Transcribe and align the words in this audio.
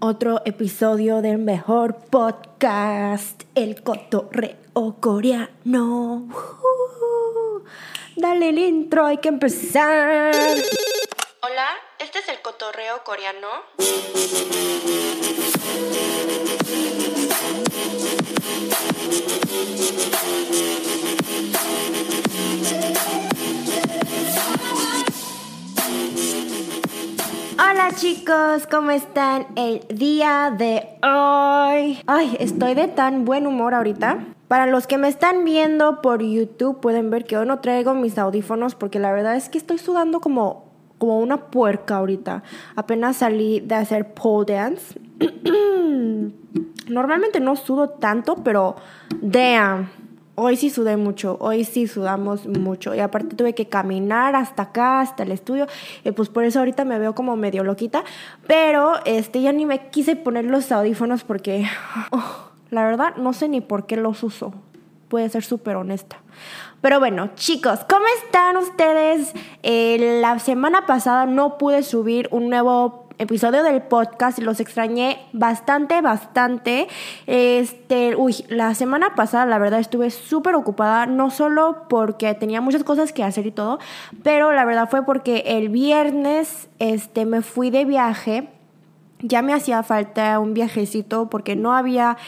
otro 0.00 0.42
episodio 0.44 1.22
del 1.22 1.38
mejor 1.38 1.96
podcast, 2.10 3.42
El 3.54 3.82
Cotorreo 3.82 4.96
Coreano. 5.00 6.28
Uh, 6.28 7.62
dale 8.16 8.50
el 8.50 8.58
intro, 8.58 9.06
hay 9.06 9.18
que 9.18 9.28
empezar. 9.28 10.34
Hola, 11.42 11.68
este 11.98 12.18
es 12.18 12.28
el 12.28 12.40
Cotorreo 12.42 13.02
Coreano. 13.04 13.48
Hola 27.74 27.90
chicos, 27.90 28.68
¿cómo 28.70 28.92
están 28.92 29.48
el 29.56 29.80
día 29.88 30.54
de 30.56 30.96
hoy? 31.02 31.98
Ay, 32.06 32.36
estoy 32.38 32.74
de 32.74 32.86
tan 32.86 33.24
buen 33.24 33.48
humor 33.48 33.74
ahorita. 33.74 34.26
Para 34.46 34.66
los 34.66 34.86
que 34.86 34.96
me 34.96 35.08
están 35.08 35.44
viendo 35.44 36.00
por 36.00 36.22
YouTube 36.22 36.78
pueden 36.78 37.10
ver 37.10 37.24
que 37.24 37.36
hoy 37.36 37.48
no 37.48 37.58
traigo 37.58 37.92
mis 37.94 38.16
audífonos 38.16 38.76
porque 38.76 39.00
la 39.00 39.10
verdad 39.10 39.34
es 39.34 39.48
que 39.48 39.58
estoy 39.58 39.78
sudando 39.78 40.20
como, 40.20 40.66
como 40.98 41.18
una 41.18 41.50
puerca 41.50 41.96
ahorita. 41.96 42.44
Apenas 42.76 43.16
salí 43.16 43.58
de 43.58 43.74
hacer 43.74 44.14
pole 44.14 44.54
dance. 44.54 45.00
Normalmente 46.88 47.40
no 47.40 47.56
sudo 47.56 47.88
tanto, 47.90 48.36
pero 48.44 48.76
damn 49.20 49.90
Hoy 50.36 50.56
sí 50.56 50.70
sudé 50.70 50.96
mucho, 50.96 51.36
hoy 51.40 51.64
sí 51.64 51.86
sudamos 51.86 52.46
mucho. 52.46 52.94
Y 52.94 53.00
aparte 53.00 53.36
tuve 53.36 53.54
que 53.54 53.68
caminar 53.68 54.34
hasta 54.34 54.64
acá, 54.64 55.00
hasta 55.00 55.22
el 55.22 55.32
estudio. 55.32 55.66
Y 56.04 56.10
pues 56.10 56.28
por 56.28 56.44
eso 56.44 56.58
ahorita 56.58 56.84
me 56.84 56.98
veo 56.98 57.14
como 57.14 57.36
medio 57.36 57.64
loquita. 57.64 58.04
Pero 58.46 58.94
este 59.04 59.42
ya 59.42 59.52
ni 59.52 59.66
me 59.66 59.88
quise 59.90 60.16
poner 60.16 60.44
los 60.44 60.72
audífonos 60.72 61.24
porque 61.24 61.66
oh, 62.10 62.50
la 62.70 62.84
verdad 62.84 63.16
no 63.16 63.32
sé 63.32 63.48
ni 63.48 63.60
por 63.60 63.86
qué 63.86 63.96
los 63.96 64.22
uso. 64.22 64.52
A 65.22 65.28
ser 65.28 65.44
súper 65.44 65.76
honesta. 65.76 66.16
Pero 66.80 66.98
bueno, 66.98 67.30
chicos, 67.36 67.80
¿cómo 67.88 68.04
están 68.24 68.56
ustedes? 68.56 69.32
Eh, 69.62 70.18
la 70.20 70.38
semana 70.38 70.86
pasada 70.86 71.24
no 71.24 71.56
pude 71.56 71.82
subir 71.82 72.28
un 72.32 72.50
nuevo 72.50 73.03
episodio 73.18 73.62
del 73.62 73.82
podcast 73.82 74.38
los 74.38 74.60
extrañé 74.60 75.18
bastante, 75.32 76.00
bastante. 76.00 76.88
Este, 77.26 78.16
uy, 78.16 78.44
la 78.48 78.74
semana 78.74 79.14
pasada 79.14 79.46
la 79.46 79.58
verdad 79.58 79.80
estuve 79.80 80.10
súper 80.10 80.54
ocupada, 80.54 81.06
no 81.06 81.30
solo 81.30 81.86
porque 81.88 82.34
tenía 82.34 82.60
muchas 82.60 82.84
cosas 82.84 83.12
que 83.12 83.22
hacer 83.22 83.46
y 83.46 83.50
todo, 83.50 83.78
pero 84.22 84.52
la 84.52 84.64
verdad 84.64 84.88
fue 84.90 85.04
porque 85.04 85.44
el 85.46 85.68
viernes 85.68 86.68
este, 86.78 87.24
me 87.26 87.42
fui 87.42 87.70
de 87.70 87.84
viaje. 87.84 88.48
Ya 89.20 89.40
me 89.40 89.54
hacía 89.54 89.82
falta 89.82 90.38
un 90.38 90.52
viajecito 90.52 91.30
porque 91.30 91.56
no 91.56 91.74
había 91.74 92.18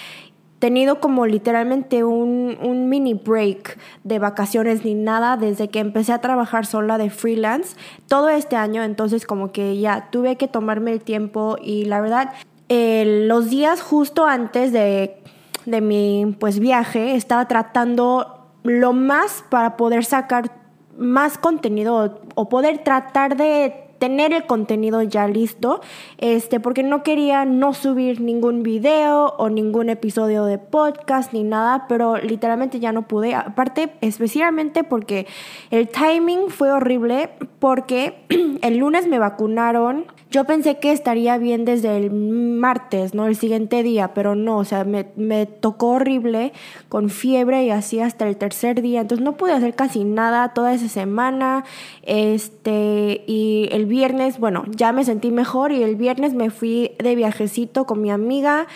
tenido 0.58 1.00
como 1.00 1.26
literalmente 1.26 2.04
un, 2.04 2.56
un, 2.62 2.88
mini 2.88 3.14
break 3.14 3.78
de 4.04 4.18
vacaciones 4.18 4.84
ni 4.84 4.94
nada 4.94 5.36
desde 5.36 5.68
que 5.68 5.80
empecé 5.80 6.12
a 6.12 6.20
trabajar 6.20 6.64
sola 6.64 6.98
de 6.98 7.10
freelance 7.10 7.76
todo 8.08 8.28
este 8.28 8.56
año, 8.56 8.82
entonces 8.82 9.26
como 9.26 9.52
que 9.52 9.78
ya 9.78 10.08
tuve 10.10 10.36
que 10.36 10.48
tomarme 10.48 10.92
el 10.92 11.00
tiempo 11.02 11.56
y 11.62 11.84
la 11.84 12.00
verdad, 12.00 12.32
los 12.68 13.50
días 13.50 13.82
justo 13.82 14.26
antes 14.26 14.72
de, 14.72 15.18
de 15.66 15.80
mi 15.80 16.36
pues 16.40 16.58
viaje 16.58 17.14
estaba 17.14 17.46
tratando 17.48 18.46
lo 18.62 18.92
más 18.92 19.44
para 19.50 19.76
poder 19.76 20.04
sacar 20.04 20.50
más 20.98 21.38
contenido 21.38 22.20
o 22.34 22.48
poder 22.48 22.82
tratar 22.82 23.36
de 23.36 23.85
tener 23.98 24.32
el 24.32 24.46
contenido 24.46 25.02
ya 25.02 25.28
listo, 25.28 25.80
este, 26.18 26.60
porque 26.60 26.82
no 26.82 27.02
quería 27.02 27.44
no 27.44 27.74
subir 27.74 28.20
ningún 28.20 28.62
video 28.62 29.34
o 29.38 29.48
ningún 29.48 29.90
episodio 29.90 30.44
de 30.44 30.58
podcast 30.58 31.32
ni 31.32 31.42
nada, 31.42 31.86
pero 31.88 32.16
literalmente 32.16 32.80
ya 32.80 32.92
no 32.92 33.02
pude. 33.08 33.34
Aparte, 33.34 33.92
especialmente 34.00 34.84
porque 34.84 35.26
el 35.70 35.88
timing 35.88 36.48
fue 36.48 36.70
horrible, 36.70 37.30
porque 37.58 38.24
el 38.62 38.78
lunes 38.78 39.06
me 39.06 39.18
vacunaron 39.18 40.06
yo 40.36 40.44
pensé 40.44 40.76
que 40.76 40.92
estaría 40.92 41.38
bien 41.38 41.64
desde 41.64 41.96
el 41.96 42.10
martes, 42.10 43.14
¿no? 43.14 43.26
El 43.26 43.36
siguiente 43.36 43.82
día, 43.82 44.12
pero 44.12 44.34
no, 44.34 44.58
o 44.58 44.64
sea, 44.66 44.84
me, 44.84 45.46
tocó 45.46 45.92
horrible, 45.92 46.52
con 46.90 47.08
fiebre 47.08 47.64
y 47.64 47.70
así 47.70 48.00
hasta 48.00 48.28
el 48.28 48.36
tercer 48.36 48.82
día. 48.82 49.00
Entonces 49.00 49.24
no 49.24 49.38
pude 49.38 49.52
hacer 49.52 49.74
casi 49.74 50.04
nada 50.04 50.52
toda 50.52 50.74
esa 50.74 50.88
semana. 50.88 51.64
Este, 52.02 53.24
y 53.26 53.70
el 53.72 53.86
viernes, 53.86 54.38
bueno, 54.38 54.64
ya 54.68 54.92
me 54.92 55.04
sentí 55.04 55.30
mejor 55.30 55.72
y 55.72 55.82
el 55.82 55.96
viernes 55.96 56.34
me 56.34 56.50
fui 56.50 56.90
de 56.98 57.14
viajecito 57.14 57.86
con 57.86 58.02
mi 58.02 58.10
amiga 58.10 58.66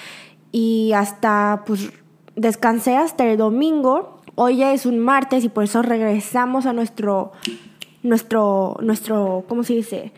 y 0.53 0.93
hasta, 0.95 1.65
pues, 1.67 1.93
descansé 2.37 2.97
hasta 2.97 3.27
el 3.27 3.37
domingo. 3.37 4.23
Hoy 4.35 4.57
ya 4.57 4.73
es 4.73 4.87
un 4.87 4.99
martes 4.99 5.45
y 5.45 5.51
por 5.51 5.65
eso 5.65 5.83
regresamos 5.83 6.65
a 6.65 6.73
nuestro, 6.73 7.33
nuestro, 8.03 8.79
nuestro, 8.81 9.45
¿cómo 9.47 9.63
se 9.63 9.75
dice? 9.75 10.13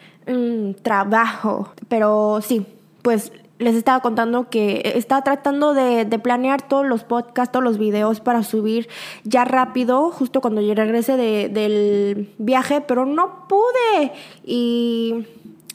Trabajo. 0.82 1.72
Pero 1.88 2.40
sí, 2.42 2.66
pues 3.02 3.32
les 3.62 3.76
estaba 3.76 4.00
contando 4.00 4.50
que 4.50 4.92
estaba 4.96 5.22
tratando 5.22 5.72
de, 5.74 6.06
planear 6.18 6.66
todos 6.66 6.86
los 6.86 7.04
podcasts, 7.04 7.52
todos 7.52 7.64
los 7.64 7.78
videos 7.78 8.20
para 8.20 8.42
subir 8.42 8.88
ya 9.24 9.44
rápido, 9.44 10.10
justo 10.10 10.40
cuando 10.40 10.60
yo 10.60 10.74
regrese 10.74 11.16
del 11.16 12.32
viaje, 12.38 12.80
pero 12.80 13.06
no 13.06 13.46
pude. 13.48 14.12
Y 14.44 15.26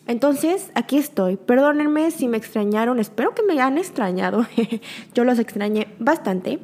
entonces 0.06 0.72
aquí 0.76 0.98
estoy. 0.98 1.38
Perdónenme 1.38 2.12
si 2.12 2.28
me 2.28 2.38
extrañaron, 2.38 3.00
espero 3.00 3.34
que 3.34 3.44
me 3.44 3.60
han 3.60 3.78
extrañado. 3.78 4.46
yo 5.14 5.24
los 5.24 5.40
extrañé 5.40 5.88
bastante. 6.00 6.60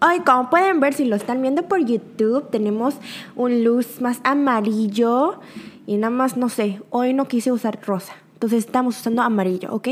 Hoy, 0.00 0.20
como 0.20 0.48
pueden 0.48 0.78
ver, 0.78 0.94
si 0.94 1.04
lo 1.04 1.16
están 1.16 1.42
viendo 1.42 1.62
por 1.64 1.84
YouTube, 1.84 2.48
tenemos 2.50 2.94
un 3.34 3.64
luz 3.64 4.00
más 4.00 4.20
amarillo 4.22 5.40
y 5.88 5.96
nada 5.96 6.10
más, 6.10 6.36
no 6.36 6.50
sé, 6.50 6.82
hoy 6.90 7.14
no 7.14 7.28
quise 7.28 7.50
usar 7.50 7.80
rosa. 7.82 8.12
Entonces 8.34 8.66
estamos 8.66 9.00
usando 9.00 9.22
amarillo, 9.22 9.72
¿ok? 9.72 9.88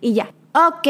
Y 0.00 0.14
ya. 0.14 0.30
Ok, 0.54 0.86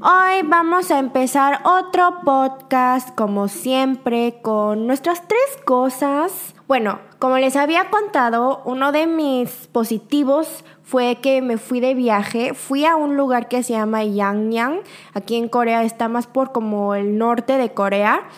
hoy 0.00 0.42
vamos 0.44 0.90
a 0.90 0.98
empezar 0.98 1.60
otro 1.64 2.18
podcast 2.22 3.14
como 3.14 3.48
siempre 3.48 4.40
con 4.42 4.86
nuestras 4.86 5.26
tres 5.26 5.40
cosas. 5.64 6.54
Bueno, 6.66 6.98
como 7.18 7.38
les 7.38 7.56
había 7.56 7.88
contado, 7.88 8.60
uno 8.66 8.92
de 8.92 9.06
mis 9.06 9.68
positivos 9.68 10.64
fue 10.82 11.16
que 11.22 11.40
me 11.40 11.56
fui 11.56 11.80
de 11.80 11.94
viaje, 11.94 12.52
fui 12.52 12.84
a 12.84 12.94
un 12.94 13.16
lugar 13.16 13.48
que 13.48 13.62
se 13.62 13.72
llama 13.72 14.04
Yangyang, 14.04 14.80
aquí 15.14 15.36
en 15.36 15.48
Corea, 15.48 15.82
está 15.82 16.08
más 16.08 16.26
por 16.26 16.52
como 16.52 16.94
el 16.94 17.16
norte 17.16 17.56
de 17.56 17.72
Corea. 17.72 18.28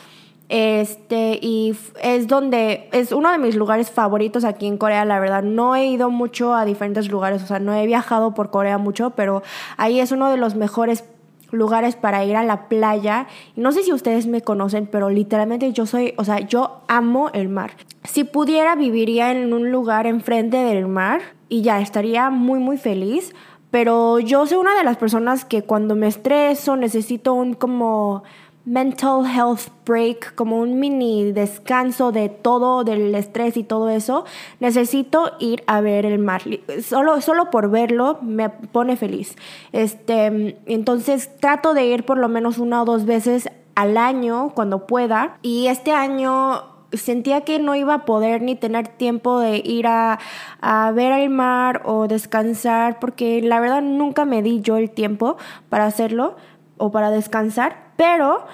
Este, 0.52 1.38
y 1.40 1.76
es 2.02 2.26
donde, 2.26 2.88
es 2.90 3.12
uno 3.12 3.30
de 3.30 3.38
mis 3.38 3.54
lugares 3.54 3.88
favoritos 3.88 4.42
aquí 4.42 4.66
en 4.66 4.78
Corea, 4.78 5.04
la 5.04 5.20
verdad. 5.20 5.44
No 5.44 5.76
he 5.76 5.86
ido 5.86 6.10
mucho 6.10 6.54
a 6.54 6.64
diferentes 6.64 7.08
lugares, 7.08 7.40
o 7.44 7.46
sea, 7.46 7.60
no 7.60 7.72
he 7.72 7.86
viajado 7.86 8.34
por 8.34 8.50
Corea 8.50 8.76
mucho, 8.76 9.10
pero 9.10 9.44
ahí 9.76 10.00
es 10.00 10.10
uno 10.10 10.28
de 10.28 10.36
los 10.36 10.56
mejores 10.56 11.04
lugares 11.52 11.94
para 11.94 12.24
ir 12.24 12.34
a 12.34 12.42
la 12.42 12.68
playa. 12.68 13.28
No 13.54 13.70
sé 13.70 13.84
si 13.84 13.92
ustedes 13.92 14.26
me 14.26 14.42
conocen, 14.42 14.88
pero 14.90 15.08
literalmente 15.08 15.72
yo 15.72 15.86
soy, 15.86 16.14
o 16.16 16.24
sea, 16.24 16.40
yo 16.40 16.80
amo 16.88 17.30
el 17.32 17.48
mar. 17.48 17.70
Si 18.02 18.24
pudiera, 18.24 18.74
viviría 18.74 19.30
en 19.30 19.52
un 19.52 19.70
lugar 19.70 20.08
enfrente 20.08 20.56
del 20.56 20.88
mar 20.88 21.20
y 21.48 21.62
ya 21.62 21.80
estaría 21.80 22.28
muy, 22.30 22.58
muy 22.58 22.76
feliz. 22.76 23.36
Pero 23.70 24.18
yo 24.18 24.46
soy 24.46 24.58
una 24.58 24.76
de 24.76 24.82
las 24.82 24.96
personas 24.96 25.44
que 25.44 25.62
cuando 25.62 25.94
me 25.94 26.08
estreso 26.08 26.74
necesito 26.74 27.34
un 27.34 27.54
como 27.54 28.24
mental 28.64 29.24
health 29.24 29.68
break, 29.86 30.34
como 30.34 30.58
un 30.58 30.78
mini 30.78 31.32
descanso 31.32 32.12
de 32.12 32.28
todo, 32.28 32.84
del 32.84 33.14
estrés 33.14 33.56
y 33.56 33.64
todo 33.64 33.88
eso, 33.88 34.24
necesito 34.60 35.32
ir 35.38 35.62
a 35.66 35.80
ver 35.80 36.06
el 36.06 36.18
mar. 36.18 36.42
Solo, 36.82 37.20
solo 37.20 37.50
por 37.50 37.70
verlo 37.70 38.18
me 38.22 38.50
pone 38.50 38.96
feliz. 38.96 39.36
Este, 39.72 40.56
entonces 40.66 41.30
trato 41.38 41.74
de 41.74 41.86
ir 41.86 42.04
por 42.04 42.18
lo 42.18 42.28
menos 42.28 42.58
una 42.58 42.82
o 42.82 42.84
dos 42.84 43.06
veces 43.06 43.48
al 43.74 43.96
año 43.96 44.52
cuando 44.54 44.86
pueda. 44.86 45.38
Y 45.42 45.66
este 45.68 45.92
año 45.92 46.62
sentía 46.92 47.42
que 47.42 47.58
no 47.58 47.74
iba 47.74 47.94
a 47.94 48.04
poder 48.04 48.42
ni 48.42 48.56
tener 48.56 48.88
tiempo 48.88 49.40
de 49.40 49.62
ir 49.64 49.86
a, 49.86 50.18
a, 50.60 50.90
ver 50.92 51.12
el 51.12 51.30
mar 51.30 51.82
o 51.84 52.08
descansar, 52.08 52.98
porque 52.98 53.40
la 53.42 53.60
verdad 53.60 53.82
nunca 53.82 54.24
me 54.24 54.42
di 54.42 54.60
yo 54.60 54.76
el 54.76 54.90
tiempo 54.90 55.36
para 55.68 55.86
hacerlo 55.86 56.36
o 56.76 56.90
para 56.90 57.10
descansar. 57.10 57.89
Pero 58.00 58.46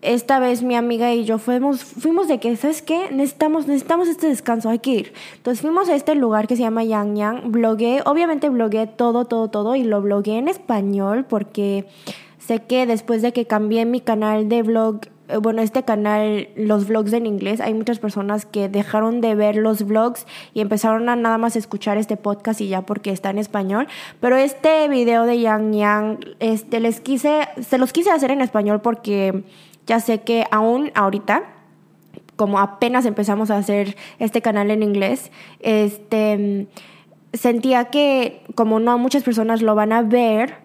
esta 0.00 0.38
vez 0.38 0.62
mi 0.62 0.76
amiga 0.76 1.12
y 1.12 1.24
yo 1.24 1.38
fuimos, 1.38 1.82
fuimos 1.82 2.28
de 2.28 2.38
que, 2.38 2.54
¿sabes 2.54 2.82
qué? 2.82 3.10
Necesitamos, 3.10 3.66
necesitamos 3.66 4.06
este 4.06 4.28
descanso, 4.28 4.68
hay 4.68 4.78
que 4.78 4.90
ir. 4.92 5.12
Entonces 5.38 5.60
fuimos 5.60 5.88
a 5.88 5.96
este 5.96 6.14
lugar 6.14 6.46
que 6.46 6.54
se 6.54 6.62
llama 6.62 6.84
Yang 6.84 7.16
Yang, 7.16 7.50
blogué, 7.50 8.00
obviamente 8.04 8.48
blogué 8.48 8.86
todo, 8.86 9.24
todo, 9.24 9.48
todo 9.48 9.74
y 9.74 9.82
lo 9.82 10.00
blogué 10.02 10.38
en 10.38 10.46
español 10.46 11.26
porque 11.28 11.84
sé 12.38 12.60
que 12.60 12.86
después 12.86 13.22
de 13.22 13.32
que 13.32 13.44
cambié 13.44 13.86
mi 13.86 14.00
canal 14.00 14.48
de 14.48 14.62
vlog 14.62 15.00
eh, 15.02 15.10
bueno, 15.40 15.62
este 15.62 15.84
canal, 15.84 16.48
los 16.56 16.88
vlogs 16.88 17.12
en 17.12 17.26
inglés, 17.26 17.60
hay 17.60 17.74
muchas 17.74 17.98
personas 17.98 18.46
que 18.46 18.68
dejaron 18.68 19.20
de 19.20 19.34
ver 19.34 19.56
los 19.56 19.86
vlogs 19.86 20.26
y 20.54 20.60
empezaron 20.60 21.08
a 21.08 21.16
nada 21.16 21.38
más 21.38 21.56
escuchar 21.56 21.98
este 21.98 22.16
podcast 22.16 22.60
y 22.60 22.68
ya 22.68 22.82
porque 22.82 23.10
está 23.10 23.30
en 23.30 23.38
español. 23.38 23.88
Pero 24.20 24.36
este 24.36 24.88
video 24.88 25.24
de 25.24 25.40
Yang 25.40 25.72
Yang, 25.72 26.18
este, 26.40 26.80
les 26.80 27.00
quise, 27.00 27.48
se 27.60 27.78
los 27.78 27.92
quise 27.92 28.10
hacer 28.10 28.30
en 28.30 28.40
español 28.40 28.80
porque 28.80 29.44
ya 29.86 30.00
sé 30.00 30.20
que 30.22 30.46
aún 30.50 30.90
ahorita 30.94 31.44
como 32.36 32.58
apenas 32.58 33.06
empezamos 33.06 33.50
a 33.50 33.58
hacer 33.58 33.96
este 34.18 34.42
canal 34.42 34.70
en 34.70 34.82
inglés, 34.82 35.30
este 35.60 36.66
sentía 37.32 37.86
que 37.86 38.42
como 38.54 38.80
no 38.80 38.98
muchas 38.98 39.22
personas 39.22 39.62
lo 39.62 39.74
van 39.74 39.92
a 39.92 40.02
ver, 40.02 40.56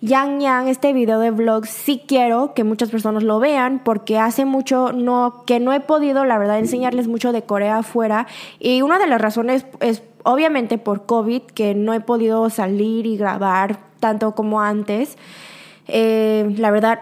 Yang 0.00 0.40
Yang, 0.40 0.68
este 0.68 0.92
video 0.92 1.18
de 1.18 1.32
vlog, 1.32 1.66
sí 1.66 2.02
quiero 2.06 2.54
que 2.54 2.62
muchas 2.62 2.90
personas 2.90 3.24
lo 3.24 3.40
vean 3.40 3.80
porque 3.84 4.18
hace 4.18 4.44
mucho 4.44 4.92
no, 4.92 5.42
que 5.44 5.58
no 5.58 5.72
he 5.72 5.80
podido, 5.80 6.24
la 6.24 6.38
verdad, 6.38 6.60
enseñarles 6.60 7.08
mucho 7.08 7.32
de 7.32 7.42
Corea 7.42 7.78
afuera. 7.78 8.28
Y 8.60 8.82
una 8.82 8.98
de 8.98 9.08
las 9.08 9.20
razones 9.20 9.66
es 9.80 10.02
obviamente 10.22 10.78
por 10.78 11.06
COVID, 11.06 11.42
que 11.42 11.74
no 11.74 11.94
he 11.94 12.00
podido 12.00 12.48
salir 12.50 13.06
y 13.06 13.16
grabar 13.16 13.78
tanto 13.98 14.34
como 14.34 14.60
antes. 14.60 15.18
Eh, 15.88 16.54
la 16.58 16.70
verdad, 16.70 17.00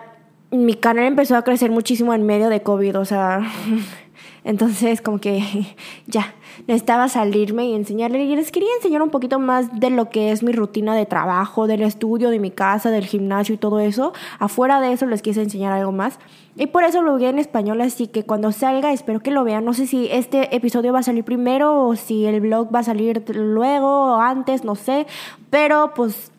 mi 0.51 0.75
canal 0.75 1.05
empezó 1.05 1.37
a 1.37 1.43
crecer 1.43 1.71
muchísimo 1.71 2.15
en 2.15 2.25
medio 2.25 2.49
de 2.49 2.63
COVID, 2.63 2.99
o 2.99 3.05
sea, 3.05 3.43
entonces 4.47 5.03
como 5.03 5.19
que 5.19 5.43
ya 6.07 6.33
necesitaba 6.69 7.09
salirme 7.09 7.67
y 7.67 7.75
enseñarle. 7.75 8.25
Y 8.25 8.37
les 8.37 8.53
quería 8.53 8.69
enseñar 8.77 9.03
un 9.03 9.11
poquito 9.11 9.41
más 9.41 9.81
de 9.81 9.91
lo 9.91 10.09
que 10.09 10.31
es 10.31 10.45
mi 10.45 10.53
rutina 10.53 10.95
de 10.95 11.05
trabajo, 11.05 11.67
del 11.67 11.83
estudio, 11.83 12.31
de 12.31 12.39
mi 12.39 12.53
casa, 12.53 12.91
del 12.91 13.07
gimnasio 13.07 13.57
y 13.57 13.59
todo 13.59 13.81
eso. 13.81 14.13
Afuera 14.39 14.81
de 14.81 14.93
eso 14.93 15.05
les 15.07 15.21
quise 15.21 15.43
enseñar 15.43 15.73
algo 15.73 15.91
más. 15.91 16.21
Y 16.55 16.67
por 16.69 16.85
eso 16.85 17.03
lo 17.03 17.17
vi 17.17 17.27
en 17.27 17.41
español, 17.41 17.81
así 17.81 18.07
que 18.07 18.23
cuando 18.23 18.53
salga 18.53 18.93
espero 18.93 19.19
que 19.19 19.33
lo 19.33 19.43
vean. 19.43 19.65
No 19.65 19.75
sé 19.75 19.89
si 19.89 20.07
este 20.13 20.55
episodio 20.55 20.93
va 20.93 21.01
a 21.01 21.03
salir 21.03 21.25
primero 21.25 21.85
o 21.85 21.97
si 21.97 22.25
el 22.25 22.41
blog 22.41 22.73
va 22.73 22.79
a 22.79 22.85
salir 22.85 23.25
luego 23.35 24.15
o 24.15 24.21
antes, 24.21 24.63
no 24.63 24.77
sé. 24.77 25.09
Pero 25.51 25.93
pues 25.93 26.31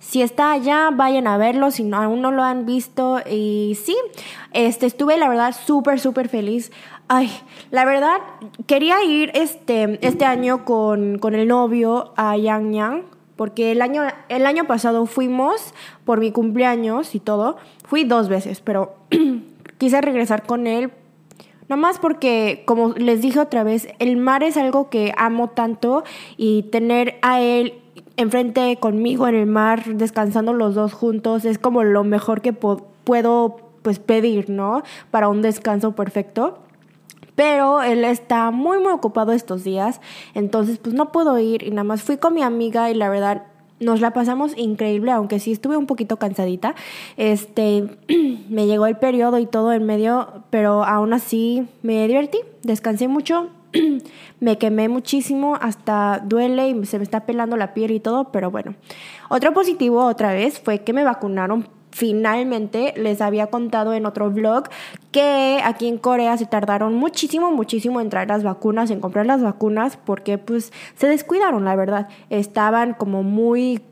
si 0.00 0.20
está 0.20 0.52
allá, 0.52 0.90
vayan 0.92 1.26
a 1.28 1.38
verlo, 1.38 1.70
si 1.70 1.88
aún 1.90 2.20
no 2.20 2.32
lo 2.32 2.42
han 2.42 2.66
visto. 2.66 3.20
Y 3.30 3.78
sí, 3.82 3.96
este, 4.52 4.84
estuve 4.84 5.16
la 5.16 5.28
verdad 5.28 5.54
súper, 5.54 6.00
súper 6.00 6.28
feliz. 6.28 6.72
Ay, 7.14 7.30
la 7.70 7.84
verdad, 7.84 8.22
quería 8.66 9.04
ir 9.04 9.32
este, 9.34 9.98
este 10.00 10.24
año 10.24 10.64
con, 10.64 11.18
con 11.18 11.34
el 11.34 11.46
novio 11.46 12.14
a 12.16 12.38
Yang 12.38 12.72
Yang, 12.72 13.02
porque 13.36 13.70
el 13.70 13.82
año, 13.82 14.04
el 14.30 14.46
año 14.46 14.64
pasado 14.64 15.04
fuimos 15.04 15.74
por 16.06 16.20
mi 16.20 16.32
cumpleaños 16.32 17.14
y 17.14 17.20
todo. 17.20 17.58
Fui 17.86 18.04
dos 18.04 18.30
veces, 18.30 18.62
pero 18.62 18.94
quise 19.78 20.00
regresar 20.00 20.46
con 20.46 20.66
él. 20.66 20.90
Nomás 21.68 21.98
porque, 21.98 22.62
como 22.64 22.94
les 22.96 23.20
dije 23.20 23.40
otra 23.40 23.62
vez, 23.62 23.88
el 23.98 24.16
mar 24.16 24.42
es 24.42 24.56
algo 24.56 24.88
que 24.88 25.12
amo 25.18 25.50
tanto 25.50 26.04
y 26.38 26.62
tener 26.62 27.18
a 27.20 27.42
él 27.42 27.74
enfrente 28.16 28.78
conmigo 28.80 29.28
en 29.28 29.34
el 29.34 29.46
mar, 29.46 29.84
descansando 29.84 30.54
los 30.54 30.74
dos 30.74 30.94
juntos, 30.94 31.44
es 31.44 31.58
como 31.58 31.84
lo 31.84 32.04
mejor 32.04 32.40
que 32.40 32.54
puedo 32.54 33.56
pues 33.82 33.98
pedir, 33.98 34.48
¿no? 34.48 34.82
Para 35.10 35.28
un 35.28 35.42
descanso 35.42 35.92
perfecto 35.92 36.61
pero 37.42 37.82
él 37.82 38.04
está 38.04 38.52
muy 38.52 38.78
muy 38.78 38.92
ocupado 38.92 39.32
estos 39.32 39.64
días, 39.64 40.00
entonces 40.32 40.78
pues 40.78 40.94
no 40.94 41.10
puedo 41.10 41.36
ir 41.40 41.64
y 41.64 41.70
nada 41.70 41.82
más 41.82 42.00
fui 42.04 42.16
con 42.16 42.34
mi 42.34 42.42
amiga 42.44 42.88
y 42.88 42.94
la 42.94 43.08
verdad 43.08 43.46
nos 43.80 44.00
la 44.00 44.12
pasamos 44.12 44.56
increíble, 44.56 45.10
aunque 45.10 45.40
sí 45.40 45.50
estuve 45.50 45.76
un 45.76 45.86
poquito 45.86 46.18
cansadita. 46.18 46.76
Este, 47.16 47.98
me 48.48 48.68
llegó 48.68 48.86
el 48.86 48.96
periodo 48.96 49.40
y 49.40 49.46
todo 49.46 49.72
en 49.72 49.84
medio, 49.84 50.44
pero 50.50 50.84
aún 50.84 51.14
así 51.14 51.66
me 51.82 52.06
divertí, 52.06 52.38
descansé 52.62 53.08
mucho, 53.08 53.48
me 54.38 54.56
quemé 54.56 54.88
muchísimo, 54.88 55.58
hasta 55.60 56.22
duele 56.24 56.68
y 56.68 56.86
se 56.86 56.98
me 56.98 57.02
está 57.02 57.26
pelando 57.26 57.56
la 57.56 57.74
piel 57.74 57.90
y 57.90 57.98
todo, 57.98 58.30
pero 58.30 58.52
bueno. 58.52 58.76
Otro 59.30 59.52
positivo 59.52 60.04
otra 60.04 60.32
vez 60.32 60.60
fue 60.60 60.84
que 60.84 60.92
me 60.92 61.02
vacunaron 61.02 61.66
finalmente 61.92 62.94
les 62.96 63.20
había 63.20 63.46
contado 63.48 63.92
en 63.92 64.06
otro 64.06 64.30
vlog 64.30 64.64
que 65.12 65.60
aquí 65.62 65.86
en 65.86 65.98
Corea 65.98 66.36
se 66.38 66.46
tardaron 66.46 66.94
muchísimo, 66.94 67.52
muchísimo 67.52 68.00
en 68.00 68.08
traer 68.08 68.28
las 68.28 68.42
vacunas, 68.42 68.90
en 68.90 69.00
comprar 69.00 69.26
las 69.26 69.42
vacunas, 69.42 69.98
porque 70.04 70.38
pues 70.38 70.72
se 70.96 71.06
descuidaron, 71.06 71.64
la 71.64 71.76
verdad. 71.76 72.08
Estaban 72.30 72.94
como 72.94 73.22
muy, 73.22 73.82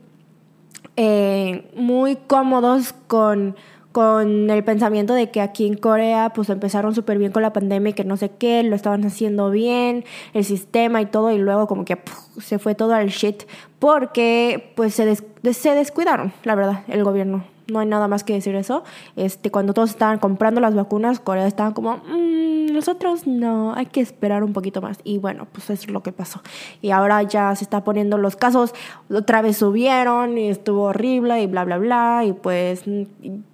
eh, 0.97 1.69
muy 1.75 2.15
cómodos 2.15 2.93
con 3.07 3.55
con 3.91 4.49
el 4.49 4.63
pensamiento 4.63 5.13
de 5.13 5.31
que 5.31 5.41
aquí 5.41 5.67
en 5.67 5.75
Corea 5.75 6.31
pues 6.33 6.49
empezaron 6.49 6.95
súper 6.95 7.17
bien 7.17 7.31
con 7.31 7.41
la 7.41 7.51
pandemia 7.51 7.89
y 7.89 7.93
que 7.93 8.05
no 8.05 8.15
sé 8.15 8.31
qué, 8.31 8.63
lo 8.63 8.75
estaban 8.75 9.03
haciendo 9.03 9.49
bien, 9.49 10.05
el 10.33 10.45
sistema 10.45 11.01
y 11.01 11.07
todo, 11.07 11.31
y 11.31 11.37
luego 11.37 11.67
como 11.67 11.83
que 11.83 11.97
se 12.39 12.57
fue 12.57 12.73
todo 12.73 12.93
al 12.93 13.09
shit 13.09 13.43
porque 13.79 14.71
pues 14.75 14.95
se, 14.95 15.15
se 15.15 15.75
descuidaron, 15.75 16.31
la 16.43 16.55
verdad, 16.55 16.83
el 16.87 17.03
gobierno 17.03 17.43
no 17.71 17.79
hay 17.79 17.87
nada 17.87 18.07
más 18.07 18.23
que 18.23 18.33
decir 18.33 18.55
eso. 18.55 18.83
Este, 19.15 19.49
cuando 19.49 19.73
todos 19.73 19.89
estaban 19.89 20.19
comprando 20.19 20.61
las 20.61 20.75
vacunas, 20.75 21.19
Corea 21.19 21.47
estaba 21.47 21.73
como, 21.73 21.97
mm, 21.97 22.73
nosotros 22.73 23.25
no, 23.25 23.73
hay 23.73 23.85
que 23.87 24.01
esperar 24.01 24.43
un 24.43 24.53
poquito 24.53 24.81
más. 24.81 24.99
Y 25.03 25.17
bueno, 25.17 25.47
pues 25.51 25.69
eso 25.69 25.85
es 25.85 25.91
lo 25.91 26.03
que 26.03 26.11
pasó. 26.11 26.41
Y 26.81 26.91
ahora 26.91 27.23
ya 27.23 27.55
se 27.55 27.63
está 27.63 27.83
poniendo 27.83 28.17
los 28.17 28.35
casos, 28.35 28.73
otra 29.09 29.41
vez 29.41 29.57
subieron 29.57 30.37
y 30.37 30.49
estuvo 30.49 30.83
horrible 30.83 31.41
y 31.41 31.47
bla, 31.47 31.63
bla, 31.63 31.77
bla. 31.77 32.23
Y 32.25 32.33
pues 32.33 32.83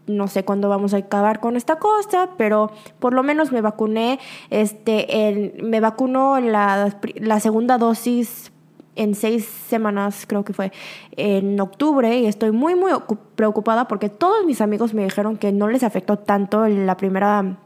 no 0.08 0.28
sé 0.28 0.44
cuándo 0.44 0.70
vamos 0.70 0.94
a 0.94 0.98
acabar 0.98 1.40
con 1.40 1.56
esta 1.56 1.78
cosa, 1.78 2.30
pero 2.38 2.72
por 3.00 3.14
lo 3.14 3.24
menos 3.24 3.52
me 3.52 3.62
vacuné, 3.62 4.20
este, 4.50 5.54
me 5.62 5.80
vacunó 5.80 6.40
la, 6.40 6.96
la 7.16 7.40
segunda 7.40 7.78
dosis 7.78 8.52
en 8.98 9.16
seis 9.16 9.46
semanas, 9.46 10.26
creo 10.28 10.44
que 10.44 10.54
fue 10.54 10.72
en 11.16 11.60
octubre, 11.60 12.20
y 12.20 12.26
estoy 12.26 12.52
muy, 12.52 12.76
muy 12.76 12.92
preocupada 13.36 13.88
porque 13.88 14.10
todos 14.10 14.46
mis 14.46 14.62
amigos 14.62 14.94
me 14.94 15.04
dijeron 15.04 15.38
que 15.38 15.52
no 15.52 15.68
les 15.68 15.84
afectó 15.84 16.18
tanto 16.18 16.68
la 16.68 16.98
primera 16.98 17.58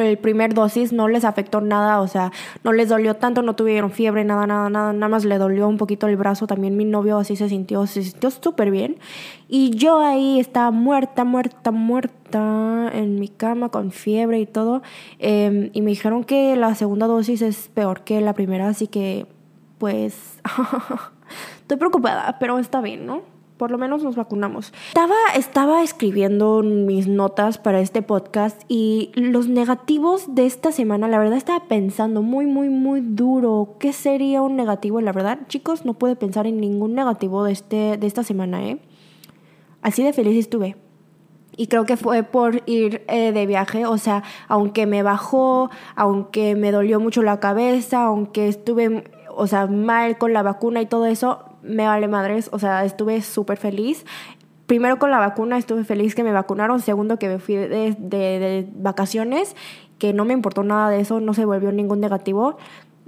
el 0.00 0.18
primer 0.18 0.54
dosis 0.54 0.92
no 0.92 1.08
les 1.08 1.24
afectó 1.24 1.60
nada, 1.60 2.00
o 2.00 2.08
sea, 2.08 2.32
no 2.64 2.72
les 2.72 2.88
dolió 2.88 3.14
tanto, 3.14 3.42
no 3.42 3.54
tuvieron 3.54 3.90
fiebre, 3.90 4.24
nada, 4.24 4.46
nada, 4.46 4.68
nada, 4.68 4.92
nada 4.92 5.08
más 5.08 5.24
le 5.24 5.38
dolió 5.38 5.68
un 5.68 5.76
poquito 5.76 6.08
el 6.08 6.16
brazo, 6.16 6.46
también 6.46 6.76
mi 6.76 6.84
novio 6.84 7.18
así 7.18 7.36
se 7.36 7.48
sintió, 7.48 7.86
se 7.86 8.02
sintió 8.02 8.30
súper 8.30 8.70
bien. 8.70 8.96
Y 9.48 9.70
yo 9.70 10.00
ahí 10.00 10.40
estaba 10.40 10.70
muerta, 10.70 11.24
muerta, 11.24 11.70
muerta 11.70 12.90
en 12.92 13.20
mi 13.20 13.28
cama 13.28 13.68
con 13.68 13.92
fiebre 13.92 14.40
y 14.40 14.46
todo, 14.46 14.82
em, 15.18 15.70
y 15.72 15.82
me 15.82 15.90
dijeron 15.90 16.24
que 16.24 16.56
la 16.56 16.74
segunda 16.74 17.06
dosis 17.06 17.42
es 17.42 17.68
peor 17.68 18.02
que 18.02 18.20
la 18.20 18.32
primera, 18.32 18.68
así 18.68 18.88
que 18.88 19.26
pues 19.78 20.40
estoy 21.60 21.76
preocupada, 21.76 22.38
pero 22.38 22.58
está 22.58 22.80
bien, 22.80 23.06
¿no? 23.06 23.22
Por 23.56 23.70
lo 23.70 23.78
menos 23.78 24.02
nos 24.02 24.16
vacunamos. 24.16 24.72
Estaba, 24.88 25.14
estaba 25.36 25.82
escribiendo 25.82 26.62
mis 26.62 27.06
notas 27.06 27.56
para 27.56 27.80
este 27.80 28.02
podcast 28.02 28.62
y 28.66 29.12
los 29.14 29.46
negativos 29.48 30.34
de 30.34 30.44
esta 30.44 30.72
semana, 30.72 31.06
la 31.06 31.18
verdad 31.18 31.36
estaba 31.36 31.60
pensando 31.68 32.20
muy, 32.20 32.46
muy, 32.46 32.68
muy 32.68 33.00
duro. 33.00 33.76
¿Qué 33.78 33.92
sería 33.92 34.42
un 34.42 34.56
negativo? 34.56 35.00
La 35.00 35.12
verdad, 35.12 35.38
chicos, 35.46 35.84
no 35.84 35.94
pude 35.94 36.16
pensar 36.16 36.48
en 36.48 36.60
ningún 36.60 36.94
negativo 36.94 37.44
de, 37.44 37.52
este, 37.52 37.96
de 37.96 38.06
esta 38.08 38.24
semana, 38.24 38.64
¿eh? 38.64 38.80
Así 39.82 40.02
de 40.02 40.12
feliz 40.12 40.36
estuve. 40.36 40.76
Y 41.56 41.68
creo 41.68 41.84
que 41.84 41.96
fue 41.96 42.22
por 42.24 42.62
ir 42.66 43.04
eh, 43.06 43.32
de 43.32 43.46
viaje, 43.46 43.86
o 43.86 43.98
sea, 43.98 44.24
aunque 44.48 44.86
me 44.86 45.02
bajó, 45.02 45.70
aunque 45.94 46.56
me 46.56 46.72
dolió 46.72 46.98
mucho 46.98 47.22
la 47.22 47.38
cabeza, 47.38 48.04
aunque 48.04 48.48
estuve 48.48 49.04
o 49.36 49.46
sea, 49.46 49.66
mal 49.66 50.18
con 50.18 50.32
la 50.32 50.42
vacuna 50.42 50.80
y 50.80 50.86
todo 50.86 51.06
eso, 51.06 51.44
me 51.62 51.86
vale 51.86 52.08
madres, 52.08 52.48
o 52.52 52.58
sea, 52.58 52.84
estuve 52.84 53.22
súper 53.22 53.58
feliz. 53.58 54.04
Primero 54.66 54.98
con 54.98 55.10
la 55.10 55.18
vacuna 55.18 55.58
estuve 55.58 55.84
feliz 55.84 56.14
que 56.14 56.24
me 56.24 56.32
vacunaron, 56.32 56.80
segundo 56.80 57.18
que 57.18 57.28
me 57.28 57.38
fui 57.38 57.56
de, 57.56 57.96
de, 57.98 58.68
vacaciones, 58.76 59.56
que 59.98 60.12
no 60.12 60.24
me 60.24 60.32
importó 60.32 60.62
nada 60.62 60.88
de 60.90 61.00
eso, 61.00 61.20
no 61.20 61.34
se 61.34 61.44
volvió 61.44 61.70
ningún 61.72 62.00
negativo. 62.00 62.56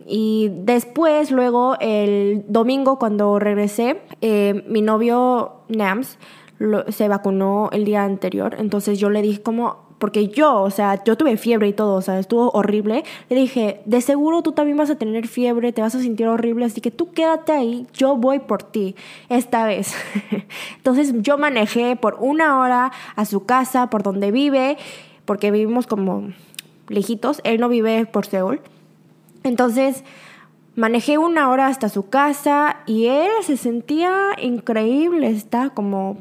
Y 0.06 0.50
después, 0.52 1.30
luego, 1.30 1.76
el 1.80 2.45
domingo 2.49 2.99
cuando 2.99 3.38
regresé, 3.38 4.02
eh, 4.21 4.64
mi 4.68 4.83
novio 4.83 5.62
Nams 5.68 6.18
se 6.88 7.09
vacunó 7.09 7.68
el 7.73 7.85
día 7.85 8.04
anterior, 8.04 8.56
entonces 8.59 8.99
yo 8.99 9.11
le 9.11 9.21
dije 9.21 9.42
como, 9.42 9.86
porque 9.99 10.29
yo, 10.29 10.62
o 10.62 10.71
sea, 10.71 11.03
yo 11.05 11.17
tuve 11.17 11.37
fiebre 11.37 11.69
y 11.69 11.73
todo, 11.73 11.95
o 11.95 12.03
sea, 12.03 12.19
estuvo 12.19 12.50
horrible. 12.50 13.05
Le 13.31 13.37
dije, 13.37 13.81
de 13.87 14.00
seguro 14.00 14.43
tú 14.43 14.53
también 14.53 14.76
vas 14.76 14.91
a 14.91 14.97
tener 14.97 15.26
fiebre, 15.26 15.73
te 15.73 15.83
vas 15.83 15.95
a 15.95 16.00
sentir 16.00 16.26
horrible, 16.26 16.67
así 16.67 16.81
que 16.81 16.91
tú 16.91 17.12
quédate 17.12 17.53
ahí, 17.53 17.87
yo 17.95 18.17
voy 18.17 18.41
por 18.41 18.62
ti 18.62 18.95
esta 19.29 19.67
vez. 19.67 19.95
Entonces 20.76 21.15
yo 21.23 21.38
manejé 21.38 21.97
por 21.97 22.19
una 22.21 22.61
hora 22.61 22.93
a 23.15 23.25
su 23.25 23.47
casa, 23.47 23.88
por 23.88 24.03
donde 24.03 24.31
vive, 24.31 24.76
porque 25.25 25.50
vivimos 25.50 25.87
como 25.87 26.29
lejitos, 26.88 27.41
él 27.45 27.61
no 27.61 27.69
vive 27.69 28.07
por 28.07 28.26
Seúl. 28.26 28.61
Entonces 29.45 30.05
manejé 30.75 31.17
una 31.17 31.49
hora 31.49 31.69
hasta 31.69 31.88
su 31.88 32.09
casa 32.09 32.79
y 32.87 33.07
él 33.07 33.31
se 33.43 33.57
sentía 33.57 34.37
increíble, 34.41 35.29
está 35.29 35.71
como 35.71 36.19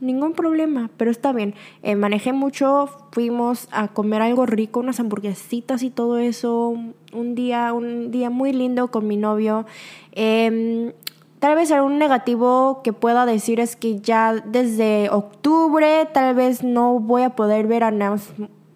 ningún 0.00 0.32
problema, 0.32 0.90
pero 0.96 1.10
está 1.10 1.32
bien. 1.32 1.54
Eh, 1.82 1.96
manejé 1.96 2.32
mucho, 2.32 2.88
fuimos 3.12 3.68
a 3.70 3.88
comer 3.88 4.22
algo 4.22 4.46
rico, 4.46 4.80
unas 4.80 5.00
hamburguesitas 5.00 5.82
y 5.82 5.90
todo 5.90 6.18
eso, 6.18 6.74
un 7.12 7.34
día, 7.34 7.72
un 7.72 8.10
día 8.10 8.30
muy 8.30 8.52
lindo 8.52 8.88
con 8.90 9.06
mi 9.06 9.16
novio. 9.16 9.66
Em, 10.12 10.92
tal 11.38 11.56
vez 11.56 11.70
algún 11.72 11.98
negativo 11.98 12.80
que 12.82 12.92
pueda 12.92 13.26
decir 13.26 13.60
es 13.60 13.76
que 13.76 14.00
ya 14.00 14.34
desde 14.34 15.10
octubre 15.10 16.08
tal 16.12 16.34
vez 16.34 16.62
no 16.62 16.98
voy 16.98 17.22
a 17.22 17.30
poder 17.30 17.66
ver 17.66 17.84
a 17.84 17.90
Nams 17.90 18.32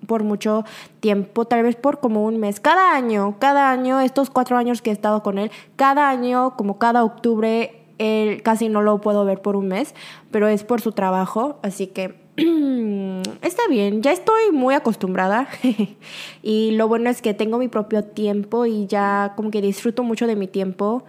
por 0.06 0.24
mucho 0.24 0.64
tiempo, 1.00 1.44
tal 1.44 1.62
vez 1.62 1.76
por 1.76 2.00
como 2.00 2.24
un 2.24 2.38
mes. 2.38 2.60
Cada 2.60 2.94
año, 2.94 3.36
cada 3.38 3.70
año, 3.70 4.00
estos 4.00 4.30
cuatro 4.30 4.56
años 4.56 4.82
que 4.82 4.90
he 4.90 4.92
estado 4.92 5.22
con 5.22 5.38
él, 5.38 5.50
cada 5.76 6.08
año, 6.08 6.56
como 6.56 6.78
cada 6.78 7.04
octubre, 7.04 7.81
él 8.02 8.42
casi 8.42 8.68
no 8.68 8.82
lo 8.82 9.00
puedo 9.00 9.24
ver 9.24 9.40
por 9.40 9.56
un 9.56 9.68
mes, 9.68 9.94
pero 10.30 10.48
es 10.48 10.64
por 10.64 10.80
su 10.80 10.92
trabajo, 10.92 11.58
así 11.62 11.86
que 11.86 12.20
está 13.42 13.62
bien, 13.68 14.02
ya 14.02 14.12
estoy 14.12 14.50
muy 14.52 14.74
acostumbrada 14.74 15.48
y 16.42 16.72
lo 16.72 16.88
bueno 16.88 17.10
es 17.10 17.22
que 17.22 17.34
tengo 17.34 17.58
mi 17.58 17.68
propio 17.68 18.04
tiempo 18.04 18.66
y 18.66 18.86
ya 18.86 19.34
como 19.36 19.50
que 19.50 19.60
disfruto 19.60 20.02
mucho 20.02 20.26
de 20.26 20.36
mi 20.36 20.48
tiempo, 20.48 21.04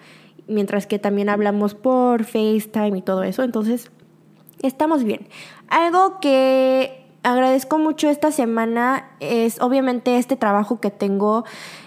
mientras 0.48 0.88
que 0.88 1.00
también 1.00 1.30
hablamos 1.30 1.76
por 1.76 2.26
FaceTime 2.26 2.98
y 2.98 3.02
todo 3.02 3.24
eso, 3.24 3.44
entonces 3.44 3.92
estamos 4.62 5.04
bien. 5.04 5.28
Algo 5.70 6.20
que 6.20 7.04
agradezco 7.24 7.80
mucho 7.80 8.10
esta 8.10 8.32
semana 8.32 9.12
es 9.20 9.62
obviamente 9.62 10.18
este 10.18 10.36
trabajo 10.36 10.80
que 10.80 10.92
tengo. 10.92 11.46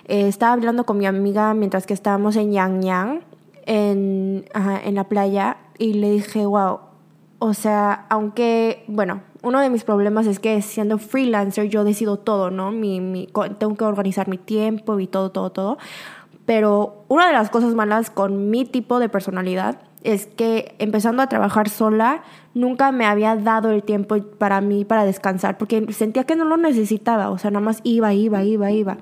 Eh, 0.09 0.29
estaba 0.29 0.53
hablando 0.53 0.85
con 0.85 0.99
mi 0.99 1.07
amiga 1.07 1.55
mientras 1.55 1.87
que 1.87 1.95
estábamos 1.95 2.37
en 2.37 2.53
Yang 2.53 2.83
Yang, 2.83 3.21
en, 3.67 4.47
en 4.55 4.95
la 4.95 5.05
playa, 5.05 5.59
y 5.79 5.95
le 5.95 6.11
dije, 6.11 6.47
wow, 6.47 6.81
o 7.39 7.55
sea, 7.55 8.07
aunque, 8.09 8.85
bueno, 8.89 9.23
uno 9.43 9.61
de 9.61 9.71
mis 9.71 9.85
problemas 9.85 10.27
es 10.27 10.41
que 10.41 10.61
siendo 10.63 10.99
freelancer 10.99 11.69
yo 11.69 11.85
decido 11.85 12.19
todo, 12.19 12.51
¿no? 12.51 12.73
Mi, 12.73 13.01
mi, 13.01 13.29
tengo 13.59 13.75
que 13.77 13.85
organizar 13.85 14.29
mi 14.29 14.39
tiempo 14.39 14.99
y 14.99 15.07
todo, 15.07 15.31
todo, 15.31 15.51
todo. 15.51 15.79
Pero 16.47 17.05
una 17.09 17.27
de 17.27 17.33
las 17.33 17.51
cosas 17.51 17.75
malas 17.75 18.11
con 18.11 18.51
mi 18.51 18.65
tipo 18.65 18.99
de 18.99 19.09
personalidad 19.09 19.79
es 20.03 20.27
que 20.27 20.75
empezando 20.79 21.23
a 21.23 21.29
trabajar 21.29 21.69
sola, 21.69 22.23
nunca 22.55 22.93
me 22.93 23.05
había 23.05 23.37
dado 23.37 23.71
el 23.71 23.83
tiempo 23.83 24.17
para 24.39 24.61
mí 24.61 24.85
para 24.85 25.05
descansar, 25.05 25.59
porque 25.59 25.93
sentía 25.93 26.25
que 26.25 26.37
no 26.37 26.45
lo 26.45 26.57
necesitaba, 26.57 27.31
o 27.31 27.39
sea, 27.39 27.51
nada 27.51 27.65
más 27.65 27.81
iba, 27.83 28.15
iba, 28.15 28.43
iba, 28.45 28.71
iba. 28.71 28.99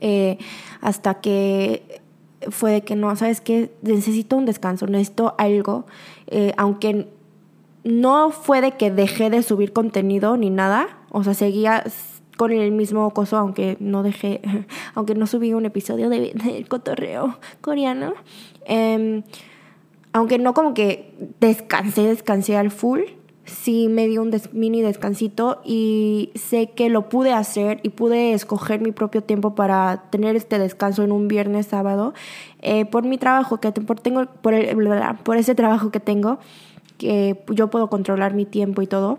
Eh, 0.00 0.38
hasta 0.80 1.20
que 1.20 2.01
fue 2.50 2.72
de 2.72 2.82
que 2.82 2.96
no, 2.96 3.14
¿sabes 3.16 3.40
qué? 3.40 3.72
Necesito 3.82 4.36
un 4.36 4.46
descanso, 4.46 4.86
necesito 4.86 5.34
algo, 5.38 5.86
eh, 6.26 6.52
aunque 6.56 7.08
no 7.84 8.30
fue 8.30 8.60
de 8.60 8.72
que 8.72 8.90
dejé 8.90 9.30
de 9.30 9.42
subir 9.42 9.72
contenido 9.72 10.36
ni 10.36 10.50
nada, 10.50 10.98
o 11.10 11.24
sea, 11.24 11.34
seguía 11.34 11.84
con 12.36 12.52
el 12.52 12.72
mismo 12.72 13.10
coso, 13.10 13.36
aunque 13.36 13.76
no 13.80 14.02
dejé, 14.02 14.40
aunque 14.94 15.14
no 15.14 15.26
subí 15.26 15.52
un 15.52 15.66
episodio 15.66 16.08
de, 16.08 16.32
de 16.34 16.64
cotorreo 16.68 17.38
coreano. 17.60 18.14
Eh, 18.66 19.22
aunque 20.12 20.38
no 20.38 20.54
como 20.54 20.74
que 20.74 21.14
descansé, 21.40 22.02
descansé 22.02 22.56
al 22.56 22.70
full, 22.70 23.00
sí 23.44 23.88
me 23.88 24.06
dio 24.06 24.22
un 24.22 24.32
mini 24.52 24.82
descansito 24.82 25.60
y 25.64 26.30
sé 26.34 26.70
que 26.70 26.88
lo 26.88 27.08
pude 27.08 27.32
hacer 27.32 27.80
y 27.82 27.90
pude 27.90 28.32
escoger 28.32 28.80
mi 28.80 28.92
propio 28.92 29.22
tiempo 29.22 29.54
para 29.54 30.04
tener 30.10 30.36
este 30.36 30.58
descanso 30.58 31.02
en 31.02 31.12
un 31.12 31.28
viernes, 31.28 31.66
sábado, 31.66 32.14
eh, 32.60 32.84
por 32.84 33.04
mi 33.04 33.18
trabajo, 33.18 33.58
que 33.58 33.72
por, 33.72 33.98
tengo, 33.98 34.26
por, 34.26 34.54
el, 34.54 34.76
por 35.24 35.36
ese 35.36 35.54
trabajo 35.54 35.90
que 35.90 36.00
tengo, 36.00 36.38
que 36.98 37.42
yo 37.48 37.68
puedo 37.68 37.88
controlar 37.88 38.34
mi 38.34 38.44
tiempo 38.44 38.82
y 38.82 38.86
todo. 38.86 39.18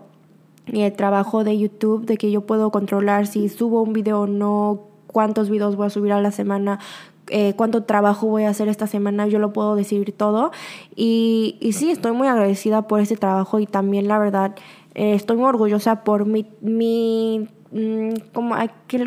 Y 0.66 0.80
el 0.80 0.94
trabajo 0.94 1.44
de 1.44 1.58
YouTube, 1.58 2.06
de 2.06 2.16
que 2.16 2.30
yo 2.30 2.40
puedo 2.40 2.70
controlar 2.70 3.26
si 3.26 3.50
subo 3.50 3.82
un 3.82 3.92
video 3.92 4.22
o 4.22 4.26
no, 4.26 4.80
cuántos 5.06 5.50
videos 5.50 5.76
voy 5.76 5.86
a 5.86 5.90
subir 5.90 6.12
a 6.12 6.22
la 6.22 6.30
semana, 6.30 6.80
eh, 7.28 7.54
cuánto 7.56 7.84
trabajo 7.84 8.26
voy 8.26 8.44
a 8.44 8.50
hacer 8.50 8.68
esta 8.68 8.86
semana, 8.86 9.26
yo 9.26 9.38
lo 9.38 9.52
puedo 9.52 9.76
decidir 9.76 10.12
todo. 10.12 10.52
Y, 10.94 11.56
y 11.60 11.72
sí, 11.72 11.90
estoy 11.90 12.12
muy 12.12 12.28
agradecida 12.28 12.82
por 12.82 13.00
ese 13.00 13.16
trabajo 13.16 13.58
y 13.60 13.66
también 13.66 14.08
la 14.08 14.18
verdad 14.18 14.54
eh, 14.94 15.14
estoy 15.14 15.36
muy 15.36 15.46
orgullosa 15.46 16.04
por 16.04 16.26
mi, 16.26 16.46
mi 16.60 17.48
mm, 17.72 18.30
como, 18.32 18.54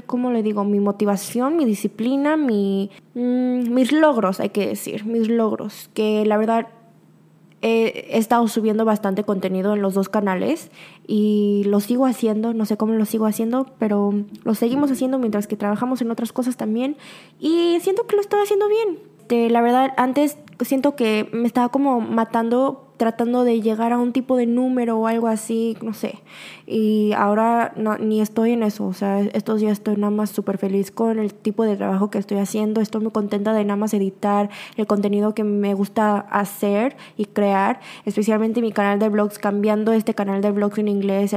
¿cómo 0.06 0.32
le 0.32 0.44
digo? 0.44 0.64
Mi 0.64 0.80
motivación, 0.80 1.58
mi 1.58 1.66
disciplina, 1.66 2.38
mi, 2.38 2.90
mm, 3.14 3.74
mis 3.74 3.92
logros, 3.92 4.40
hay 4.40 4.50
que 4.50 4.68
decir, 4.68 5.06
mis 5.06 5.28
logros, 5.30 5.90
que 5.94 6.26
la 6.26 6.38
verdad 6.38 6.68
he 7.62 8.18
estado 8.18 8.48
subiendo 8.48 8.86
bastante 8.86 9.24
contenido 9.24 9.74
en 9.74 9.82
los 9.82 9.96
dos 9.96 10.10
canales 10.10 10.70
y 11.08 11.64
lo 11.66 11.80
sigo 11.80 12.06
haciendo, 12.06 12.54
no 12.54 12.66
sé 12.66 12.76
cómo 12.76 12.94
lo 12.94 13.06
sigo 13.06 13.26
haciendo, 13.26 13.66
pero 13.80 14.14
lo 14.44 14.56
seguimos 14.56 14.92
haciendo 14.92 15.18
mientras 15.18 15.48
que 15.48 15.56
trabajamos 15.56 16.02
en 16.02 16.12
otras 16.12 16.34
cosas 16.34 16.58
también 16.58 16.98
y 17.40 17.78
siento 17.80 18.06
que 18.06 18.18
lo 18.18 18.22
estoy 18.22 18.42
haciendo 18.42 18.68
bien. 18.68 19.50
la 19.50 19.62
verdad, 19.62 19.94
antes 19.96 20.38
siento 20.62 20.96
que 20.96 21.30
me 21.32 21.48
estaba 21.48 21.70
como 21.70 22.02
matando 22.02 22.87
tratando 22.98 23.44
de 23.44 23.62
llegar 23.62 23.94
a 23.94 23.98
un 24.00 24.12
tipo 24.12 24.36
de 24.36 24.46
número 24.46 24.98
o 24.98 25.08
algo 25.08 25.28
así, 25.28 25.78
no 25.82 25.94
sé. 25.94 26.20
Y 26.66 27.14
ahora 27.14 27.74
ni 28.00 28.22
estoy 28.22 28.52
en 28.52 28.64
eso, 28.64 28.86
o 28.86 28.94
sea, 28.94 29.22
estos 29.22 29.62
días 29.62 29.74
estoy 29.74 29.96
nada 29.96 30.12
más 30.12 30.32
súper 30.32 30.58
feliz 30.58 30.92
con 30.92 31.20
el 31.20 31.34
tipo 31.34 31.64
de 31.64 31.78
trabajo 31.78 32.10
que 32.10 32.18
estoy 32.18 32.38
haciendo, 32.40 32.82
estoy 32.82 33.02
muy 33.02 33.12
contenta 33.12 33.54
de 33.54 33.64
nada 33.64 33.78
más 33.78 33.94
editar 33.94 34.50
el 34.76 34.88
contenido 34.88 35.34
que 35.34 35.44
me 35.44 35.74
gusta 35.74 36.20
hacer 36.20 36.98
y 37.16 37.26
crear, 37.26 37.80
especialmente 38.06 38.62
mi 38.62 38.72
canal 38.72 39.00
de 39.00 39.10
vlogs, 39.10 39.40
cambiando 39.40 39.94
este 39.94 40.14
canal 40.14 40.42
de 40.42 40.52
vlogs 40.52 40.78
en 40.80 40.88
inglés, 40.88 41.36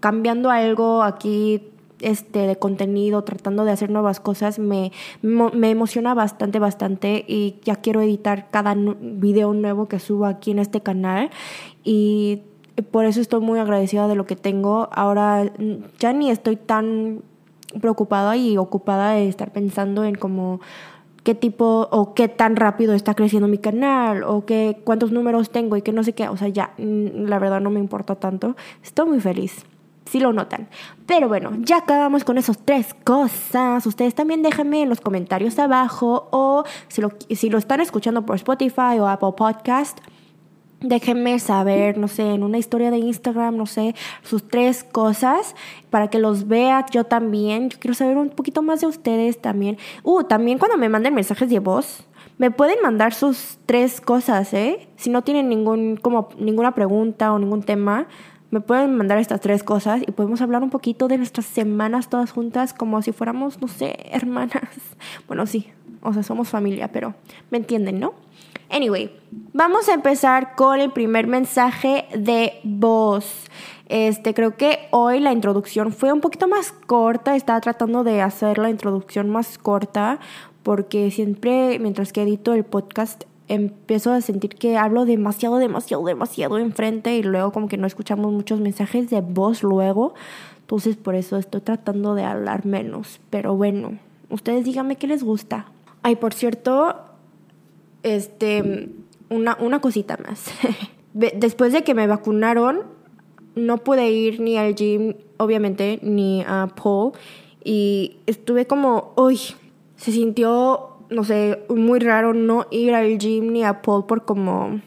cambiando 0.00 0.50
algo 0.50 1.02
aquí 1.02 1.62
este, 2.00 2.46
de 2.46 2.56
contenido, 2.56 3.22
tratando 3.22 3.64
de 3.64 3.72
hacer 3.72 3.90
nuevas 3.90 4.20
cosas, 4.20 4.58
me, 4.58 4.92
me 5.22 5.70
emociona 5.70 6.14
bastante, 6.14 6.58
bastante 6.58 7.24
y 7.26 7.56
ya 7.64 7.76
quiero 7.76 8.00
editar 8.00 8.50
cada 8.50 8.74
video 8.76 9.52
nuevo 9.54 9.86
que 9.86 9.98
subo 9.98 10.26
aquí 10.26 10.50
en 10.50 10.58
este 10.58 10.80
canal 10.80 11.30
y 11.84 12.42
por 12.90 13.04
eso 13.04 13.20
estoy 13.20 13.40
muy 13.40 13.58
agradecida 13.58 14.08
de 14.08 14.14
lo 14.14 14.26
que 14.26 14.36
tengo. 14.36 14.88
Ahora 14.92 15.44
mm, 15.58 15.72
ya 15.98 16.12
ni 16.12 16.30
estoy 16.30 16.56
tan 16.56 17.22
preocupada 17.80 18.36
y 18.36 18.56
ocupada 18.56 19.12
de 19.12 19.28
estar 19.28 19.52
pensando 19.52 20.04
en 20.04 20.14
cómo 20.14 20.60
qué 21.24 21.34
tipo 21.34 21.88
o 21.90 22.14
qué 22.14 22.28
tan 22.28 22.56
rápido 22.56 22.94
está 22.94 23.14
creciendo 23.14 23.48
mi 23.48 23.58
canal 23.58 24.22
o 24.22 24.46
qué 24.46 24.80
cuántos 24.84 25.12
números 25.12 25.50
tengo 25.50 25.76
y 25.76 25.82
que 25.82 25.92
no 25.92 26.02
sé 26.02 26.14
qué, 26.14 26.28
o 26.28 26.36
sea, 26.36 26.48
ya 26.48 26.72
mm, 26.78 27.26
la 27.26 27.38
verdad 27.38 27.60
no 27.60 27.70
me 27.70 27.80
importa 27.80 28.14
tanto. 28.14 28.56
Estoy 28.82 29.08
muy 29.08 29.20
feliz 29.20 29.64
si 30.08 30.20
lo 30.20 30.32
notan. 30.32 30.68
Pero 31.06 31.28
bueno, 31.28 31.52
ya 31.60 31.78
acabamos 31.78 32.24
con 32.24 32.38
esas 32.38 32.58
tres 32.64 32.94
cosas. 33.04 33.86
Ustedes 33.86 34.14
también 34.14 34.42
déjenme 34.42 34.82
en 34.82 34.88
los 34.88 35.00
comentarios 35.00 35.58
abajo 35.58 36.28
o 36.32 36.64
si 36.88 37.00
lo, 37.00 37.12
si 37.30 37.50
lo 37.50 37.58
están 37.58 37.80
escuchando 37.80 38.24
por 38.24 38.36
Spotify 38.36 38.98
o 38.98 39.06
Apple 39.06 39.32
Podcast. 39.36 39.98
Déjenme 40.80 41.40
saber, 41.40 41.98
no 41.98 42.06
sé, 42.06 42.34
en 42.34 42.44
una 42.44 42.58
historia 42.58 42.92
de 42.92 42.98
Instagram, 42.98 43.56
no 43.56 43.66
sé, 43.66 43.96
sus 44.22 44.46
tres 44.46 44.84
cosas 44.84 45.56
para 45.90 46.08
que 46.08 46.20
los 46.20 46.46
vea 46.46 46.86
yo 46.92 47.02
también. 47.02 47.68
Yo 47.68 47.80
quiero 47.80 47.94
saber 47.94 48.16
un 48.16 48.30
poquito 48.30 48.62
más 48.62 48.80
de 48.80 48.86
ustedes 48.86 49.42
también. 49.42 49.76
Uh, 50.04 50.22
también 50.22 50.58
cuando 50.58 50.78
me 50.78 50.88
manden 50.88 51.14
mensajes 51.14 51.50
de 51.50 51.58
voz, 51.58 52.04
me 52.38 52.52
pueden 52.52 52.80
mandar 52.80 53.12
sus 53.12 53.58
tres 53.66 54.00
cosas, 54.00 54.54
¿eh? 54.54 54.88
Si 54.96 55.10
no 55.10 55.22
tienen 55.22 55.48
ningún, 55.48 55.96
como, 55.96 56.28
ninguna 56.38 56.72
pregunta 56.72 57.32
o 57.32 57.40
ningún 57.40 57.64
tema, 57.64 58.06
me 58.50 58.60
pueden 58.60 58.96
mandar 58.96 59.18
estas 59.18 59.40
tres 59.40 59.62
cosas 59.62 60.02
y 60.06 60.12
podemos 60.12 60.40
hablar 60.40 60.62
un 60.62 60.70
poquito 60.70 61.08
de 61.08 61.18
nuestras 61.18 61.46
semanas 61.46 62.08
todas 62.08 62.32
juntas 62.32 62.72
como 62.72 63.02
si 63.02 63.12
fuéramos, 63.12 63.60
no 63.60 63.68
sé, 63.68 63.96
hermanas. 64.10 64.70
Bueno, 65.26 65.46
sí, 65.46 65.68
o 66.02 66.12
sea, 66.12 66.22
somos 66.22 66.48
familia, 66.48 66.88
pero 66.88 67.14
me 67.50 67.58
entienden, 67.58 68.00
¿no? 68.00 68.14
Anyway, 68.70 69.10
vamos 69.52 69.88
a 69.88 69.94
empezar 69.94 70.54
con 70.54 70.80
el 70.80 70.90
primer 70.92 71.26
mensaje 71.26 72.06
de 72.14 72.60
voz. 72.64 73.46
Este, 73.88 74.34
creo 74.34 74.56
que 74.56 74.88
hoy 74.90 75.20
la 75.20 75.32
introducción 75.32 75.92
fue 75.92 76.12
un 76.12 76.20
poquito 76.20 76.46
más 76.48 76.72
corta. 76.72 77.34
Estaba 77.34 77.60
tratando 77.60 78.04
de 78.04 78.20
hacer 78.20 78.58
la 78.58 78.68
introducción 78.68 79.30
más 79.30 79.56
corta 79.56 80.20
porque 80.62 81.10
siempre, 81.10 81.78
mientras 81.78 82.12
que 82.12 82.22
edito 82.22 82.52
el 82.52 82.64
podcast, 82.64 83.24
empiezo 83.48 84.12
a 84.12 84.20
sentir 84.20 84.54
que 84.54 84.76
hablo 84.76 85.04
demasiado, 85.04 85.56
demasiado, 85.56 86.04
demasiado 86.04 86.58
enfrente 86.58 87.16
y 87.16 87.22
luego 87.22 87.52
como 87.52 87.68
que 87.68 87.76
no 87.76 87.86
escuchamos 87.86 88.32
muchos 88.32 88.60
mensajes 88.60 89.10
de 89.10 89.20
voz 89.20 89.62
luego. 89.62 90.14
Entonces 90.60 90.96
por 90.96 91.14
eso 91.14 91.38
estoy 91.38 91.62
tratando 91.62 92.14
de 92.14 92.24
hablar 92.24 92.66
menos. 92.66 93.20
Pero 93.30 93.56
bueno, 93.56 93.98
ustedes 94.30 94.64
díganme 94.64 94.96
qué 94.96 95.06
les 95.06 95.24
gusta. 95.24 95.66
Ay, 96.02 96.16
por 96.16 96.34
cierto, 96.34 96.96
este, 98.02 98.90
una, 99.30 99.56
una 99.60 99.80
cosita 99.80 100.18
más. 100.26 100.50
Después 101.14 101.72
de 101.72 101.82
que 101.82 101.94
me 101.94 102.06
vacunaron, 102.06 102.82
no 103.54 103.78
pude 103.78 104.10
ir 104.10 104.40
ni 104.40 104.56
al 104.56 104.74
gym, 104.74 105.14
obviamente, 105.38 105.98
ni 106.02 106.44
a 106.46 106.68
Paul. 106.80 107.12
Y 107.64 108.18
estuve 108.26 108.66
como, 108.66 109.12
uy, 109.16 109.40
se 109.96 110.12
sintió 110.12 110.97
no 111.10 111.24
sé, 111.24 111.64
muy 111.68 111.98
raro 112.00 112.34
no 112.34 112.66
ir 112.70 112.94
al 112.94 113.18
gym 113.18 113.52
ni 113.52 113.64
a 113.64 113.82
Paul 113.82 114.06
por 114.06 114.24
como, 114.24 114.80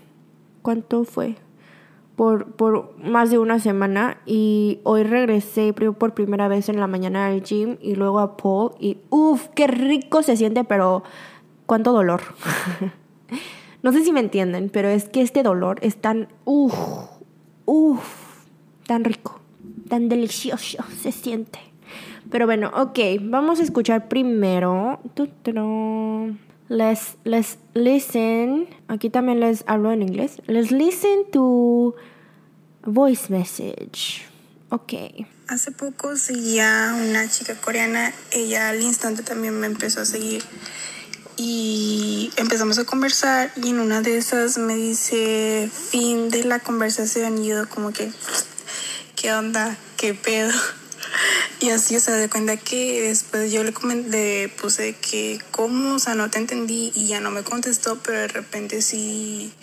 ¿cuánto 0.62 1.04
fue? 1.04 1.36
por, 2.22 2.52
por 2.52 2.96
más 3.00 3.32
de 3.32 3.40
una 3.40 3.58
semana 3.58 4.18
y 4.28 4.80
hoy 4.84 5.02
regresé 5.02 5.74
por 5.74 6.14
primera 6.14 6.48
vez 6.48 6.70
en 6.70 6.80
la 6.80 6.86
mañana 6.86 7.26
al 7.26 7.42
gym 7.42 7.78
y 7.82 7.96
luego 7.96 8.20
a 8.20 8.38
Paul 8.38 8.74
y 8.80 8.98
uff, 9.10 9.48
qué 9.56 9.66
rico 9.66 10.22
se 10.22 10.38
siente, 10.38 10.64
pero 10.64 11.02
cuánto 11.66 11.92
dolor. 11.94 12.22
no 13.82 13.92
sé 13.92 14.04
si 14.04 14.12
me 14.12 14.20
entienden, 14.20 14.70
pero 14.70 14.88
es 14.90 15.10
que 15.10 15.22
este 15.24 15.42
dolor 15.42 15.80
es 15.82 15.96
tan, 15.96 16.28
uff, 16.46 16.76
uff, 17.66 18.46
tan 18.86 19.04
rico, 19.04 19.40
tan 19.90 20.08
delicioso 20.08 20.84
se 21.00 21.12
siente. 21.12 21.71
Pero 22.30 22.46
bueno, 22.46 22.72
ok, 22.76 23.00
vamos 23.22 23.60
a 23.60 23.64
escuchar 23.64 24.08
primero. 24.08 25.00
Let's, 26.70 27.18
let's 27.26 27.58
listen. 27.74 28.70
Aquí 28.88 29.10
también 29.10 29.42
les 29.42 29.66
hablo 29.68 29.92
en 29.92 30.02
inglés. 30.02 30.42
Let's 30.48 30.72
listen 30.72 31.30
to 31.32 31.96
voice 32.86 33.30
message. 33.30 34.26
Ok. 34.70 34.94
Hace 35.50 35.72
poco 35.72 36.16
seguía 36.16 36.96
una 36.98 37.30
chica 37.30 37.56
coreana. 37.56 38.14
Ella 38.32 38.70
al 38.70 38.82
instante 38.82 39.22
también 39.22 39.60
me 39.60 39.68
empezó 39.68 40.00
a 40.00 40.06
seguir. 40.06 40.44
Y 41.36 42.32
empezamos 42.38 42.80
a 42.80 42.86
conversar. 42.86 43.52
Y 43.62 43.72
en 43.72 43.82
una 43.82 44.02
de 44.02 44.18
esas 44.18 44.58
me 44.58 44.78
dice: 44.78 45.70
Fin 45.90 46.30
de 46.30 46.46
la 46.46 46.60
conversación. 46.60 47.44
Y 47.44 47.50
yo, 47.50 47.68
como 47.68 47.92
que, 47.92 48.14
¿qué 49.18 49.34
onda? 49.34 49.76
¿Qué 49.98 50.14
pedo? 50.14 50.54
Y 51.60 51.70
así, 51.70 51.96
o 51.96 52.00
sea, 52.00 52.16
de 52.16 52.30
cuenta 52.30 52.58
que 52.58 53.04
después 53.04 53.52
yo 53.52 53.64
le 53.64 53.74
comenté, 53.74 54.52
puse 54.62 54.96
que 54.96 55.40
cómo, 55.52 55.96
o 55.96 56.00
sea, 56.00 56.16
no 56.16 56.30
te 56.30 56.40
entendí 56.40 56.92
y 56.96 57.08
ya 57.08 57.20
no 57.20 57.32
me 57.32 57.44
contestó, 57.44 58.00
pero 58.04 58.20
de 58.20 58.28
repente 58.28 58.82
sí 58.82 59.54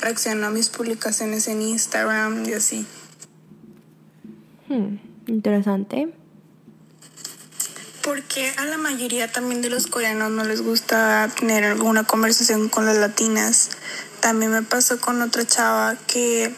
reaccionó 0.00 0.48
a 0.48 0.50
mis 0.50 0.68
publicaciones 0.68 1.48
en 1.48 1.62
Instagram 1.62 2.48
y 2.48 2.52
así. 2.52 2.86
Hmm, 4.68 4.96
interesante. 5.26 6.12
Porque 8.02 8.52
a 8.56 8.64
la 8.64 8.78
mayoría 8.78 9.30
también 9.30 9.60
de 9.60 9.70
los 9.70 9.86
coreanos 9.86 10.30
no 10.30 10.44
les 10.44 10.62
gusta 10.62 11.30
tener 11.38 11.64
alguna 11.64 12.04
conversación 12.04 12.68
con 12.68 12.86
las 12.86 12.96
latinas. 12.96 13.70
También 14.20 14.50
me 14.50 14.62
pasó 14.62 15.00
con 15.00 15.20
otra 15.20 15.46
chava 15.46 15.96
que 16.06 16.54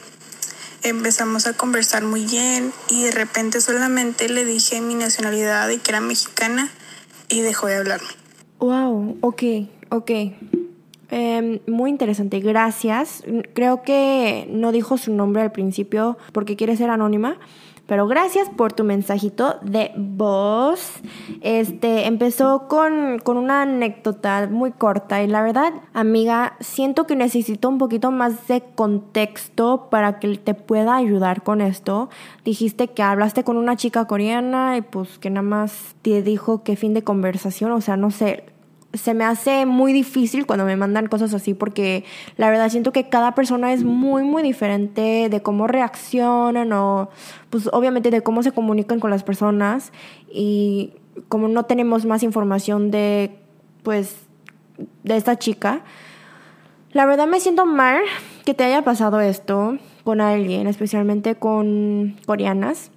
empezamos 0.82 1.46
a 1.46 1.52
conversar 1.54 2.04
muy 2.04 2.24
bien 2.24 2.72
y 2.88 3.04
de 3.04 3.10
repente 3.10 3.60
solamente 3.60 4.28
le 4.28 4.44
dije 4.44 4.80
mi 4.80 4.94
nacionalidad 4.94 5.68
y 5.70 5.78
que 5.78 5.90
era 5.90 6.00
mexicana 6.00 6.70
y 7.28 7.40
dejó 7.40 7.66
de 7.66 7.76
hablarme. 7.76 8.08
Wow, 8.58 9.18
ok, 9.20 9.42
ok. 9.90 10.10
Em, 11.12 11.58
muy 11.66 11.90
interesante, 11.90 12.38
gracias. 12.40 13.24
Creo 13.54 13.82
que 13.82 14.46
no 14.50 14.70
dijo 14.70 14.96
su 14.96 15.12
nombre 15.12 15.42
al 15.42 15.50
principio 15.50 16.18
porque 16.32 16.56
quiere 16.56 16.76
ser 16.76 16.90
anónima, 16.90 17.38
pero 17.90 18.06
gracias 18.06 18.48
por 18.48 18.72
tu 18.72 18.84
mensajito 18.84 19.56
de 19.62 19.90
voz. 19.96 21.00
Este 21.40 22.06
empezó 22.06 22.68
con, 22.68 23.18
con, 23.18 23.36
una 23.36 23.62
anécdota 23.62 24.46
muy 24.48 24.70
corta 24.70 25.24
y 25.24 25.26
la 25.26 25.42
verdad, 25.42 25.72
amiga, 25.92 26.54
siento 26.60 27.08
que 27.08 27.16
necesito 27.16 27.68
un 27.68 27.78
poquito 27.78 28.12
más 28.12 28.46
de 28.46 28.62
contexto 28.76 29.88
para 29.90 30.20
que 30.20 30.36
te 30.36 30.54
pueda 30.54 30.94
ayudar 30.94 31.42
con 31.42 31.60
esto. 31.60 32.10
Dijiste 32.44 32.86
que 32.86 33.02
hablaste 33.02 33.42
con 33.42 33.56
una 33.56 33.74
chica 33.74 34.04
coreana 34.04 34.76
y 34.76 34.82
pues 34.82 35.18
que 35.18 35.28
nada 35.28 35.42
más 35.42 35.96
te 36.02 36.22
dijo 36.22 36.62
que 36.62 36.76
fin 36.76 36.94
de 36.94 37.02
conversación, 37.02 37.72
o 37.72 37.80
sea, 37.80 37.96
no 37.96 38.12
sé, 38.12 38.44
se 38.92 39.14
me 39.14 39.24
hace 39.24 39.66
muy 39.66 39.92
difícil 39.92 40.46
cuando 40.46 40.64
me 40.64 40.76
mandan 40.76 41.06
cosas 41.06 41.32
así 41.32 41.54
porque 41.54 42.04
la 42.36 42.50
verdad 42.50 42.68
siento 42.70 42.92
que 42.92 43.08
cada 43.08 43.34
persona 43.34 43.72
es 43.72 43.84
muy 43.84 44.24
muy 44.24 44.42
diferente 44.42 45.28
de 45.30 45.42
cómo 45.42 45.66
reaccionan 45.66 46.72
o 46.72 47.08
pues 47.50 47.68
obviamente 47.72 48.10
de 48.10 48.22
cómo 48.22 48.42
se 48.42 48.52
comunican 48.52 49.00
con 49.00 49.10
las 49.10 49.22
personas. 49.22 49.92
Y 50.32 50.94
como 51.28 51.48
no 51.48 51.64
tenemos 51.64 52.04
más 52.04 52.22
información 52.22 52.90
de 52.90 53.38
pues 53.82 54.16
de 55.04 55.16
esta 55.16 55.38
chica 55.38 55.82
la 56.92 57.06
verdad 57.06 57.28
me 57.28 57.38
siento 57.38 57.66
mal 57.66 58.00
que 58.44 58.52
te 58.52 58.64
haya 58.64 58.82
pasado 58.82 59.20
esto 59.20 59.78
con 60.02 60.20
alguien 60.20 60.66
especialmente 60.66 61.36
con 61.36 62.16
coreanas. 62.26 62.90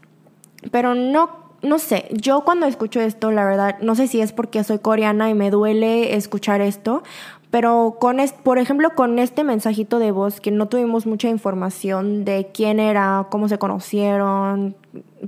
Pero 0.71 0.95
no 0.95 1.42
no 1.63 1.79
sé, 1.79 2.09
yo 2.11 2.41
cuando 2.41 2.65
escucho 2.65 2.99
esto, 2.99 3.31
la 3.31 3.45
verdad, 3.45 3.77
no 3.81 3.95
sé 3.95 4.07
si 4.07 4.21
es 4.21 4.33
porque 4.33 4.63
soy 4.63 4.79
coreana 4.79 5.29
y 5.29 5.33
me 5.33 5.49
duele 5.49 6.15
escuchar 6.15 6.61
esto, 6.61 7.03
pero 7.49 7.97
con 7.99 8.17
por 8.43 8.57
ejemplo, 8.57 8.89
con 8.95 9.17
este 9.17 9.43
mensajito 9.43 9.99
de 9.99 10.11
voz 10.11 10.41
que 10.41 10.51
no 10.51 10.67
tuvimos 10.67 11.05
mucha 11.05 11.29
información 11.29 12.25
de 12.25 12.49
quién 12.53 12.79
era, 12.79 13.27
cómo 13.29 13.47
se 13.47 13.57
conocieron, 13.57 14.75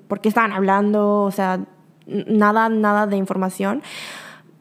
por 0.07 0.19
qué 0.19 0.29
estaban 0.29 0.51
hablando, 0.51 1.21
o 1.21 1.31
sea, 1.31 1.61
nada, 2.07 2.67
nada 2.69 3.07
de 3.07 3.17
información. 3.17 3.81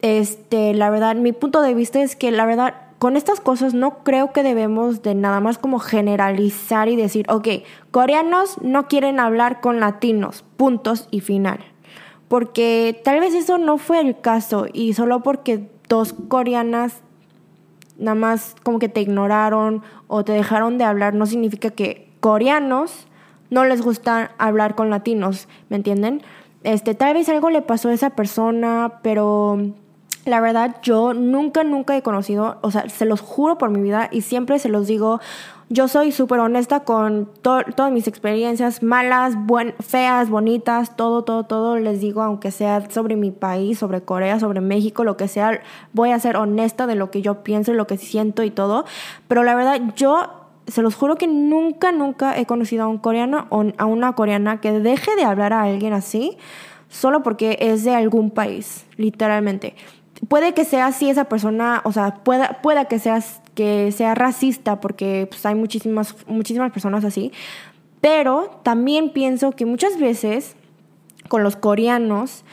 Este, 0.01 0.73
la 0.73 0.89
verdad, 0.89 1.15
mi 1.15 1.33
punto 1.33 1.61
de 1.61 1.73
vista 1.73 2.01
es 2.01 2.15
que 2.15 2.31
la 2.31 2.45
verdad 2.45 2.75
con 3.05 3.17
estas 3.17 3.39
cosas 3.39 3.75
no 3.75 3.99
creo 3.99 4.33
que 4.33 4.41
debemos 4.41 5.03
de 5.03 5.13
nada 5.13 5.39
más 5.39 5.59
como 5.59 5.77
generalizar 5.77 6.89
y 6.89 6.95
decir, 6.95 7.27
ok, 7.29 7.47
coreanos 7.91 8.59
no 8.63 8.87
quieren 8.87 9.19
hablar 9.19 9.61
con 9.61 9.79
latinos, 9.79 10.43
puntos 10.57 11.07
y 11.11 11.19
final. 11.19 11.59
Porque 12.27 12.99
tal 13.03 13.19
vez 13.19 13.35
eso 13.35 13.59
no 13.59 13.77
fue 13.77 13.99
el 14.01 14.19
caso 14.19 14.65
y 14.73 14.93
solo 14.93 15.21
porque 15.21 15.69
dos 15.87 16.15
coreanas 16.29 17.03
nada 17.99 18.15
más 18.15 18.55
como 18.63 18.79
que 18.79 18.89
te 18.89 19.01
ignoraron 19.01 19.83
o 20.07 20.25
te 20.25 20.31
dejaron 20.31 20.79
de 20.79 20.85
hablar 20.85 21.13
no 21.13 21.27
significa 21.27 21.69
que 21.69 22.09
coreanos 22.21 23.05
no 23.51 23.65
les 23.65 23.83
gusta 23.83 24.31
hablar 24.39 24.73
con 24.73 24.89
latinos, 24.89 25.47
¿me 25.69 25.75
entienden? 25.75 26.23
Este, 26.63 26.95
tal 26.95 27.13
vez 27.13 27.29
algo 27.29 27.51
le 27.51 27.61
pasó 27.61 27.89
a 27.89 27.93
esa 27.93 28.09
persona, 28.15 28.93
pero 29.03 29.59
la 30.25 30.39
verdad, 30.39 30.77
yo 30.81 31.13
nunca, 31.13 31.63
nunca 31.63 31.95
he 31.95 32.01
conocido, 32.01 32.57
o 32.61 32.71
sea, 32.71 32.89
se 32.89 33.05
los 33.05 33.21
juro 33.21 33.57
por 33.59 33.69
mi 33.69 33.81
vida 33.81 34.09
y 34.11 34.21
siempre 34.21 34.57
se 34.57 34.69
los 34.69 34.87
digo, 34.87 35.19
yo 35.69 35.87
soy 35.87 36.11
súper 36.11 36.39
honesta 36.39 36.81
con 36.81 37.29
todas 37.41 37.91
mis 37.91 38.07
experiencias, 38.07 38.81
malas, 38.81 39.35
buen 39.35 39.75
feas, 39.79 40.29
bonitas, 40.29 40.95
todo, 40.95 41.23
todo, 41.23 41.43
todo, 41.43 41.77
les 41.77 42.01
digo, 42.01 42.23
aunque 42.23 42.49
sea 42.49 42.89
sobre 42.89 43.15
mi 43.15 43.29
país, 43.29 43.77
sobre 43.77 44.01
Corea, 44.01 44.39
sobre 44.39 44.61
México, 44.61 45.03
lo 45.03 45.15
que 45.15 45.27
sea, 45.27 45.61
voy 45.93 46.09
a 46.09 46.19
ser 46.19 46.37
honesta 46.37 46.87
de 46.87 46.95
lo 46.95 47.11
que 47.11 47.21
yo 47.21 47.43
pienso 47.43 47.71
y 47.71 47.75
lo 47.75 47.87
que 47.87 47.97
siento 47.97 48.43
y 48.43 48.49
todo. 48.49 48.85
Pero 49.27 49.43
la 49.43 49.55
verdad, 49.55 49.79
yo 49.95 50.27
se 50.67 50.81
los 50.81 50.95
juro 50.95 51.15
que 51.15 51.27
nunca, 51.27 51.91
nunca 51.91 52.37
he 52.37 52.47
conocido 52.47 52.83
a 52.83 52.87
un 52.87 52.97
coreano 52.97 53.45
o 53.49 53.65
a 53.77 53.85
una 53.85 54.13
coreana 54.13 54.59
que 54.59 54.71
deje 54.79 55.15
de 55.15 55.23
hablar 55.23 55.53
a 55.53 55.63
alguien 55.63 55.93
así 55.93 56.37
solo 56.89 57.23
porque 57.23 57.57
es 57.59 57.83
de 57.83 57.93
algún 57.93 58.31
país, 58.31 58.85
literalmente 58.97 59.75
puede 60.27 60.53
que 60.53 60.65
sea 60.65 60.87
así 60.87 61.09
esa 61.09 61.25
persona, 61.25 61.81
o 61.83 61.91
sea, 61.91 62.15
pueda, 62.23 62.61
pueda 62.61 62.85
que, 62.85 62.99
seas, 62.99 63.41
que 63.53 63.91
sea 63.91 64.15
racista, 64.15 64.79
porque 64.79 65.27
pues, 65.29 65.45
hay 65.45 65.55
muchísimas, 65.55 66.15
muchísimas 66.27 66.71
personas 66.71 67.03
así, 67.03 67.31
pero 68.01 68.59
también 68.63 69.11
pienso 69.11 69.51
que 69.51 69.65
muchas 69.65 69.99
veces 69.99 70.55
con 71.27 71.43
los 71.43 71.55
coreanos, 71.55 72.43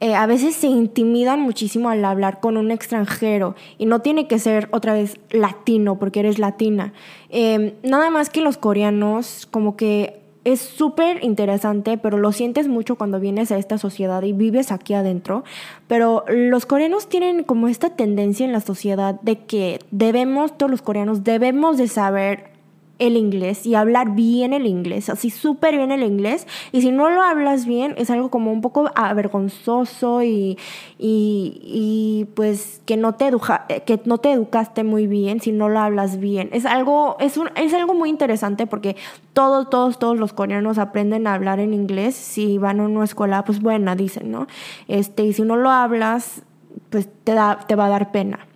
eh, 0.00 0.14
a 0.14 0.26
veces 0.26 0.56
se 0.56 0.66
intimidan 0.66 1.40
muchísimo 1.40 1.88
al 1.88 2.04
hablar 2.04 2.40
con 2.40 2.56
un 2.56 2.70
extranjero 2.70 3.54
y 3.78 3.86
no 3.86 4.00
tiene 4.00 4.26
que 4.26 4.38
ser 4.38 4.68
otra 4.72 4.94
vez 4.94 5.20
latino 5.30 5.98
porque 5.98 6.20
eres 6.20 6.38
latina. 6.38 6.92
Em, 7.28 7.74
nada 7.84 8.10
más 8.10 8.28
que 8.28 8.40
los 8.40 8.58
coreanos 8.58 9.46
como 9.50 9.76
que 9.76 10.21
es 10.44 10.60
súper 10.60 11.22
interesante, 11.22 11.98
pero 11.98 12.18
lo 12.18 12.32
sientes 12.32 12.68
mucho 12.68 12.96
cuando 12.96 13.20
vienes 13.20 13.52
a 13.52 13.58
esta 13.58 13.78
sociedad 13.78 14.22
y 14.22 14.32
vives 14.32 14.72
aquí 14.72 14.94
adentro. 14.94 15.44
Pero 15.88 16.24
los 16.28 16.66
coreanos 16.66 17.08
tienen 17.08 17.44
como 17.44 17.68
esta 17.68 17.90
tendencia 17.90 18.44
en 18.44 18.52
la 18.52 18.60
sociedad 18.60 19.20
de 19.22 19.44
que 19.44 19.78
debemos, 19.90 20.56
todos 20.56 20.70
los 20.70 20.82
coreanos, 20.82 21.24
debemos 21.24 21.76
de 21.76 21.88
saber 21.88 22.51
el 22.98 23.16
inglés 23.16 23.66
y 23.66 23.74
hablar 23.74 24.14
bien 24.14 24.52
el 24.52 24.66
inglés, 24.66 25.08
así 25.08 25.30
súper 25.30 25.76
bien 25.76 25.90
el 25.90 26.02
inglés. 26.02 26.46
Y 26.70 26.82
si 26.82 26.90
no 26.90 27.10
lo 27.10 27.22
hablas 27.22 27.66
bien, 27.66 27.94
es 27.98 28.10
algo 28.10 28.30
como 28.30 28.52
un 28.52 28.60
poco 28.60 28.90
avergonzoso 28.94 30.22
y, 30.22 30.58
y, 30.98 32.26
pues 32.34 32.80
que 32.86 32.96
no, 32.96 33.14
te 33.14 33.26
educa, 33.26 33.66
que 33.86 34.00
no 34.04 34.18
te 34.18 34.32
educaste 34.32 34.84
muy 34.84 35.06
bien 35.06 35.40
si 35.40 35.52
no 35.52 35.68
lo 35.68 35.80
hablas 35.80 36.18
bien. 36.18 36.48
Es 36.52 36.66
algo, 36.66 37.16
es, 37.20 37.36
un, 37.36 37.50
es 37.56 37.74
algo 37.74 37.94
muy 37.94 38.08
interesante 38.08 38.66
porque 38.66 38.96
todos, 39.32 39.68
todos, 39.70 39.98
todos 39.98 40.18
los 40.18 40.32
coreanos 40.32 40.78
aprenden 40.78 41.26
a 41.26 41.34
hablar 41.34 41.58
en 41.60 41.74
inglés 41.74 42.14
si 42.14 42.58
van 42.58 42.80
a 42.80 42.84
una 42.84 43.04
escuela, 43.04 43.44
pues 43.44 43.60
buena, 43.60 43.96
dicen, 43.96 44.30
¿no? 44.30 44.46
Este, 44.88 45.24
y 45.24 45.32
si 45.32 45.42
no 45.42 45.56
lo 45.56 45.70
hablas, 45.70 46.42
pues 46.90 47.08
te, 47.24 47.34
da, 47.34 47.58
te 47.66 47.74
va 47.74 47.86
a 47.86 47.90
dar 47.90 48.12
pena. 48.12 48.46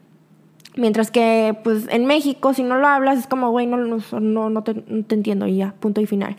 Mientras 0.77 1.11
que, 1.11 1.57
pues, 1.65 1.87
en 1.91 2.05
México, 2.05 2.55
si 2.55 2.63
no 2.63 2.77
lo 2.77 2.87
hablas, 2.87 3.19
es 3.19 3.27
como, 3.27 3.51
güey, 3.51 3.67
no, 3.67 3.77
no, 3.79 4.51
no, 4.51 4.63
te, 4.63 4.73
entiendo 4.89 5.47
y 5.47 5.57
ya, 5.57 5.75
punto 5.81 6.01
y 6.01 6.07
final. 6.07 6.37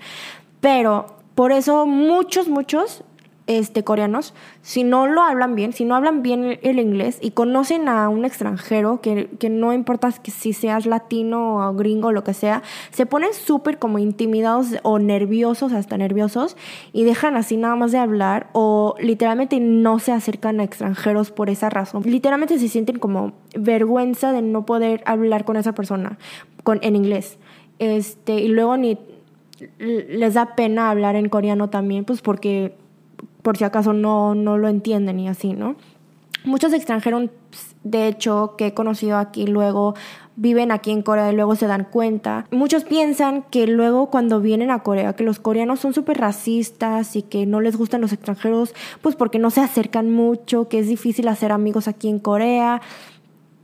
Pero 0.61 1.07
por 1.35 1.51
eso 1.51 1.85
muchos, 1.85 2.47
muchos 2.47 3.03
este, 3.47 3.83
coreanos, 3.83 4.33
si 4.61 4.83
no 4.83 5.07
lo 5.07 5.21
hablan 5.21 5.55
bien, 5.55 5.73
si 5.73 5.85
no 5.85 5.95
hablan 5.95 6.21
bien 6.21 6.59
el 6.61 6.79
inglés 6.79 7.17
y 7.21 7.31
conocen 7.31 7.87
a 7.87 8.09
un 8.09 8.25
extranjero, 8.25 9.01
que, 9.01 9.29
que 9.39 9.49
no 9.49 9.73
importa 9.73 10.11
si 10.11 10.53
seas 10.53 10.85
latino 10.85 11.67
o 11.67 11.73
gringo 11.73 12.09
o 12.09 12.11
lo 12.11 12.23
que 12.23 12.33
sea, 12.33 12.61
se 12.91 13.05
ponen 13.05 13.33
súper 13.33 13.79
como 13.79 13.99
intimidados 13.99 14.75
o 14.83 14.99
nerviosos, 14.99 15.73
hasta 15.73 15.97
nerviosos, 15.97 16.57
y 16.93 17.05
dejan 17.05 17.35
así 17.35 17.57
nada 17.57 17.75
más 17.75 17.91
de 17.91 17.97
hablar 17.97 18.49
o 18.51 18.95
literalmente 18.99 19.59
no 19.59 19.99
se 19.99 20.11
acercan 20.11 20.59
a 20.59 20.63
extranjeros 20.63 21.31
por 21.31 21.49
esa 21.49 21.69
razón. 21.69 22.03
Literalmente 22.05 22.59
se 22.59 22.67
sienten 22.67 22.99
como 22.99 23.33
vergüenza 23.57 24.31
de 24.31 24.41
no 24.41 24.65
poder 24.65 25.01
hablar 25.05 25.45
con 25.45 25.55
esa 25.57 25.73
persona 25.73 26.17
con, 26.63 26.79
en 26.81 26.95
inglés. 26.95 27.37
Este, 27.79 28.41
y 28.41 28.49
luego 28.49 28.75
ni 28.75 28.97
les 29.79 30.33
da 30.33 30.55
pena 30.55 30.89
hablar 30.89 31.15
en 31.15 31.29
coreano 31.29 31.69
también, 31.69 32.05
pues 32.05 32.21
porque 32.21 32.75
por 33.41 33.57
si 33.57 33.63
acaso 33.63 33.93
no, 33.93 34.35
no 34.35 34.57
lo 34.57 34.67
entienden 34.67 35.19
y 35.19 35.27
así, 35.27 35.53
¿no? 35.53 35.75
Muchos 36.43 36.71
extranjeros, 36.71 37.29
de 37.83 38.07
hecho, 38.07 38.55
que 38.57 38.67
he 38.67 38.73
conocido 38.73 39.17
aquí 39.17 39.47
luego, 39.47 39.95
viven 40.37 40.71
aquí 40.71 40.91
en 40.91 41.01
Corea 41.01 41.31
y 41.31 41.35
luego 41.35 41.55
se 41.55 41.67
dan 41.67 41.83
cuenta. 41.83 42.45
Muchos 42.51 42.83
piensan 42.83 43.43
que 43.49 43.67
luego 43.67 44.09
cuando 44.09 44.39
vienen 44.39 44.71
a 44.71 44.83
Corea, 44.83 45.13
que 45.13 45.23
los 45.23 45.39
coreanos 45.39 45.79
son 45.79 45.93
súper 45.93 46.19
racistas 46.19 47.15
y 47.15 47.23
que 47.23 47.45
no 47.45 47.59
les 47.59 47.75
gustan 47.75 48.01
los 48.01 48.13
extranjeros, 48.13 48.73
pues 49.01 49.15
porque 49.15 49.39
no 49.39 49.49
se 49.49 49.61
acercan 49.61 50.11
mucho, 50.11 50.69
que 50.69 50.79
es 50.79 50.87
difícil 50.87 51.27
hacer 51.27 51.51
amigos 51.51 51.87
aquí 51.87 52.07
en 52.07 52.19
Corea. 52.19 52.81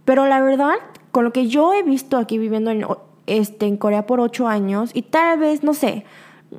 Pero 0.03 0.25
la 0.25 0.41
verdad, 0.41 0.73
con 1.11 1.23
lo 1.23 1.31
que 1.31 1.47
yo 1.47 1.73
he 1.73 1.83
visto 1.83 2.17
aquí 2.17 2.37
viviendo 2.37 2.71
en, 2.71 2.85
este, 3.27 3.67
en 3.67 3.77
Corea 3.77 4.05
por 4.05 4.19
ocho 4.19 4.47
años, 4.47 4.91
y 4.93 5.03
tal 5.03 5.39
vez, 5.39 5.63
no 5.63 5.73
sé, 5.73 6.05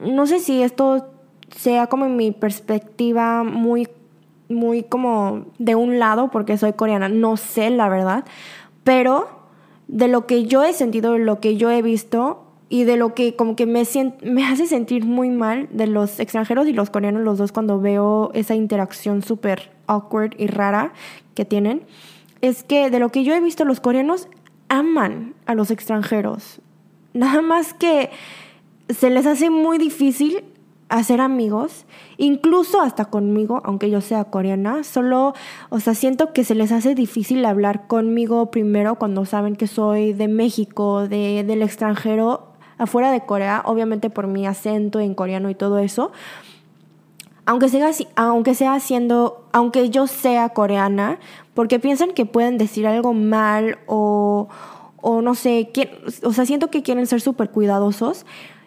no 0.01 0.27
sé 0.27 0.39
si 0.39 0.63
esto 0.63 1.11
sea 1.57 1.87
como 1.87 2.09
mi 2.09 2.33
perspectiva 2.33 3.45
muy, 3.45 3.89
muy 4.49 4.83
como 4.83 5.47
de 5.59 5.75
un 5.75 5.99
lado, 5.99 6.31
porque 6.31 6.59
soy 6.59 6.73
coreana, 6.73 7.09
no 7.09 7.37
sé 7.37 7.71
la 7.71 7.89
verdad, 7.89 8.25
pero 8.83 9.29
de 9.89 10.09
lo 10.09 10.27
que 10.27 10.45
yo 10.45 10.65
he 10.65 10.73
sentido, 10.73 11.13
de 11.13 11.19
lo 11.21 11.41
que 11.41 11.57
yo 11.57 11.71
he 11.71 11.83
visto 11.83 12.45
y 12.69 12.85
de 12.85 12.97
lo 12.97 13.15
que 13.15 13.37
como 13.37 13.57
que 13.57 13.67
me, 13.67 13.83
me 14.23 14.45
hace 14.45 14.67
sentir 14.67 15.05
muy 15.05 15.31
mal 15.31 15.69
de 15.71 15.87
los 15.87 16.19
extranjeros 16.19 16.67
y 16.67 16.73
los 16.73 16.91
coreanos, 16.91 17.23
los 17.23 17.39
dos, 17.39 17.53
cuando 17.53 17.81
veo 17.81 18.31
esa 18.35 18.55
interacción 18.55 19.23
súper 19.23 19.71
awkward 19.87 20.35
y 20.39 20.47
rara 20.47 20.93
que 21.35 21.45
tienen, 21.45 21.83
es 22.41 22.63
que 22.63 22.91
de 22.91 22.99
lo 22.99 23.11
que 23.11 23.25
yo 23.25 23.35
he 23.35 23.41
visto, 23.41 23.65
los 23.65 23.81
coreanos 23.81 24.29
aman 24.69 25.35
a 25.47 25.55
los 25.55 25.71
extranjeros. 25.71 26.61
Nada 27.13 27.43
más 27.43 27.75
que 27.75 28.11
se 28.89 29.11
les 29.11 29.27
hace 29.27 29.51
muy 29.51 29.79
difícil 29.79 30.45
hacer 30.89 31.21
amigos, 31.21 31.87
incluso 32.19 32.81
hasta 32.81 33.07
conmigo, 33.07 33.61
aunque 33.65 33.91
yo 33.91 34.01
sea 34.01 34.25
coreana, 34.25 34.85
solo, 34.85 35.35
o 35.71 35.81
sea, 35.81 35.95
siento 35.95 36.33
que 36.33 36.45
se 36.45 36.55
les 36.55 36.73
hace 36.73 36.95
difícil 36.95 37.45
hablar 37.45 37.87
conmigo 37.87 38.51
primero 38.51 38.97
cuando 38.97 39.25
saben 39.25 39.57
que 39.57 39.67
soy 39.67 40.13
de 40.13 40.29
México, 40.29 41.09
de, 41.09 41.45
del 41.45 41.63
extranjero, 41.63 42.49
afuera 42.79 43.11
de 43.11 43.25
Corea, 43.25 43.63
obviamente 43.65 44.11
por 44.11 44.27
mi 44.27 44.47
acento 44.47 45.01
en 45.01 45.15
coreano 45.15 45.51
y 45.51 45.55
todo 45.55 45.79
eso. 45.79 46.13
Aunque 47.47 47.69
sea, 47.69 47.91
aunque 48.17 48.55
sea 48.55 48.81
siendo, 48.81 49.45
aunque 49.53 49.91
yo 49.91 50.07
sea 50.07 50.49
coreana, 50.51 51.19
porque 51.53 51.79
piensan 51.79 52.13
que 52.13 52.25
pueden 52.25 52.57
decir 52.57 52.87
algo 52.87 53.13
mal 53.13 53.79
o, 53.87 54.49
o 55.03 55.21
no 55.21 55.35
sé, 55.35 55.71
o 56.23 56.33
sea, 56.33 56.47
siento 56.47 56.71
que 56.71 56.83
quieren 56.83 57.07
ser 57.07 57.21
súper 57.21 57.51
cuidadosos. 57.51 58.25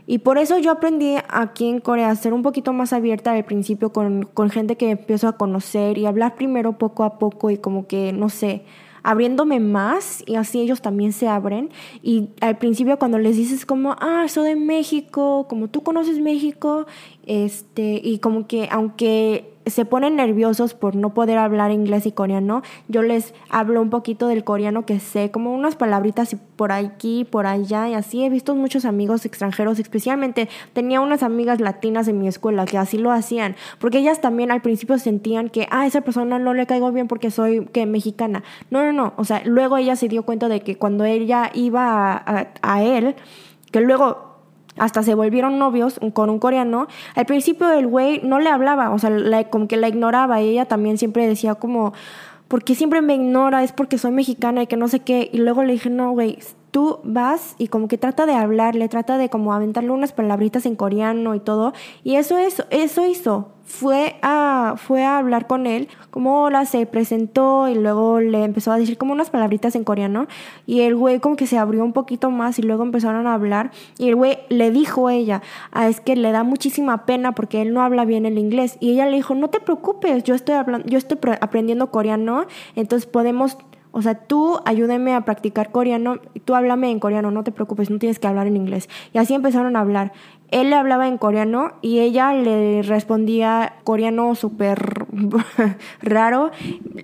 Y 0.10 0.20
por 0.20 0.38
eso 0.38 0.58
yo 0.58 0.72
aprendí 0.72 1.18
aquí 1.28 1.68
en 1.68 1.82
Corea 1.82 2.10
a 2.10 2.16
ser 2.16 2.34
un 2.34 2.42
poquito 2.42 2.72
más 2.72 2.94
abierta 2.94 3.34
al 3.34 3.44
principio 3.44 3.92
con, 3.92 4.24
con 4.24 4.50
gente 4.50 4.78
que 4.78 4.92
empiezo 4.92 5.28
a 5.28 5.34
conocer 5.38 5.98
y 5.98 6.06
hablar 6.06 6.36
primero 6.36 6.78
poco 6.78 7.04
a 7.04 7.20
poco 7.20 7.52
y 7.52 7.58
como 7.58 7.88
que, 7.88 8.14
no 8.14 8.30
sé, 8.30 8.64
abriéndome 9.04 9.60
más 9.60 10.24
y 10.26 10.36
así 10.36 10.60
ellos 10.60 10.82
también 10.82 11.14
se 11.14 11.28
abren. 11.28 11.70
Y 12.02 12.30
al 12.42 12.58
principio 12.58 12.98
cuando 12.98 13.18
les 13.20 13.36
dices 13.36 13.66
como, 13.66 13.98
ah, 14.00 14.26
soy 14.28 14.50
de 14.50 14.56
México, 14.56 15.46
como 15.50 15.68
tú 15.68 15.84
conoces 15.84 16.20
México, 16.20 16.88
este, 17.28 18.02
y 18.04 18.20
como 18.20 18.48
que 18.48 18.68
aunque 18.72 19.58
se 19.70 19.86
ponen 19.86 20.16
nerviosos 20.16 20.74
por 20.74 20.96
no 20.96 21.14
poder 21.14 21.38
hablar 21.38 21.72
inglés 21.72 22.06
y 22.06 22.12
coreano, 22.12 22.62
yo 22.88 23.02
les 23.02 23.34
hablo 23.50 23.82
un 23.82 23.90
poquito 23.90 24.28
del 24.28 24.44
coreano 24.44 24.86
que 24.86 25.00
sé, 25.00 25.32
como 25.32 25.54
unas 25.54 25.76
palabritas 25.76 26.36
por 26.56 26.72
aquí, 26.72 27.26
por 27.26 27.46
allá 27.46 27.90
y 27.90 27.94
así. 27.94 28.24
He 28.24 28.30
visto 28.30 28.56
muchos 28.56 28.86
amigos 28.86 29.26
extranjeros, 29.26 29.80
especialmente 29.80 30.50
tenía 30.74 31.02
unas 31.02 31.24
amigas 31.24 31.60
latinas 31.60 32.08
en 32.08 32.20
mi 32.20 32.28
escuela 32.28 32.66
que 32.66 32.78
así 32.78 32.98
lo 32.98 33.12
hacían, 33.12 33.56
porque 33.80 34.00
ellas 34.00 34.22
también 34.22 34.52
al 34.52 34.62
principio 34.62 34.98
sentían 34.98 35.50
que, 35.50 35.68
ah, 35.70 35.86
esa 35.86 36.02
persona 36.02 36.40
no 36.40 36.54
le 36.54 36.66
caigo 36.66 36.92
bien 36.92 37.08
porque 37.08 37.32
soy 37.32 37.66
que 37.68 37.86
mexicana. 37.86 38.44
No, 38.72 38.84
no, 38.84 38.94
no, 38.94 39.14
o 39.18 39.26
sea, 39.26 39.42
luego 39.46 39.78
ella 39.78 39.96
se 39.96 40.08
dio 40.08 40.24
cuenta 40.24 40.48
de 40.48 40.62
que 40.62 40.78
cuando 40.78 41.04
ella 41.04 41.52
iba 41.54 42.14
a, 42.14 42.48
a 42.62 42.84
él, 42.84 43.16
que 43.72 43.82
luego 43.82 44.27
hasta 44.78 45.04
se 45.04 45.14
volvieron 45.14 45.60
novios 45.60 46.00
con 46.14 46.30
un 46.30 46.40
coreano. 46.40 46.88
Al 47.16 47.26
principio 47.26 47.70
el 47.72 47.88
güey 47.88 48.22
no 48.24 48.40
le 48.40 48.50
hablaba, 48.50 48.92
o 48.92 49.00
sea, 49.00 49.12
como 49.50 49.68
que 49.68 49.78
la 49.78 49.88
ignoraba 49.88 50.42
y 50.42 50.50
ella 50.50 50.66
también 50.66 50.98
siempre 50.98 51.28
decía 51.28 51.56
como, 51.56 51.94
¿por 52.48 52.64
qué 52.64 52.76
siempre 52.76 53.02
me 53.02 53.16
ignora? 53.16 53.64
Es 53.64 53.72
porque 53.72 53.98
soy 53.98 54.12
mexicana 54.12 54.64
y 54.64 54.68
que 54.68 54.78
no 54.78 54.88
sé 54.88 55.00
qué. 55.00 55.30
Y 55.32 55.38
luego 55.38 55.64
le 55.64 55.74
dije, 55.74 55.90
no, 55.90 56.12
güey, 56.12 56.40
tú 56.78 57.00
vas 57.04 57.56
y 57.58 57.70
como 57.70 57.88
que 57.88 57.98
trata 57.98 58.28
de 58.28 58.36
hablarle, 58.36 58.88
trata 58.88 59.18
de 59.18 59.30
como 59.30 59.52
aventarle 59.52 59.90
unas 59.90 60.12
palabritas 60.12 60.68
en 60.68 60.76
coreano 60.76 61.34
y 61.34 61.40
todo. 61.40 61.74
Y 62.04 62.18
eso, 62.18 62.38
es, 62.38 62.64
eso 62.70 63.04
hizo. 63.08 63.50
Fue 63.64 64.18
a, 64.22 64.76
fue 64.78 65.04
a 65.04 65.18
hablar 65.18 65.48
con 65.48 65.66
él, 65.66 65.88
como 66.12 66.44
hola, 66.44 66.66
se 66.66 66.86
presentó 66.86 67.68
y 67.68 67.74
luego 67.74 68.20
le 68.20 68.44
empezó 68.44 68.72
a 68.72 68.78
decir 68.78 69.00
como 69.00 69.12
unas 69.12 69.32
palabritas 69.32 69.76
en 69.76 69.86
coreano. 69.86 70.28
Y 70.68 70.82
el 70.82 70.96
güey 70.96 71.20
como 71.20 71.36
que 71.36 71.48
se 71.48 71.58
abrió 71.58 71.84
un 71.84 71.94
poquito 71.94 72.30
más 72.30 72.60
y 72.60 72.62
luego 72.62 72.84
empezaron 72.84 73.26
a 73.26 73.34
hablar. 73.34 73.72
Y 73.98 74.10
el 74.10 74.16
güey 74.16 74.38
le 74.50 74.70
dijo 74.70 75.08
a 75.08 75.16
ella, 75.16 75.42
ah, 75.72 75.90
es 75.90 76.00
que 76.00 76.16
le 76.16 76.32
da 76.32 76.44
muchísima 76.44 77.08
pena 77.08 77.32
porque 77.32 77.64
él 77.64 77.74
no 77.74 77.82
habla 77.82 78.06
bien 78.06 78.28
el 78.28 78.38
inglés 78.38 78.78
y 78.80 78.92
ella 78.92 79.08
le 79.08 79.16
dijo, 79.16 79.34
no 79.34 79.50
te 79.50 79.62
preocupes, 79.62 80.24
yo 80.26 80.36
estoy, 80.36 80.54
hablando, 80.54 80.88
yo 80.88 81.00
estoy 81.00 81.18
aprendiendo 81.42 81.90
coreano, 81.90 82.46
entonces 82.76 83.10
podemos 83.10 83.58
o 83.98 84.02
sea, 84.04 84.14
tú 84.14 84.60
ayúdame 84.64 85.16
a 85.16 85.22
practicar 85.22 85.72
coreano, 85.72 86.20
tú 86.46 86.54
háblame 86.54 86.92
en 86.92 87.00
coreano, 87.00 87.32
no 87.32 87.44
te 87.44 87.52
preocupes, 87.52 87.90
no 87.90 87.98
tienes 87.98 88.20
que 88.20 88.28
hablar 88.28 88.46
en 88.46 88.56
inglés. 88.56 88.90
Y 89.12 89.18
así 89.18 89.34
empezaron 89.34 89.76
a 89.76 89.80
hablar 89.80 90.14
él 90.50 90.70
le 90.70 90.76
hablaba 90.76 91.08
en 91.08 91.18
coreano 91.18 91.74
y 91.82 92.00
ella 92.00 92.34
le 92.34 92.82
respondía 92.82 93.74
coreano 93.84 94.34
súper 94.36 95.06
raro, 96.02 96.52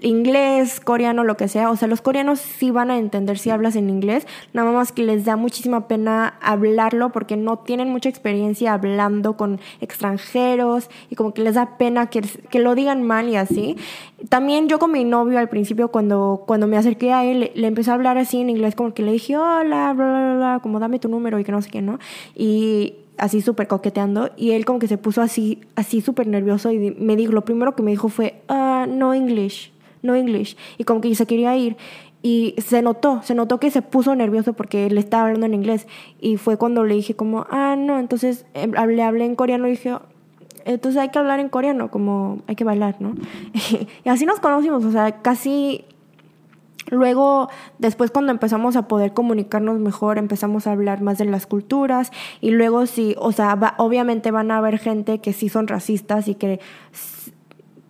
inglés, 0.02 0.80
coreano, 0.80 1.24
lo 1.24 1.36
que 1.36 1.48
sea. 1.48 1.70
O 1.70 1.76
sea, 1.76 1.88
los 1.88 2.02
coreanos 2.02 2.40
sí 2.40 2.72
van 2.72 2.90
a 2.90 2.98
entender 2.98 3.38
si 3.38 3.50
hablas 3.50 3.76
en 3.76 3.90
inglés, 3.90 4.26
nada 4.54 4.72
más 4.72 4.92
que 4.92 5.04
les 5.04 5.26
da 5.26 5.36
muchísima 5.36 5.88
pena 5.88 6.36
hablarlo 6.42 7.12
porque 7.12 7.36
no 7.36 7.60
tienen 7.60 7.90
mucha 7.90 8.10
experiencia 8.10 8.74
hablando 8.74 9.36
con 9.36 9.60
extranjeros 9.82 10.90
y 11.10 11.16
como 11.16 11.34
que 11.34 11.42
les 11.42 11.56
da 11.56 11.78
pena 11.78 12.08
que, 12.08 12.22
que 12.22 12.60
lo 12.60 12.76
digan 12.76 13.04
mal 13.04 13.28
y 13.28 13.36
así. 13.36 13.76
También 14.30 14.70
yo 14.70 14.80
con 14.80 14.92
mi 14.92 15.04
novio 15.04 15.38
al 15.38 15.50
principio 15.50 15.90
cuando, 15.90 16.44
cuando 16.48 16.68
me 16.68 16.78
acerqué 16.78 17.12
a 17.12 17.26
él, 17.26 17.52
le, 17.54 17.68
empecé 17.68 17.92
a 17.92 17.96
hablar 17.96 18.18
así 18.18 18.40
en 18.40 18.50
inglés 18.50 18.76
como 18.76 18.94
que 18.94 19.04
le 19.04 19.12
dije, 19.12 19.36
hola, 19.36 19.92
bla, 19.94 20.06
bla, 20.06 20.36
bla, 20.36 20.60
como 20.64 20.80
dame 20.80 21.00
tu 21.00 21.10
número 21.10 21.40
y 21.40 21.44
que 21.44 21.52
no 21.52 21.62
sé 21.62 21.70
qué, 21.70 21.82
¿no? 21.82 22.00
Y 22.36 23.03
así 23.18 23.42
súper 23.42 23.68
coqueteando 23.68 24.32
y 24.38 24.52
él 24.52 24.66
como 24.66 24.80
que 24.80 24.88
se 24.88 24.98
puso 24.98 25.22
así, 25.22 25.62
así 25.76 26.02
súper 26.02 26.28
nervioso 26.28 26.72
y 26.72 26.92
me 26.92 27.16
dijo, 27.16 27.32
lo 27.32 27.46
primero 27.46 27.76
que 27.76 27.84
me 27.84 27.92
dijo 27.92 28.10
fue, 28.10 28.42
ah, 28.48 28.86
no 28.90 29.14
English, 29.14 29.72
no 30.02 30.16
English. 30.16 30.58
Y 30.78 30.84
como 30.84 31.02
que 31.02 31.14
se 31.16 31.26
quería 31.26 31.56
ir. 31.56 31.78
Y 32.22 32.56
se 32.58 32.82
notó, 32.82 33.22
se 33.22 33.36
notó 33.36 33.60
que 33.60 33.70
se 33.70 33.82
puso 33.82 34.16
nervioso 34.16 34.54
porque 34.54 34.90
le 34.90 35.00
estaba 35.00 35.24
hablando 35.24 35.46
en 35.46 35.54
inglés. 35.54 35.88
Y 36.22 36.38
fue 36.38 36.58
cuando 36.58 36.86
le 36.86 36.96
dije 36.96 37.16
como, 37.16 37.46
ah, 37.50 37.76
no, 37.78 38.00
entonces 38.00 38.46
eh, 38.54 38.68
le 38.68 39.04
hablé 39.04 39.26
en 39.26 39.36
coreano 39.36 39.68
y 39.68 39.72
dije, 39.72 39.94
entonces 40.66 41.02
hay 41.02 41.10
que 41.10 41.20
hablar 41.20 41.40
en 41.42 41.50
coreano, 41.50 41.92
como 41.92 42.40
hay 42.48 42.56
que 42.56 42.64
bailar, 42.64 42.96
¿no? 43.00 43.16
y 44.06 44.10
así 44.10 44.26
nos 44.26 44.40
conocimos, 44.40 44.86
o 44.86 44.92
sea, 44.92 45.22
casi 45.22 45.84
Luego, 46.88 47.50
después 47.80 48.12
cuando 48.12 48.32
empezamos 48.32 48.76
a 48.76 48.88
poder 48.88 49.14
comunicarnos 49.14 49.80
mejor, 49.80 50.18
empezamos 50.18 50.68
a 50.68 50.72
hablar 50.74 51.02
más 51.02 51.18
de 51.18 51.26
las 51.26 51.48
culturas 51.48 52.12
y 52.42 52.52
luego 52.52 52.86
sí, 52.86 53.16
o 53.18 53.32
sea, 53.32 53.58
obviamente 53.78 54.32
van 54.32 54.52
a 54.52 54.58
haber 54.58 54.80
gente 54.80 55.20
que 55.20 55.34
sí 55.34 55.50
son 55.50 55.68
racistas 55.68 56.28
y 56.28 56.36
que 56.36 56.60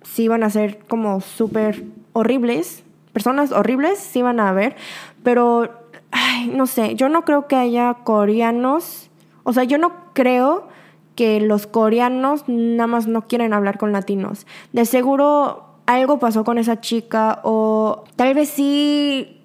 sí 0.04 0.28
van 0.28 0.44
a 0.44 0.50
ser 0.50 0.80
como 0.88 1.22
súper 1.22 1.84
horribles, 2.14 2.84
personas 3.14 3.52
horribles 3.52 3.98
sí 4.00 4.22
van 4.22 4.40
a 4.40 4.50
haber, 4.50 4.76
pero, 5.24 5.72
no 6.54 6.68
sé, 6.68 6.96
yo 6.96 7.10
no 7.10 7.26
creo 7.26 7.48
que 7.48 7.56
haya 7.56 7.96
coreanos, 8.04 9.10
o 9.44 9.54
sea, 9.54 9.64
yo 9.64 9.78
no 9.78 9.92
creo 10.14 10.68
que 11.16 11.40
los 11.40 11.68
coreanos 11.68 12.44
nada 12.48 12.88
más 12.88 13.08
no 13.08 13.28
quieren 13.28 13.54
hablar 13.54 13.78
con 13.78 13.92
latinos. 13.92 14.48
De 14.72 14.86
seguro 14.86 15.73
algo 15.86 16.20
pasó 16.20 16.44
con 16.44 16.58
esa 16.58 16.82
chica 16.82 17.40
o 17.44 18.04
tal 18.16 18.34
vez 18.34 18.50
sí 18.50 19.40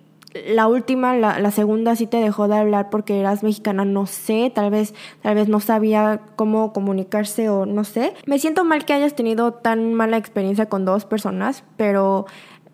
la 0.46 0.68
última, 0.68 1.16
la, 1.16 1.40
la, 1.40 1.50
segunda 1.50 1.96
sí 1.96 2.06
te 2.06 2.18
dejó 2.18 2.48
de 2.48 2.56
hablar 2.56 2.90
porque 2.90 3.18
eras 3.18 3.42
mexicana, 3.42 3.84
no 3.84 4.06
sé, 4.06 4.52
tal 4.54 4.70
vez, 4.70 4.94
tal 5.22 5.34
vez 5.34 5.48
no 5.48 5.58
sabía 5.58 6.20
cómo 6.36 6.72
comunicarse 6.72 7.48
o 7.48 7.66
no 7.66 7.84
sé. 7.84 8.12
Me 8.26 8.38
siento 8.38 8.64
mal 8.64 8.84
que 8.84 8.92
hayas 8.92 9.14
tenido 9.16 9.52
tan 9.52 9.94
mala 9.94 10.16
experiencia 10.16 10.66
con 10.66 10.84
dos 10.84 11.04
personas, 11.06 11.64
pero 11.76 12.26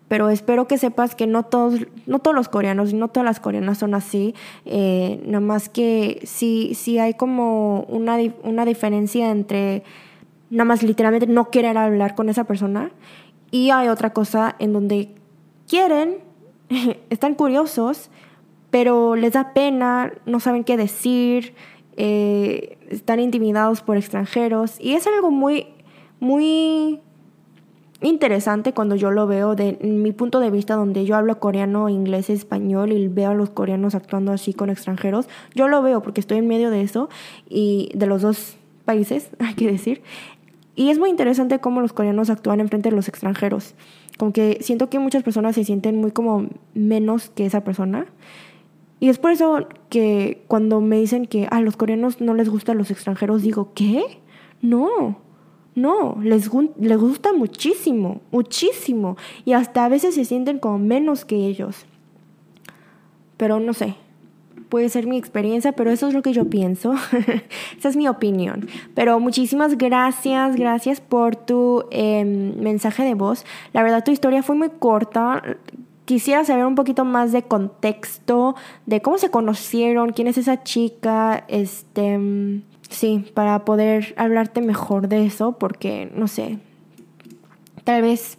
pero 0.07 0.29
espero 0.29 0.67
que 0.67 0.77
sepas 0.77 1.15
que 1.15 1.25
no 1.25 1.43
todos, 1.43 1.79
no 2.05 2.19
todos 2.19 2.35
los 2.35 2.47
coreanos 2.47 2.91
y 2.91 2.95
no 2.95 3.07
todas 3.07 3.25
las 3.25 3.39
coreanas 3.39 3.79
son 3.79 3.95
así, 3.95 4.35
eh, 4.65 5.19
nada 5.25 5.39
más 5.39 5.67
que 5.67 6.21
sí, 6.25 6.99
hay 6.99 7.15
como 7.15 7.81
una, 7.89 8.17
una 8.43 8.65
diferencia 8.65 9.31
entre 9.31 9.83
nada 10.51 10.65
más 10.65 10.83
literalmente 10.83 11.25
no 11.25 11.49
querer 11.49 11.77
hablar 11.77 12.13
con 12.13 12.29
esa 12.29 12.43
persona 12.43 12.91
y 13.55 13.69
hay 13.69 13.87
otra 13.87 14.11
cosa 14.11 14.53
en 14.59 14.73
donde 14.73 15.15
quieren, 15.65 16.17
están 17.09 17.35
curiosos, 17.35 18.09
pero 18.69 19.15
les 19.15 19.31
da 19.31 19.53
pena, 19.53 20.11
no 20.25 20.41
saben 20.41 20.65
qué 20.65 20.75
decir, 20.75 21.53
eh, 21.95 22.77
están 22.89 23.21
intimidados 23.21 23.79
por 23.79 23.95
extranjeros 23.95 24.77
y 24.81 24.95
es 24.95 25.07
algo 25.07 25.31
muy, 25.31 25.67
muy 26.19 26.99
interesante 28.01 28.73
cuando 28.73 28.97
yo 28.97 29.11
lo 29.11 29.25
veo 29.25 29.55
de 29.55 29.79
mi 29.81 30.11
punto 30.11 30.41
de 30.41 30.51
vista 30.51 30.75
donde 30.75 31.05
yo 31.05 31.15
hablo 31.15 31.39
coreano, 31.39 31.87
inglés, 31.87 32.29
español 32.29 32.91
y 32.91 33.07
veo 33.07 33.29
a 33.29 33.35
los 33.35 33.51
coreanos 33.51 33.95
actuando 33.95 34.33
así 34.33 34.53
con 34.53 34.69
extranjeros. 34.69 35.29
Yo 35.53 35.69
lo 35.69 35.81
veo 35.81 36.01
porque 36.01 36.19
estoy 36.19 36.39
en 36.39 36.47
medio 36.49 36.71
de 36.71 36.81
eso 36.81 37.07
y 37.47 37.89
de 37.95 38.05
los 38.05 38.21
dos 38.21 38.57
países, 38.83 39.29
hay 39.39 39.53
que 39.53 39.71
decir. 39.71 40.01
Y 40.75 40.89
es 40.89 40.99
muy 40.99 41.09
interesante 41.09 41.59
cómo 41.59 41.81
los 41.81 41.93
coreanos 41.93 42.29
actúan 42.29 42.59
enfrente 42.59 42.89
de 42.89 42.95
los 42.95 43.07
extranjeros. 43.07 43.75
Como 44.17 44.33
que 44.33 44.57
siento 44.61 44.89
que 44.89 44.99
muchas 44.99 45.23
personas 45.23 45.55
se 45.55 45.63
sienten 45.63 45.97
muy 45.97 46.11
como 46.11 46.47
menos 46.73 47.29
que 47.29 47.45
esa 47.45 47.63
persona. 47.63 48.05
Y 48.99 49.09
es 49.09 49.17
por 49.17 49.31
eso 49.31 49.67
que 49.89 50.43
cuando 50.47 50.81
me 50.81 50.99
dicen 50.99 51.25
que 51.25 51.47
a 51.49 51.61
los 51.61 51.77
coreanos 51.77 52.21
no 52.21 52.33
les 52.33 52.49
gustan 52.49 52.77
los 52.77 52.91
extranjeros, 52.91 53.41
digo, 53.41 53.71
¿qué? 53.73 54.03
No, 54.61 55.19
no, 55.75 56.17
les, 56.21 56.49
les 56.79 56.97
gusta 56.97 57.33
muchísimo, 57.33 58.21
muchísimo. 58.31 59.17
Y 59.43 59.53
hasta 59.53 59.85
a 59.85 59.89
veces 59.89 60.15
se 60.15 60.25
sienten 60.25 60.59
como 60.59 60.79
menos 60.79 61.23
que 61.23 61.35
ellos. 61.35 61.85
Pero 63.37 63.59
no 63.59 63.73
sé, 63.73 63.95
puede 64.69 64.89
ser 64.89 65.07
mi 65.07 65.17
experiencia, 65.17 65.71
pero 65.71 65.91
eso 65.91 66.07
es 66.07 66.13
lo 66.13 66.21
que 66.21 66.33
yo 66.33 66.45
pienso. 66.49 66.93
Esa 67.77 67.89
es 67.89 67.95
mi 67.95 68.07
opinión. 68.07 68.67
Pero 68.93 69.19
muchísimas 69.19 69.77
gracias, 69.77 70.55
gracias 70.55 71.01
por 71.01 71.35
tu 71.35 71.85
em, 71.91 72.59
mensaje 72.59 73.03
de 73.03 73.13
voz. 73.13 73.45
La 73.73 73.83
verdad, 73.83 74.03
tu 74.03 74.11
historia 74.11 74.43
fue 74.43 74.55
muy 74.55 74.69
corta. 74.69 75.41
Quisiera 76.05 76.43
saber 76.45 76.65
un 76.65 76.75
poquito 76.75 77.03
más 77.03 77.31
de 77.31 77.43
contexto, 77.43 78.55
de 78.85 79.01
cómo 79.01 79.17
se 79.17 79.29
conocieron, 79.29 80.11
quién 80.11 80.27
es 80.27 80.37
esa 80.37 80.63
chica, 80.63 81.45
este 81.47 82.61
sí, 82.89 83.25
para 83.33 83.65
poder 83.65 84.13
hablarte 84.17 84.61
mejor 84.61 85.07
de 85.07 85.25
eso, 85.25 85.53
porque 85.53 86.11
no 86.15 86.27
sé, 86.27 86.59
tal 87.83 88.01
vez, 88.01 88.37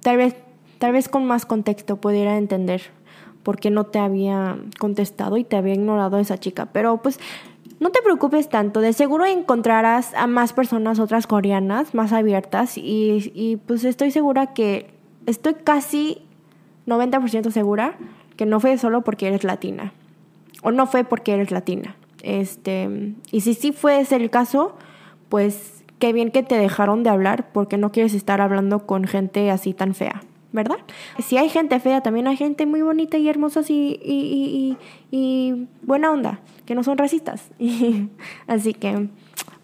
tal 0.00 0.16
vez, 0.16 0.36
tal 0.78 0.92
vez 0.92 1.08
con 1.08 1.24
más 1.24 1.46
contexto 1.46 1.96
pudiera 1.96 2.36
entender 2.36 2.82
por 3.44 3.60
qué 3.60 3.70
no 3.70 3.84
te 3.84 4.00
había 4.00 4.56
contestado 4.80 5.36
y 5.36 5.44
te 5.44 5.56
había 5.56 5.74
ignorado 5.74 6.18
esa 6.18 6.38
chica. 6.38 6.66
Pero 6.72 6.96
pues 6.98 7.20
no 7.78 7.90
te 7.90 8.02
preocupes 8.02 8.48
tanto, 8.48 8.80
de 8.80 8.92
seguro 8.92 9.26
encontrarás 9.26 10.12
a 10.14 10.26
más 10.26 10.52
personas, 10.52 10.98
otras 10.98 11.26
coreanas, 11.26 11.94
más 11.94 12.12
abiertas 12.12 12.76
y, 12.76 13.30
y 13.34 13.56
pues 13.56 13.84
estoy 13.84 14.10
segura 14.10 14.54
que, 14.54 14.90
estoy 15.26 15.54
casi 15.54 16.22
90% 16.86 17.50
segura 17.50 17.96
que 18.36 18.46
no 18.46 18.60
fue 18.60 18.78
solo 18.78 19.02
porque 19.02 19.28
eres 19.28 19.44
latina. 19.44 19.92
O 20.62 20.72
no 20.72 20.86
fue 20.86 21.04
porque 21.04 21.34
eres 21.34 21.50
latina. 21.50 21.96
Este, 22.22 23.14
y 23.30 23.42
si 23.42 23.54
sí 23.54 23.72
fue 23.72 24.00
ese 24.00 24.16
el 24.16 24.30
caso, 24.30 24.76
pues 25.28 25.84
qué 25.98 26.12
bien 26.12 26.30
que 26.30 26.42
te 26.42 26.56
dejaron 26.56 27.02
de 27.02 27.10
hablar 27.10 27.52
porque 27.52 27.76
no 27.76 27.92
quieres 27.92 28.14
estar 28.14 28.40
hablando 28.40 28.86
con 28.86 29.04
gente 29.04 29.50
así 29.50 29.74
tan 29.74 29.94
fea, 29.94 30.22
¿verdad? 30.54 30.76
Si 31.26 31.36
hay 31.36 31.48
gente 31.48 31.80
fea, 31.80 32.00
también 32.00 32.28
hay 32.28 32.36
gente 32.36 32.64
muy 32.64 32.80
bonita 32.80 33.18
y 33.18 33.28
hermosa 33.28 33.60
y, 33.68 34.78
y, 35.10 35.66
buena 35.82 36.12
onda, 36.12 36.38
que 36.64 36.76
no 36.76 36.84
son 36.84 36.96
racistas. 36.96 37.42
así 38.46 38.72
que, 38.72 39.08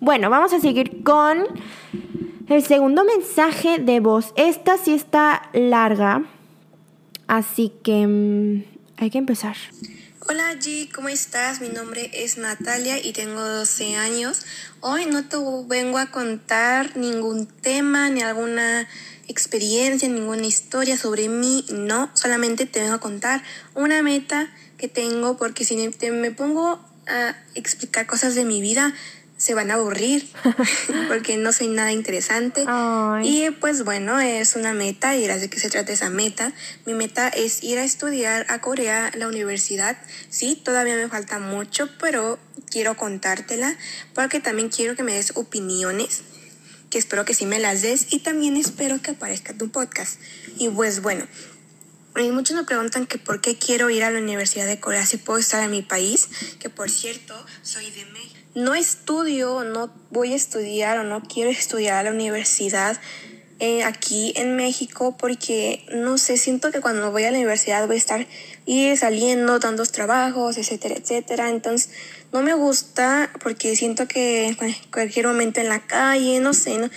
bueno, 0.00 0.30
vamos 0.30 0.52
a 0.52 0.58
seguir 0.58 1.04
con 1.04 1.44
el 2.48 2.62
segundo 2.64 3.04
mensaje 3.04 3.78
de 3.78 4.00
voz. 4.00 4.32
Esta 4.34 4.78
sí 4.78 4.92
está 4.92 5.48
larga, 5.52 6.24
así 7.28 7.72
que 7.84 8.06
mm, 8.08 8.64
hay 8.96 9.10
que 9.10 9.18
empezar. 9.18 9.56
Hola 10.28 10.54
G, 10.54 10.90
¿cómo 10.92 11.08
estás? 11.08 11.60
Mi 11.60 11.68
nombre 11.68 12.10
es 12.12 12.36
Natalia 12.36 12.98
y 12.98 13.12
tengo 13.12 13.40
12 13.40 13.94
años. 13.96 14.44
Hoy 14.80 15.06
no 15.06 15.24
te 15.28 15.36
vengo 15.66 15.98
a 15.98 16.06
contar 16.06 16.96
ningún 16.96 17.46
tema 17.46 18.10
ni 18.10 18.22
alguna 18.22 18.88
experiencia, 19.30 20.08
ninguna 20.08 20.46
historia 20.46 20.96
sobre 20.96 21.28
mí, 21.28 21.64
no, 21.70 22.10
solamente 22.14 22.66
te 22.66 22.80
vengo 22.80 22.94
a 22.94 23.00
contar 23.00 23.42
una 23.74 24.02
meta 24.02 24.52
que 24.76 24.88
tengo 24.88 25.36
porque 25.36 25.64
si 25.64 25.76
me 26.10 26.30
pongo 26.30 26.80
a 27.06 27.36
explicar 27.54 28.06
cosas 28.06 28.34
de 28.34 28.44
mi 28.44 28.60
vida, 28.60 28.94
se 29.40 29.54
van 29.54 29.70
a 29.70 29.74
aburrir 29.74 30.28
porque 31.08 31.38
no 31.38 31.52
soy 31.52 31.68
nada 31.68 31.92
interesante. 31.92 32.66
Y 33.22 33.50
pues 33.58 33.84
bueno, 33.84 34.20
es 34.20 34.54
una 34.54 34.74
meta 34.74 35.16
y 35.16 35.26
de 35.26 35.48
qué 35.48 35.58
se 35.58 35.70
trata 35.70 35.92
esa 35.92 36.10
meta. 36.10 36.52
Mi 36.84 36.92
meta 36.92 37.28
es 37.28 37.62
ir 37.62 37.78
a 37.78 37.84
estudiar 37.84 38.44
a 38.50 38.60
Corea, 38.60 39.10
la 39.14 39.28
universidad. 39.28 39.96
Sí, 40.28 40.60
todavía 40.62 40.94
me 40.96 41.08
falta 41.08 41.38
mucho, 41.38 41.88
pero 41.98 42.38
quiero 42.70 42.98
contártela 42.98 43.76
porque 44.14 44.40
también 44.40 44.68
quiero 44.68 44.94
que 44.94 45.02
me 45.02 45.14
des 45.14 45.32
opiniones, 45.34 46.22
que 46.90 46.98
espero 46.98 47.24
que 47.24 47.34
sí 47.34 47.46
me 47.46 47.58
las 47.58 47.82
des 47.82 48.12
y 48.12 48.18
también 48.18 48.56
espero 48.56 49.00
que 49.00 49.12
aparezca 49.12 49.56
tu 49.56 49.70
podcast. 49.70 50.20
Y 50.58 50.68
pues 50.68 51.00
bueno, 51.00 51.26
muchos 52.32 52.56
me 52.56 52.64
preguntan 52.64 53.06
que 53.06 53.18
por 53.18 53.40
qué 53.40 53.56
quiero 53.56 53.88
ir 53.88 54.04
a 54.04 54.10
la 54.10 54.18
Universidad 54.18 54.66
de 54.66 54.80
Corea 54.80 55.06
si 55.06 55.16
puedo 55.16 55.38
estar 55.38 55.62
en 55.62 55.70
mi 55.70 55.82
país, 55.82 56.28
que 56.58 56.68
por 56.68 56.90
cierto 56.90 57.34
soy 57.62 57.90
de 57.90 58.04
México 58.06 58.40
no 58.54 58.74
estudio, 58.74 59.62
no 59.64 59.92
voy 60.10 60.32
a 60.32 60.36
estudiar 60.36 60.98
o 60.98 61.04
no 61.04 61.22
quiero 61.22 61.50
estudiar 61.50 61.98
a 61.98 62.02
la 62.02 62.10
universidad 62.10 63.00
eh, 63.60 63.84
aquí 63.84 64.32
en 64.36 64.56
México 64.56 65.14
porque 65.18 65.84
no 65.92 66.16
sé, 66.16 66.38
siento 66.38 66.70
que 66.72 66.80
cuando 66.80 67.12
voy 67.12 67.24
a 67.24 67.30
la 67.30 67.36
universidad 67.36 67.86
voy 67.86 67.96
a 67.96 67.98
estar 67.98 68.26
ir 68.64 68.96
saliendo, 68.96 69.58
dando 69.58 69.84
trabajos, 69.84 70.56
etcétera, 70.56 70.96
etcétera. 70.96 71.50
Entonces 71.50 71.90
no 72.32 72.40
me 72.42 72.54
gusta 72.54 73.30
porque 73.42 73.76
siento 73.76 74.08
que 74.08 74.56
cualquier 74.90 75.26
momento 75.26 75.60
en 75.60 75.68
la 75.68 75.86
calle, 75.86 76.40
no 76.40 76.54
sé, 76.54 76.78
no, 76.78 76.88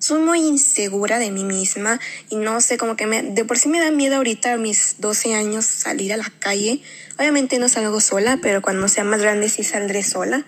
soy 0.00 0.20
muy 0.20 0.40
insegura 0.40 1.18
de 1.18 1.30
mí 1.30 1.44
misma 1.44 2.00
y 2.30 2.36
no 2.36 2.60
sé, 2.60 2.78
como 2.78 2.96
que 2.96 3.06
me, 3.06 3.22
de 3.22 3.44
por 3.44 3.56
sí 3.56 3.68
me 3.68 3.80
da 3.80 3.90
miedo 3.90 4.16
ahorita 4.16 4.54
a 4.54 4.56
mis 4.56 4.96
12 4.98 5.34
años 5.34 5.66
salir 5.66 6.12
a 6.12 6.16
la 6.16 6.32
calle. 6.40 6.82
Obviamente 7.16 7.58
no 7.60 7.68
salgo 7.68 8.00
sola, 8.00 8.38
pero 8.42 8.60
cuando 8.60 8.88
sea 8.88 9.04
más 9.04 9.20
grande 9.20 9.48
sí 9.48 9.62
saldré 9.62 10.02
sola 10.02 10.44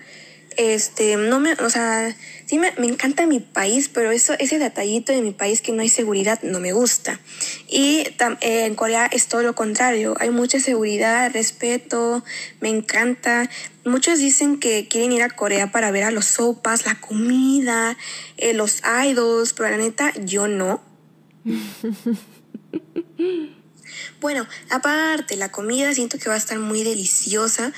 este, 0.60 1.16
no 1.16 1.40
me, 1.40 1.54
o 1.54 1.70
sea, 1.70 2.14
sí 2.44 2.58
me, 2.58 2.70
me, 2.76 2.86
encanta 2.86 3.26
mi 3.26 3.40
país, 3.40 3.88
pero 3.88 4.10
eso, 4.10 4.34
ese 4.38 4.58
detallito 4.58 5.10
de 5.10 5.22
mi 5.22 5.30
país 5.30 5.62
que 5.62 5.72
no 5.72 5.80
hay 5.80 5.88
seguridad 5.88 6.38
no 6.42 6.60
me 6.60 6.74
gusta. 6.74 7.18
Y 7.66 8.04
eh, 8.42 8.66
en 8.66 8.74
Corea 8.74 9.06
es 9.06 9.26
todo 9.26 9.42
lo 9.42 9.54
contrario, 9.54 10.16
hay 10.20 10.28
mucha 10.28 10.60
seguridad, 10.60 11.32
respeto, 11.32 12.22
me 12.60 12.68
encanta. 12.68 13.48
Muchos 13.86 14.18
dicen 14.18 14.60
que 14.60 14.86
quieren 14.86 15.12
ir 15.12 15.22
a 15.22 15.30
Corea 15.30 15.72
para 15.72 15.90
ver 15.92 16.04
a 16.04 16.10
los 16.10 16.26
sopas, 16.26 16.84
la 16.84 17.00
comida, 17.00 17.96
eh, 18.36 18.52
los 18.52 18.82
idols, 19.06 19.54
pero 19.54 19.70
la 19.70 19.78
neta, 19.78 20.12
yo 20.22 20.46
no. 20.46 20.82
bueno, 24.20 24.46
aparte, 24.68 25.38
la 25.38 25.50
comida 25.50 25.94
siento 25.94 26.18
que 26.18 26.28
va 26.28 26.34
a 26.34 26.38
estar 26.38 26.58
muy 26.58 26.84
deliciosa 26.84 27.72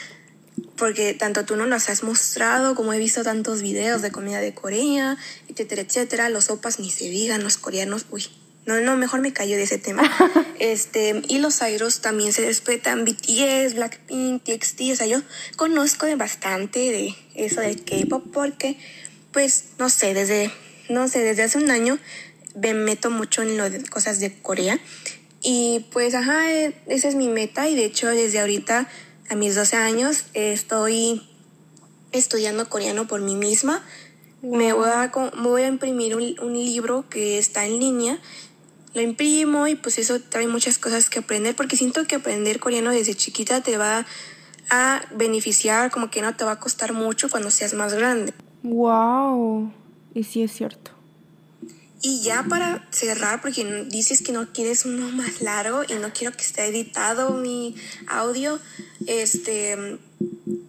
porque 0.76 1.14
tanto 1.14 1.44
tú 1.44 1.56
no 1.56 1.66
nos 1.66 1.88
has 1.88 2.02
mostrado 2.02 2.74
como 2.74 2.92
he 2.92 2.98
visto 2.98 3.22
tantos 3.22 3.62
videos 3.62 4.02
de 4.02 4.10
comida 4.10 4.40
de 4.40 4.54
Corea, 4.54 5.16
etcétera, 5.48 5.82
etcétera, 5.82 6.28
los 6.28 6.44
sopas 6.44 6.78
ni 6.78 6.90
se 6.90 7.08
digan, 7.08 7.42
los 7.42 7.56
coreanos, 7.56 8.06
uy, 8.10 8.26
no, 8.64 8.80
no, 8.80 8.96
mejor 8.96 9.20
me 9.20 9.32
callo 9.32 9.56
de 9.56 9.64
ese 9.64 9.78
tema. 9.78 10.02
este, 10.58 11.22
y 11.28 11.38
los 11.38 11.60
idols 11.62 12.00
también 12.00 12.32
se 12.32 12.44
respetan, 12.44 13.04
BTS, 13.04 13.74
Blackpink, 13.74 14.44
TXT, 14.44 14.80
o 14.92 14.96
sea, 14.96 15.06
yo 15.06 15.22
conozco 15.56 16.06
bastante 16.16 16.78
de 16.78 17.14
eso 17.34 17.60
del 17.60 17.82
K-pop 17.84 18.24
porque, 18.32 18.76
pues, 19.32 19.64
no 19.78 19.88
sé, 19.88 20.14
desde, 20.14 20.52
no 20.88 21.08
sé, 21.08 21.20
desde 21.20 21.42
hace 21.42 21.58
un 21.58 21.70
año 21.70 21.98
me 22.54 22.74
meto 22.74 23.10
mucho 23.10 23.42
en 23.42 23.56
lo 23.56 23.68
de 23.70 23.82
cosas 23.84 24.20
de 24.20 24.32
Corea 24.40 24.78
y 25.42 25.86
pues, 25.90 26.14
ajá, 26.14 26.52
e, 26.52 26.74
esa 26.86 27.08
es 27.08 27.14
mi 27.14 27.28
meta 27.28 27.68
y 27.68 27.74
de 27.74 27.84
hecho 27.84 28.08
desde 28.08 28.38
ahorita 28.38 28.88
a 29.32 29.36
mis 29.36 29.54
12 29.54 29.76
años 29.76 30.26
estoy 30.34 31.22
estudiando 32.12 32.68
coreano 32.68 33.06
por 33.06 33.22
mí 33.22 33.34
misma. 33.34 33.82
Me, 34.42 34.72
voy 34.72 34.88
a, 34.88 35.10
voy 35.38 35.62
a 35.62 35.68
imprimir 35.68 36.16
un, 36.16 36.52
libro 36.52 37.08
que 37.08 37.38
está 37.38 37.64
en 37.64 37.80
línea 37.80 38.18
lo 38.94 39.00
imprimo 39.00 39.68
y 39.68 39.74
pues 39.74 39.98
eso 39.98 40.20
trae 40.20 40.46
muchas 40.48 40.76
cosas 40.76 41.08
que 41.08 41.20
aprender 41.20 41.56
porque 41.56 41.76
siento 41.76 42.06
que 42.06 42.16
aprender 42.16 42.60
coreano 42.60 42.90
desde 42.90 43.14
chiquita 43.14 43.62
te 43.62 43.78
va 43.78 44.04
a 44.68 45.00
beneficiar, 45.14 45.90
como 45.90 46.10
que 46.10 46.20
no 46.20 46.36
te 46.36 46.44
va 46.44 46.52
a 46.52 46.60
costar 46.60 46.92
mucho 46.92 47.30
cuando 47.30 47.50
seas 47.50 47.72
más 47.72 47.94
grande. 47.94 48.34
Wow, 48.62 49.72
y 50.12 50.24
sí 50.24 50.42
es 50.42 50.52
cierto. 50.52 50.90
Y 52.04 52.20
ya 52.20 52.42
para 52.48 52.84
cerrar, 52.90 53.40
porque 53.40 53.86
dices 53.88 54.22
que 54.22 54.32
no 54.32 54.52
quieres 54.52 54.84
uno 54.84 55.08
más 55.12 55.40
largo 55.40 55.84
y 55.88 55.94
no 55.94 56.12
quiero 56.12 56.36
que 56.36 56.42
esté 56.42 56.66
editado 56.66 57.30
mi 57.34 57.76
audio, 58.08 58.58
este, 59.06 59.98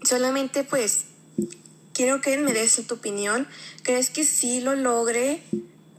solamente 0.04 0.64
pues 0.64 1.06
quiero 1.92 2.22
que 2.22 2.38
me 2.38 2.54
des 2.54 2.80
tu 2.86 2.94
opinión. 2.94 3.48
¿Crees 3.82 4.12
que 4.12 4.26
sí 4.26 4.62
lo 4.62 4.76
logre 4.76 5.42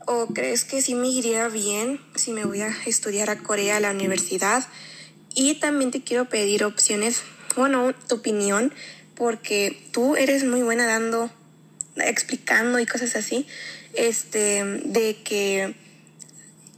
o 0.06 0.28
crees 0.28 0.64
que 0.64 0.80
sí 0.80 0.94
me 0.94 1.08
iría 1.08 1.48
bien 1.48 2.00
si 2.14 2.30
me 2.30 2.44
voy 2.44 2.60
a 2.60 2.72
estudiar 2.86 3.28
a 3.28 3.38
Corea 3.40 3.78
a 3.78 3.80
la 3.80 3.90
universidad? 3.90 4.64
Y 5.34 5.54
también 5.54 5.90
te 5.90 6.00
quiero 6.00 6.28
pedir 6.28 6.62
opciones, 6.62 7.22
bueno, 7.56 7.92
tu 8.06 8.14
opinión, 8.14 8.72
porque 9.16 9.84
tú 9.90 10.14
eres 10.14 10.44
muy 10.44 10.62
buena 10.62 10.86
dando, 10.86 11.28
explicando 11.96 12.78
y 12.78 12.86
cosas 12.86 13.16
así 13.16 13.48
este, 13.96 14.64
de 14.64 15.16
que 15.22 15.74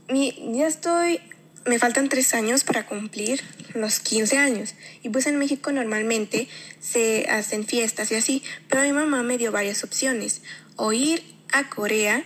mi, 0.09 0.33
ya 0.53 0.67
estoy, 0.67 1.19
me 1.65 1.79
faltan 1.79 2.09
tres 2.09 2.33
años 2.33 2.63
para 2.63 2.85
cumplir 2.85 3.41
los 3.73 3.99
15 3.99 4.37
años. 4.37 4.75
Y 5.03 5.09
pues 5.09 5.27
en 5.27 5.37
México 5.37 5.71
normalmente 5.71 6.47
se 6.79 7.27
hacen 7.29 7.65
fiestas 7.65 8.11
y 8.11 8.15
así, 8.15 8.43
pero 8.69 8.83
mi 8.83 8.91
mamá 8.91 9.23
me 9.23 9.37
dio 9.37 9.51
varias 9.51 9.83
opciones. 9.83 10.41
O 10.75 10.93
ir 10.93 11.23
a 11.51 11.69
Corea 11.69 12.23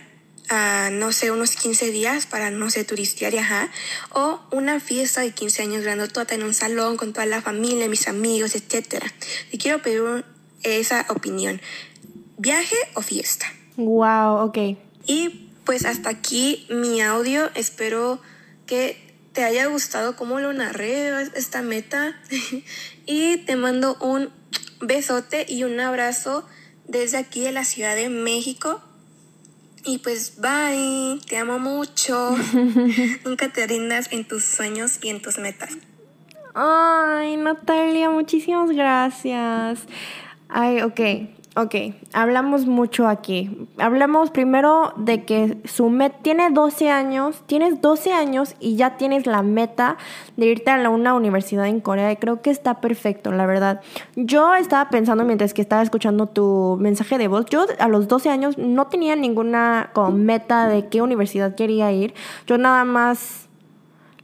a, 0.48 0.90
no 0.92 1.12
sé, 1.12 1.30
unos 1.30 1.56
15 1.56 1.90
días 1.90 2.26
para, 2.26 2.50
no 2.50 2.70
sé, 2.70 2.84
turistear 2.84 3.32
y 3.34 3.38
ajá, 3.38 3.70
o 4.10 4.40
una 4.50 4.80
fiesta 4.80 5.22
de 5.22 5.32
15 5.32 5.62
años 5.62 5.82
grandotota 5.82 6.34
en 6.34 6.42
un 6.42 6.54
salón 6.54 6.96
con 6.96 7.12
toda 7.12 7.26
la 7.26 7.40
familia, 7.40 7.88
mis 7.88 8.08
amigos, 8.08 8.54
etc. 8.54 9.04
Y 9.50 9.58
quiero 9.58 9.80
pedir 9.82 10.24
esa 10.62 11.06
opinión. 11.08 11.60
¿Viaje 12.38 12.76
o 12.94 13.02
fiesta? 13.02 13.46
Wow, 13.84 14.46
ok. 14.46 14.58
Y 15.06 15.50
pues 15.64 15.84
hasta 15.84 16.10
aquí 16.10 16.66
mi 16.70 17.00
audio. 17.00 17.50
Espero 17.54 18.20
que 18.66 18.96
te 19.32 19.44
haya 19.44 19.66
gustado 19.66 20.16
cómo 20.16 20.40
lo 20.40 20.52
narré 20.52 21.10
esta 21.34 21.62
meta. 21.62 22.20
y 23.06 23.38
te 23.38 23.56
mando 23.56 23.96
un 24.00 24.30
besote 24.80 25.46
y 25.48 25.64
un 25.64 25.78
abrazo 25.80 26.46
desde 26.86 27.18
aquí 27.18 27.40
de 27.40 27.52
la 27.52 27.64
Ciudad 27.64 27.96
de 27.96 28.08
México. 28.08 28.80
Y 29.84 29.98
pues 29.98 30.40
bye, 30.40 31.18
te 31.26 31.38
amo 31.38 31.58
mucho. 31.58 32.36
Nunca 33.24 33.52
te 33.52 33.66
rindas 33.66 34.12
en 34.12 34.26
tus 34.26 34.44
sueños 34.44 34.98
y 35.02 35.08
en 35.08 35.20
tus 35.20 35.38
metas. 35.38 35.72
Ay, 36.54 37.36
Natalia, 37.36 38.10
muchísimas 38.10 38.70
gracias. 38.70 39.80
Ay, 40.48 40.82
ok. 40.82 41.00
Ok, 41.54 41.74
hablamos 42.14 42.64
mucho 42.64 43.06
aquí. 43.06 43.68
Hablamos 43.76 44.30
primero 44.30 44.94
de 44.96 45.26
que 45.26 45.58
su 45.66 45.90
meta 45.90 46.16
tiene 46.22 46.48
12 46.48 46.88
años, 46.88 47.42
tienes 47.44 47.82
12 47.82 48.10
años 48.14 48.54
y 48.58 48.76
ya 48.76 48.96
tienes 48.96 49.26
la 49.26 49.42
meta 49.42 49.98
de 50.38 50.46
irte 50.46 50.70
a 50.70 50.88
una 50.88 51.12
universidad 51.12 51.66
en 51.66 51.80
Corea 51.80 52.10
y 52.10 52.16
creo 52.16 52.40
que 52.40 52.48
está 52.48 52.80
perfecto, 52.80 53.32
la 53.32 53.44
verdad. 53.44 53.82
Yo 54.16 54.54
estaba 54.54 54.88
pensando 54.88 55.24
mientras 55.24 55.52
que 55.52 55.60
estaba 55.60 55.82
escuchando 55.82 56.26
tu 56.26 56.78
mensaje 56.80 57.18
de 57.18 57.28
voz, 57.28 57.44
yo 57.50 57.66
a 57.78 57.88
los 57.88 58.08
12 58.08 58.30
años 58.30 58.56
no 58.56 58.86
tenía 58.86 59.14
ninguna 59.14 59.90
como 59.92 60.12
meta 60.12 60.68
de 60.68 60.88
qué 60.88 61.02
universidad 61.02 61.54
quería 61.54 61.92
ir. 61.92 62.14
Yo 62.46 62.56
nada 62.56 62.86
más, 62.86 63.50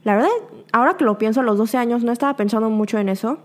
la 0.03 0.15
verdad, 0.15 0.31
ahora 0.71 0.97
que 0.97 1.05
lo 1.05 1.19
pienso 1.19 1.41
a 1.41 1.43
los 1.43 1.59
12 1.59 1.77
años 1.77 2.03
no 2.03 2.11
estaba 2.11 2.35
pensando 2.35 2.71
mucho 2.71 2.97
en 2.97 3.07
eso. 3.07 3.37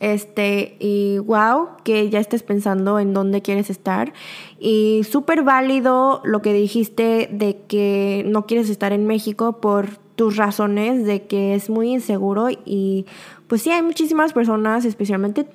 Este, 0.00 0.76
y 0.80 1.18
wow, 1.18 1.68
que 1.84 2.08
ya 2.10 2.18
estés 2.18 2.42
pensando 2.42 2.98
en 2.98 3.12
dónde 3.12 3.42
quieres 3.42 3.70
estar. 3.70 4.12
Y 4.58 5.02
súper 5.08 5.42
válido 5.42 6.22
lo 6.24 6.42
que 6.42 6.52
dijiste 6.52 7.28
de 7.30 7.58
que 7.68 8.24
no 8.26 8.46
quieres 8.46 8.70
estar 8.70 8.92
en 8.92 9.06
México 9.06 9.60
por 9.60 9.98
tus 10.16 10.36
razones, 10.36 11.04
de 11.04 11.26
que 11.26 11.54
es 11.54 11.70
muy 11.70 11.92
inseguro. 11.92 12.48
Y 12.64 13.06
pues 13.46 13.62
sí, 13.62 13.70
hay 13.70 13.82
muchísimas 13.82 14.32
personas, 14.32 14.84
especialmente 14.84 15.46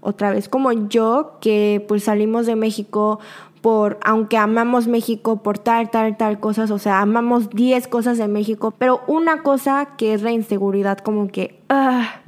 otra 0.00 0.30
vez 0.30 0.48
como 0.48 0.72
yo, 0.72 1.38
que 1.40 1.84
pues 1.86 2.04
salimos 2.04 2.46
de 2.46 2.56
México 2.56 3.20
por, 3.62 3.98
aunque 4.04 4.36
amamos 4.36 4.86
México 4.86 5.42
por 5.42 5.58
tal, 5.58 5.88
tal, 5.90 6.18
tal 6.18 6.38
cosas, 6.38 6.70
o 6.70 6.78
sea, 6.78 7.00
amamos 7.00 7.48
10 7.48 7.88
cosas 7.88 8.18
de 8.18 8.28
México, 8.28 8.74
pero 8.76 9.00
una 9.06 9.42
cosa 9.42 9.96
que 9.96 10.12
es 10.12 10.20
la 10.20 10.32
inseguridad, 10.32 10.98
como 10.98 11.28
que, 11.28 11.62
ah, 11.70 12.20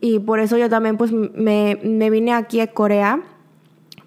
y 0.00 0.18
por 0.18 0.40
eso 0.40 0.56
yo 0.56 0.68
también 0.68 0.96
pues 0.96 1.12
me, 1.12 1.78
me 1.82 2.10
vine 2.10 2.32
aquí 2.32 2.60
a 2.60 2.68
Corea. 2.68 3.20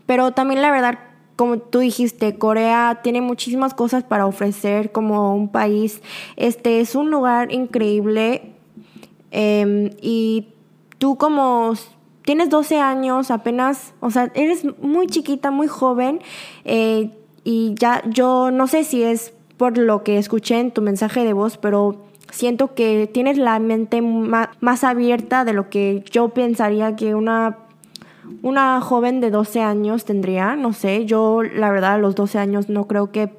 Pero 0.06 0.32
también 0.32 0.62
la 0.62 0.72
verdad, 0.72 1.00
como 1.36 1.58
tú 1.58 1.80
dijiste, 1.80 2.38
Corea 2.38 3.00
tiene 3.04 3.22
muchísimas 3.22 3.74
cosas 3.74 4.04
para 4.04 4.26
ofrecer 4.26 4.92
como 4.92 5.36
un 5.36 5.50
país. 5.50 6.02
Este 6.36 6.82
es 6.82 6.96
un 6.96 7.12
lugar 7.12 7.52
increíble. 7.52 8.54
Em, 9.32 9.92
y 10.02 10.50
tú 10.98 11.18
como 11.18 11.74
tienes 12.24 12.50
12 12.50 12.80
años 12.80 13.32
apenas, 13.32 13.94
o 14.02 14.12
sea, 14.12 14.32
eres 14.36 14.66
muy 14.82 15.08
chiquita, 15.08 15.52
muy 15.52 15.68
joven. 15.68 16.20
Eh, 16.66 17.10
y 17.44 17.74
ya 17.76 18.04
yo 18.08 18.52
no 18.52 18.68
sé 18.68 18.84
si 18.84 19.04
es 19.04 19.34
por 19.58 19.78
lo 19.78 20.04
que 20.04 20.18
escuché 20.18 20.60
en 20.60 20.72
tu 20.72 20.82
mensaje 20.82 21.24
de 21.24 21.34
voz, 21.34 21.58
pero 21.58 22.11
siento 22.32 22.74
que 22.74 23.10
tienes 23.12 23.38
la 23.38 23.60
mente 23.60 24.02
más, 24.02 24.84
abierta 24.84 25.46
de 25.46 25.54
lo 25.54 25.70
que 25.70 26.04
yo 26.12 26.30
pensaría 26.30 26.96
que 26.96 27.14
una, 27.14 27.58
una 28.42 28.82
joven 28.82 29.22
de 29.22 29.30
12 29.30 29.62
años 29.62 30.06
tendría. 30.06 30.56
No 30.56 30.74
sé, 30.74 31.06
yo 31.06 31.44
la 31.44 31.70
verdad 31.70 31.94
a 31.94 31.98
los 31.98 32.16
12 32.16 32.40
años 32.40 32.70
no 32.70 32.88
creo 32.88 33.12
que 33.12 33.30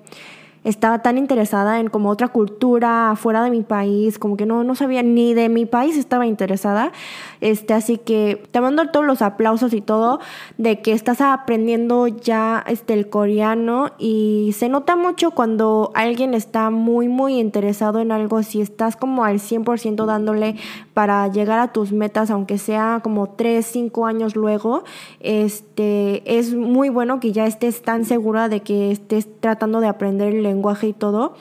estaba 0.65 1.01
tan 1.01 1.19
interesada 1.19 1.81
en 1.81 1.89
como 1.89 2.09
otra 2.11 2.29
cultura 2.29 3.11
afuera 3.11 3.43
de 3.43 3.51
mi 3.51 3.63
país, 3.63 4.19
como 4.19 4.37
que 4.37 4.47
no, 4.47 4.65
no 4.65 4.75
sabía 4.75 5.03
ni 5.03 5.35
de 5.35 5.49
mi 5.49 5.67
país 5.67 5.97
estaba 5.97 6.27
interesada. 6.27 6.93
Este, 7.41 7.75
así 7.75 7.99
que 7.99 8.43
te 8.51 8.61
mando 8.61 8.87
todos 8.91 9.05
los 9.05 9.23
aplausos 9.23 9.73
y 9.75 9.81
todo 9.81 10.21
de 10.59 10.81
que 10.81 10.93
estás 10.93 11.21
aprendiendo 11.21 12.07
ya 12.07 12.65
este, 12.69 12.95
el 12.95 13.09
coreano 13.09 13.91
y 13.99 14.55
se 14.57 14.69
nota 14.69 14.95
mucho 14.95 15.33
cuando 15.33 15.91
alguien 15.95 16.35
está 16.35 16.71
muy, 16.71 17.09
muy 17.09 17.41
interesado 17.41 18.01
en 18.01 18.13
algo, 18.13 18.43
si 18.43 18.61
estás 18.61 18.97
como 18.97 19.25
al 19.25 19.41
100% 19.41 20.07
dándole 20.07 20.57
para 20.95 21.27
llegar 21.29 21.59
a 21.59 21.73
tus 21.73 21.93
metas, 21.93 22.31
aunque 22.31 22.59
sea 22.59 23.01
como 23.03 23.31
3, 23.31 23.65
5 23.65 24.07
años 24.07 24.37
luego, 24.37 24.85
este, 25.21 26.39
es 26.39 26.55
muy 26.55 26.89
bueno 26.89 27.21
que 27.21 27.33
ya 27.33 27.47
estés 27.47 27.83
tan 27.83 28.05
segura 28.05 28.49
de 28.49 28.61
que 28.61 28.91
estés 28.91 29.29
tratando 29.41 29.81
de 29.81 29.89
aprender 29.89 30.35
el 30.35 30.43
lenguaje 30.43 30.89
y 30.89 30.93
todo. 30.93 31.35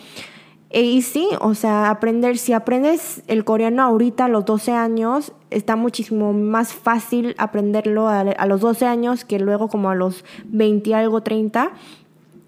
E, 0.72 0.84
y 0.84 1.02
sí, 1.02 1.28
o 1.42 1.54
sea, 1.54 1.90
aprender, 1.90 2.38
si 2.38 2.54
aprendes 2.54 3.24
el 3.28 3.44
coreano 3.44 3.84
ahorita 3.84 4.26
a 4.26 4.28
los 4.30 4.46
12 4.46 4.72
años, 4.72 5.34
está 5.50 5.76
muchísimo 5.76 6.32
más 6.32 6.74
fácil 6.74 7.36
aprenderlo 7.38 8.08
a, 8.08 8.46
los 8.46 8.62
12 8.62 8.86
años 8.86 9.26
que 9.26 9.38
luego 9.38 9.68
como 9.68 9.90
a 9.90 9.96
los 9.96 10.24
20 10.46 10.96
algo 10.96 11.22
30. 11.22 11.72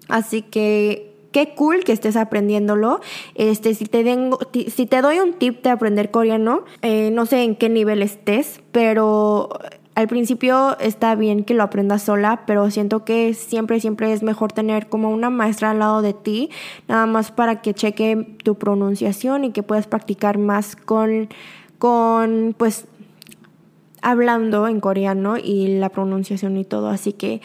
Así 0.08 0.40
que 0.42 1.13
qué 1.34 1.52
cool 1.56 1.82
que 1.82 1.92
estés 1.92 2.16
aprendiéndolo. 2.16 3.00
Este, 3.34 3.74
si 3.74 3.86
te, 3.86 4.04
si 4.68 4.86
te 4.86 5.02
doy 5.02 5.18
un 5.18 5.34
tip 5.34 5.64
de 5.64 5.70
aprender 5.70 6.12
coreano, 6.12 6.62
eh, 6.80 7.10
no 7.12 7.26
sé 7.26 7.42
en 7.42 7.56
qué 7.56 7.68
nivel 7.68 8.02
estés, 8.02 8.62
pero 8.70 9.48
al 9.96 10.06
principio 10.06 10.78
está 10.78 11.16
bien 11.16 11.42
que 11.42 11.54
lo 11.54 11.64
aprendas 11.64 12.02
sola, 12.02 12.44
pero 12.46 12.70
siento 12.70 13.04
que 13.04 13.34
siempre, 13.34 13.80
siempre 13.80 14.12
es 14.12 14.22
mejor 14.22 14.52
tener 14.52 14.88
como 14.88 15.10
una 15.10 15.28
maestra 15.28 15.72
al 15.72 15.80
lado 15.80 16.02
de 16.02 16.12
ti, 16.12 16.50
nada 16.86 17.06
más 17.06 17.32
para 17.32 17.62
que 17.62 17.74
cheque 17.74 18.36
tu 18.44 18.54
pronunciación 18.54 19.42
y 19.42 19.50
que 19.50 19.64
puedas 19.64 19.88
practicar 19.88 20.38
más 20.38 20.76
con, 20.76 21.28
con 21.78 22.54
pues, 22.56 22.86
hablando 24.02 24.68
en 24.68 24.78
coreano 24.78 25.36
y 25.36 25.78
la 25.78 25.88
pronunciación 25.88 26.56
y 26.58 26.64
todo. 26.64 26.90
Así 26.90 27.12
que 27.12 27.40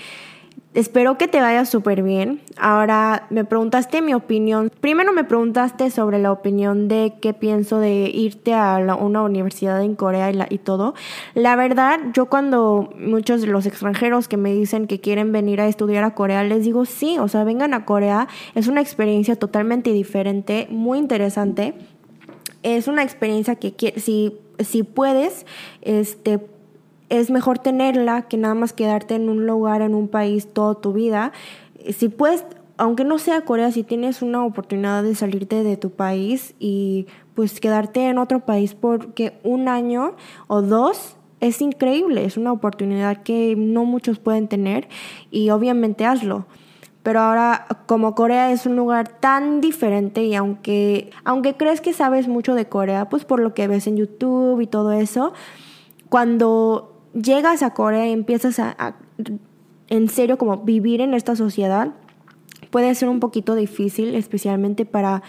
Espero 0.76 1.18
que 1.18 1.28
te 1.28 1.42
vaya 1.42 1.66
súper 1.66 2.04
bien. 2.04 2.42
Ahora 2.56 3.26
me 3.32 3.44
preguntaste 3.44 4.04
mi 4.04 4.14
opinión. 4.14 4.72
Primero 4.82 5.14
me 5.14 5.24
preguntaste 5.24 5.90
sobre 5.90 6.20
la 6.20 6.32
opinión 6.32 6.88
de 6.88 7.16
qué 7.20 7.34
pienso 7.34 7.80
de 7.80 8.12
irte 8.14 8.54
a 8.54 8.78
una 9.00 9.24
universidad 9.24 9.82
en 9.82 9.96
Corea 9.96 10.32
y, 10.48 10.58
todo. 10.60 10.94
La 11.34 11.56
verdad, 11.56 12.00
yo 12.14 12.28
cuando 12.28 12.94
muchos 13.00 13.42
de 13.42 13.48
los 13.48 13.66
extranjeros 13.66 14.28
que 14.28 14.38
me 14.38 14.54
dicen 14.54 14.86
que 14.86 15.02
quieren 15.02 15.32
venir 15.32 15.60
a 15.60 15.68
estudiar 15.68 16.04
a 16.04 16.14
Corea, 16.14 16.44
les 16.44 16.64
digo 16.66 16.86
sí, 16.86 17.18
o 17.18 17.28
sea, 17.28 17.44
vengan 17.44 17.74
a 17.74 17.86
Corea. 17.86 18.28
Es 18.54 18.68
una 18.68 18.82
experiencia 18.82 19.36
totalmente 19.38 19.92
diferente, 19.92 20.68
muy 20.70 21.00
interesante. 21.00 21.74
Es 22.62 22.88
una 22.88 23.02
experiencia 23.02 23.56
que 23.56 23.96
si, 23.98 24.38
si 24.60 24.84
puedes, 24.84 25.48
este 25.82 26.40
es 27.10 27.32
mejor 27.32 27.60
tenerla 27.60 28.24
que 28.24 28.38
nada 28.38 28.56
más 28.56 28.74
quedarte 28.74 29.16
en 29.16 29.30
un 29.30 29.46
lugar, 29.46 29.82
en 29.82 29.96
un 29.96 30.08
país 30.08 30.48
toda 30.54 30.76
tu 30.76 30.94
vida. 30.94 31.32
Si 31.92 32.10
puedes 32.10 32.46
aunque 32.80 33.04
no 33.04 33.20
sea 33.20 33.42
Corea, 33.42 33.74
si 33.74 33.84
tienes 33.84 34.22
una 34.22 34.46
oportunidad 34.46 35.04
de 35.04 35.14
salirte 35.14 35.64
de 35.64 35.76
tu 35.76 35.90
país 35.90 36.56
y 36.60 37.08
pues 37.36 37.60
quedarte 37.60 38.08
en 38.08 38.18
otro 38.18 38.40
país 38.40 38.74
porque 38.74 39.34
un 39.44 39.68
año 39.68 40.16
o 40.48 40.62
dos 40.62 41.18
es 41.42 41.62
increíble, 41.62 42.24
es 42.24 42.38
una 42.38 42.54
oportunidad 42.54 43.22
que 43.24 43.56
no 43.58 43.84
muchos 43.84 44.20
pueden 44.20 44.48
tener 44.48 44.88
y 45.30 45.50
obviamente 45.50 46.06
hazlo. 46.06 46.46
Pero 47.04 47.20
ahora 47.20 47.68
como 47.86 48.16
Corea 48.16 48.50
es 48.52 48.66
un 48.66 48.78
lugar 48.78 49.10
tan 49.10 49.60
diferente 49.60 50.24
y 50.24 50.36
aunque 50.36 51.12
aunque 51.26 51.56
crees 51.56 51.82
que 51.82 51.92
sabes 51.92 52.30
mucho 52.30 52.56
de 52.56 52.70
Corea, 52.70 53.10
pues 53.10 53.26
por 53.26 53.42
lo 53.42 53.54
que 53.54 53.68
ves 53.68 53.88
en 53.88 53.98
YouTube 53.98 54.62
y 54.62 54.68
todo 54.68 54.94
eso, 54.94 55.34
cuando 56.08 56.89
llegas 57.14 57.64
a 57.64 57.74
Corea 57.74 58.08
y 58.08 58.12
empiezas 58.12 58.60
a, 58.60 58.96
en 59.88 60.10
serio 60.10 60.38
como 60.38 60.58
vivir 60.58 61.02
en 61.02 61.14
esta 61.14 61.36
sociedad, 61.36 61.94
puede 62.70 62.94
ser 62.96 63.10
un 63.10 63.20
poquito 63.20 63.56
difícil, 63.56 64.16
especialmente 64.16 64.86
para, 64.86 65.24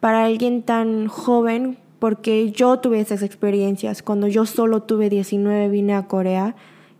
para 0.00 0.24
alguien 0.24 0.62
tan 0.62 1.08
joven, 1.08 1.78
porque 1.98 2.50
yo 2.52 2.78
tuve 2.78 3.00
esas 3.00 3.22
experiencias. 3.22 4.02
Cuando 4.02 4.28
yo 4.28 4.46
solo 4.46 4.82
tuve 4.82 5.10
19 5.10 5.68
vine 5.68 5.94
a 5.94 6.06
Corea 6.06 6.54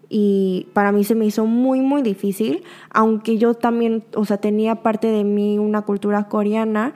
y 0.08 0.68
para 0.72 0.92
mí 0.92 1.04
se 1.04 1.14
me 1.14 1.26
hizo 1.26 1.46
muy 1.46 1.80
muy 1.80 2.02
difícil, 2.02 2.62
aunque 2.90 3.38
yo 3.38 3.54
también, 3.54 4.04
o 4.14 4.24
sea, 4.24 4.38
tenía 4.38 4.76
parte 4.76 5.08
de 5.08 5.24
mí 5.24 5.58
una 5.58 5.82
cultura 5.82 6.28
coreana 6.28 6.94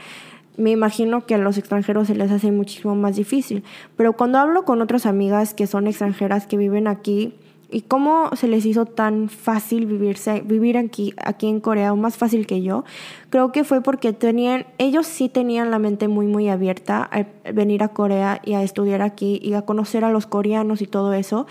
me 0.61 0.71
imagino 0.71 1.27
que 1.27 1.35
a 1.35 1.39
los 1.39 1.59
extranjeros 1.59 2.09
se 2.09 2.15
les 2.15 2.31
hace 2.31 2.53
muchísimo 2.53 2.95
más 2.95 3.17
difícil. 3.17 3.65
Pero 3.97 4.13
cuando 4.13 4.39
hablo 4.39 4.65
con 4.65 4.83
otras 4.83 5.07
amigas 5.07 5.55
que 5.55 5.67
son 5.67 5.87
extranjeras 5.87 6.47
que 6.47 6.57
viven 6.57 6.87
aquí, 6.87 7.35
y 7.73 7.83
cómo 7.83 8.31
se 8.35 8.49
les 8.49 8.67
hizo 8.67 8.85
tan 8.85 9.29
fácil 9.29 9.87
vivirse, 9.87 10.41
vivir 10.41 10.77
aquí, 10.77 11.15
aquí 11.25 11.49
en 11.49 11.61
Corea, 11.61 11.93
o 11.93 11.97
más 11.97 12.17
fácil 12.17 12.47
que 12.47 12.63
yo, 12.63 12.85
creo 13.31 13.53
que 13.53 13.65
fue 13.65 13.81
porque 13.81 14.13
tenían, 14.13 14.67
ellos 14.79 15.07
sí 15.07 15.29
tenían 15.29 15.71
la 15.71 15.79
mente 15.79 16.09
muy, 16.09 16.27
muy 16.27 16.49
abierta 16.49 17.09
a 17.13 17.27
venir 17.53 17.83
a 17.83 17.89
Corea 17.89 18.41
y 18.45 18.55
a 18.55 18.63
estudiar 18.63 19.03
aquí 19.03 19.39
y 19.43 19.55
a 19.55 19.63
conocer 19.63 20.05
a 20.05 20.11
los 20.11 20.27
coreanos 20.27 20.83
y 20.83 20.87
todo 20.87 21.15
eso. 21.15 21.47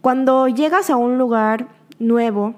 Cuando 0.00 0.48
llegas 0.48 0.90
a 0.90 0.96
un 0.96 1.18
lugar 1.18 1.68
nuevo, 1.98 2.54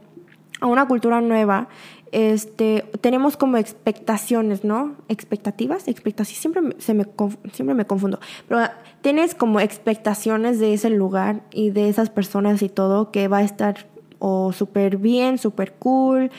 a 0.61 0.67
una 0.67 0.87
cultura 0.87 1.21
nueva, 1.21 1.69
este, 2.13 2.85
tenemos 3.01 3.37
como 3.37 3.57
expectaciones, 3.57 4.65
¿no? 4.65 4.97
Expectativas, 5.09 5.89
expectaciones, 5.89 6.41
siempre, 6.41 6.63
se 6.79 6.95
me, 6.95 7.07
siempre 7.53 7.75
me 7.75 7.87
confundo, 7.87 8.21
pero 8.49 8.61
tienes 9.01 9.35
como 9.35 9.61
expectaciones 9.61 10.59
de 10.59 10.75
ese 10.75 10.91
lugar 10.91 11.43
y 11.53 11.71
de 11.71 11.89
esas 11.89 12.11
personas 12.11 12.63
y 12.63 12.69
todo 12.69 13.11
que 13.11 13.29
va 13.29 13.39
a 13.39 13.43
estar 13.43 13.87
o 14.19 14.53
súper 14.53 14.97
bien, 14.97 15.39
súper 15.39 15.75
cool, 15.75 16.31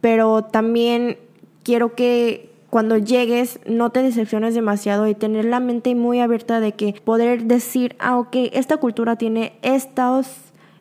pero 0.00 0.44
también 0.44 1.18
quiero 1.62 1.94
que 1.94 2.50
cuando 2.70 2.96
llegues 2.96 3.60
no 3.66 3.90
te 3.90 4.02
decepciones 4.02 4.54
demasiado 4.54 5.06
y 5.08 5.14
tener 5.14 5.44
la 5.44 5.60
mente 5.60 5.94
muy 5.94 6.20
abierta 6.20 6.60
de 6.60 6.72
que 6.72 6.94
poder 7.04 7.44
decir, 7.44 7.96
ah, 7.98 8.18
ok, 8.18 8.36
esta 8.52 8.76
cultura 8.76 9.16
tiene 9.16 9.54
estos 9.62 10.28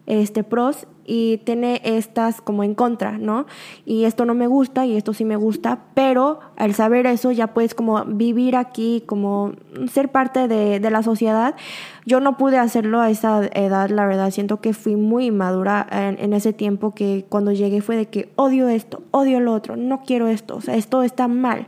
este, 0.06 0.44
pros 0.44 0.88
y 1.10 1.38
tiene 1.40 1.82
estas 1.84 2.40
como 2.40 2.64
en 2.64 2.76
contra, 2.76 3.18
¿no? 3.18 3.48
Y 3.84 4.04
esto 4.04 4.26
no 4.26 4.36
me 4.36 4.46
gusta 4.46 4.86
y 4.86 4.96
esto 4.96 5.16
sí 5.16 5.26
me 5.26 5.38
gusta, 5.38 5.80
pero 5.96 6.40
al 6.56 6.76
saber 6.76 7.08
eso 7.08 7.32
ya 7.32 7.48
puedes 7.48 7.74
como 7.74 8.06
vivir 8.06 8.56
aquí, 8.56 9.02
como 9.08 9.54
ser 9.92 10.10
parte 10.10 10.48
de, 10.48 10.80
la 10.90 11.02
sociedad. 11.02 11.56
Yo 12.06 12.20
no 12.20 12.38
pude 12.38 12.58
hacerlo 12.58 13.02
a 13.02 13.10
esa 13.10 13.48
edad, 13.54 13.90
la 13.90 14.06
verdad, 14.06 14.30
siento 14.30 14.62
que 14.62 14.74
fui 14.74 14.96
muy 14.96 15.32
madura 15.32 15.88
en, 15.92 16.34
ese 16.34 16.54
tiempo 16.54 16.94
que 16.94 17.26
cuando 17.28 17.52
llegué 17.54 17.82
fue 17.82 17.96
de 17.96 18.06
que 18.06 18.30
odio 18.36 18.70
esto, 18.70 19.02
odio 19.10 19.40
lo 19.40 19.54
otro, 19.54 19.76
no 19.78 20.04
quiero 20.04 20.28
esto, 20.28 20.58
o 20.58 20.62
sea, 20.62 20.76
esto 20.76 21.02
está 21.02 21.28
mal 21.28 21.66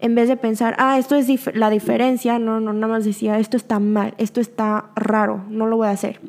en 0.00 0.14
vez 0.14 0.28
de 0.28 0.36
pensar, 0.36 0.76
ah, 0.78 0.98
esto 0.98 1.14
es 1.14 1.28
la 1.54 1.68
diferencia, 1.70 2.38
no, 2.38 2.60
no, 2.60 2.72
nada 2.72 2.86
más 2.86 3.04
decía, 3.04 3.38
esto 3.38 3.56
está 3.56 3.80
mal, 3.80 4.14
esto 4.16 4.40
está 4.40 4.86
raro, 4.94 5.44
no 5.50 5.66
lo 5.66 5.76
voy 5.76 5.88
a 5.88 5.90
hacer 5.90 6.20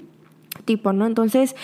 tipo, 0.70 0.93
¿no? 0.93 1.07
Entonces, 1.07 1.55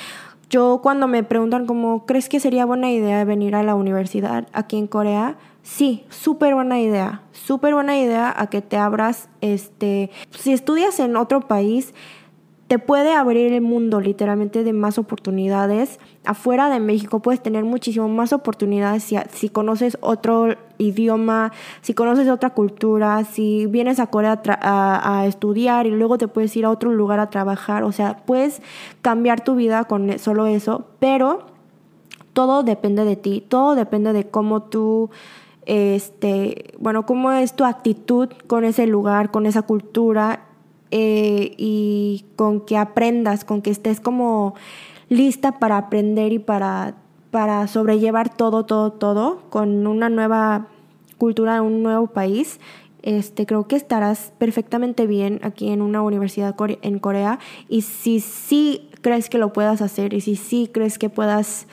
yo 0.55 0.79
cuando 0.81 1.09
me 1.09 1.21
preguntan 1.21 1.65
como, 1.65 2.05
¿crees 2.05 2.29
que 2.29 2.39
sería 2.39 2.65
buena 2.65 2.89
idea 2.89 3.25
venir 3.25 3.55
a 3.55 3.63
la 3.63 3.75
universidad 3.75 4.47
aquí 4.53 4.77
en 4.77 4.87
Corea? 4.87 5.35
Sí, 5.63 6.05
súper 6.09 6.53
buena 6.53 6.79
idea, 6.79 7.23
súper 7.33 7.73
buena 7.73 7.99
idea 7.99 8.33
a 8.33 8.47
que 8.47 8.61
te 8.61 8.77
abras, 8.77 9.27
este, 9.41 10.11
si 10.31 10.53
estudias 10.53 11.01
en 11.01 11.17
otro 11.17 11.41
país, 11.41 11.93
te 12.67 12.79
puede 12.79 13.13
abrir 13.13 13.53
el 13.53 13.61
mundo 13.61 14.01
literalmente 14.01 14.63
de 14.63 14.73
más 14.73 14.97
oportunidades. 14.97 15.99
Afuera 16.23 16.69
de 16.69 16.79
México 16.79 17.19
puedes 17.19 17.41
tener 17.41 17.63
muchísimo 17.63 18.09
más 18.09 18.33
oportunidades 18.33 19.11
si, 19.31 19.49
conoces 19.49 19.99
otro 20.01 20.55
idioma, 20.79 21.51
si 21.81 21.93
conoces 21.93 22.27
otra 22.27 22.49
cultura, 22.51 23.23
si 23.23 23.67
vienes 23.67 23.99
a 23.99 24.07
Corea 24.07 24.41
a, 24.61 25.19
a, 25.19 25.27
estudiar 25.27 25.85
y 25.85 25.91
luego 25.91 26.17
te 26.17 26.27
puedes 26.27 26.55
ir 26.57 26.65
a 26.65 26.71
otro 26.71 26.91
lugar 26.91 27.19
a 27.19 27.29
trabajar. 27.29 27.83
O 27.83 27.91
sea, 27.91 28.17
puedes 28.25 28.63
cambiar 29.03 29.41
tu 29.41 29.53
vida 29.53 29.83
con 29.83 30.17
solo 30.17 30.47
eso, 30.47 30.85
pero 30.99 31.45
todo 32.33 32.63
depende 32.63 33.05
de 33.05 33.15
ti, 33.15 33.43
todo 33.47 33.75
depende 33.75 34.11
de 34.11 34.27
cómo 34.27 34.63
tú 34.63 35.11
este, 35.67 36.73
bueno, 36.79 37.05
cómo 37.05 37.31
es 37.31 37.55
tu 37.55 37.63
actitud 37.63 38.29
con 38.47 38.63
ese 38.63 38.87
lugar, 38.87 39.29
con 39.29 39.45
esa 39.45 39.61
cultura 39.63 40.41
eh, 40.91 41.53
y 41.57 42.25
con 42.35 42.61
que 42.61 42.77
aprendas, 42.77 43.45
con 43.45 43.61
que 43.61 43.71
estés 43.71 43.99
como 43.99 44.55
lista 45.09 45.59
para 45.59 45.77
aprender 45.77 46.33
y 46.33 46.39
para, 46.39 46.95
para 47.31 47.67
sobrellevar 47.67 48.35
todo, 48.35 48.65
todo, 48.65 48.91
todo 48.91 49.43
con 49.49 49.87
una 49.87 50.09
nueva 50.09 50.67
cultura, 51.17 51.61
un 51.61 51.83
nuevo 51.83 52.07
país. 52.07 52.59
Este, 53.01 53.45
creo 53.45 53.67
que 53.67 53.75
estarás 53.75 54.33
perfectamente 54.39 55.05
bien 55.05 55.39
aquí 55.43 55.69
en 55.69 55.83
una 55.83 56.01
universidad 56.01 56.55
en 56.59 56.97
Corea 56.97 57.37
y 57.69 57.83
si 57.83 58.19
sí 58.19 58.89
crees 59.01 59.29
que 59.29 59.37
lo 59.37 59.53
puedas 59.53 59.83
hacer 59.83 60.15
y 60.15 60.21
si 60.21 60.35
sí 60.35 60.71
crees 60.73 60.97
que 60.97 61.09
puedas 61.09 61.67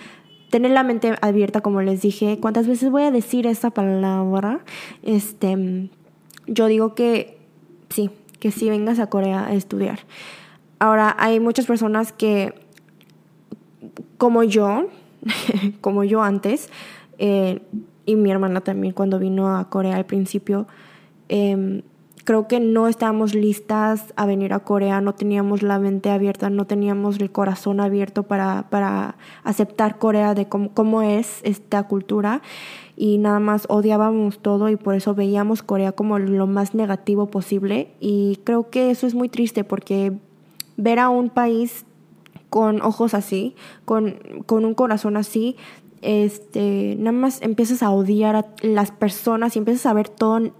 tener 0.50 0.72
la 0.72 0.82
mente 0.82 1.14
abierta 1.22 1.62
como 1.62 1.80
les 1.80 2.02
dije, 2.02 2.38
¿cuántas 2.38 2.66
veces 2.66 2.90
voy 2.90 3.04
a 3.04 3.10
decir 3.10 3.46
esa 3.46 3.70
palabra? 3.70 4.60
Este, 5.02 5.88
yo 6.46 6.66
digo 6.66 6.94
que 6.94 7.38
sí, 7.88 8.10
que 8.42 8.50
si 8.50 8.68
vengas 8.68 8.98
a 8.98 9.06
Corea 9.06 9.46
a 9.46 9.52
estudiar. 9.52 10.00
Ahora, 10.80 11.14
hay 11.16 11.38
muchas 11.38 11.64
personas 11.64 12.10
que, 12.10 12.52
como 14.18 14.42
yo, 14.42 14.88
como 15.80 16.02
yo 16.02 16.24
antes, 16.24 16.68
eh, 17.18 17.62
y 18.04 18.16
mi 18.16 18.32
hermana 18.32 18.60
también 18.60 18.94
cuando 18.94 19.20
vino 19.20 19.56
a 19.56 19.70
Corea 19.70 19.94
al 19.94 20.06
principio, 20.06 20.66
em, 21.28 21.82
creo 22.24 22.48
que 22.48 22.60
no 22.60 22.88
estábamos 22.88 23.34
listas 23.34 24.12
a 24.16 24.26
venir 24.26 24.52
a 24.52 24.60
Corea, 24.60 25.00
no 25.00 25.14
teníamos 25.14 25.62
la 25.62 25.78
mente 25.78 26.10
abierta, 26.10 26.50
no 26.50 26.66
teníamos 26.66 27.18
el 27.18 27.30
corazón 27.30 27.80
abierto 27.80 28.22
para, 28.24 28.68
para 28.70 29.16
aceptar 29.44 29.98
Corea 29.98 30.34
de 30.34 30.48
cómo, 30.48 30.72
cómo 30.72 31.02
es 31.02 31.40
esta 31.42 31.82
cultura. 31.84 32.42
Y 32.96 33.18
nada 33.18 33.40
más 33.40 33.66
odiábamos 33.68 34.38
todo 34.38 34.68
y 34.68 34.76
por 34.76 34.94
eso 34.94 35.14
veíamos 35.14 35.62
Corea 35.62 35.92
como 35.92 36.18
lo 36.18 36.46
más 36.46 36.74
negativo 36.74 37.26
posible. 37.26 37.92
Y 38.00 38.40
creo 38.44 38.70
que 38.70 38.90
eso 38.90 39.06
es 39.06 39.14
muy 39.14 39.28
triste 39.28 39.64
porque 39.64 40.12
ver 40.76 40.98
a 40.98 41.08
un 41.08 41.30
país 41.30 41.84
con 42.50 42.82
ojos 42.82 43.14
así, 43.14 43.56
con, 43.84 44.16
con 44.44 44.64
un 44.64 44.74
corazón 44.74 45.16
así, 45.16 45.56
este, 46.02 46.96
nada 46.98 47.12
más 47.12 47.40
empiezas 47.42 47.82
a 47.82 47.90
odiar 47.90 48.36
a 48.36 48.46
las 48.60 48.90
personas 48.90 49.54
y 49.54 49.60
empiezas 49.60 49.86
a 49.86 49.94
ver 49.94 50.08
todo 50.08 50.50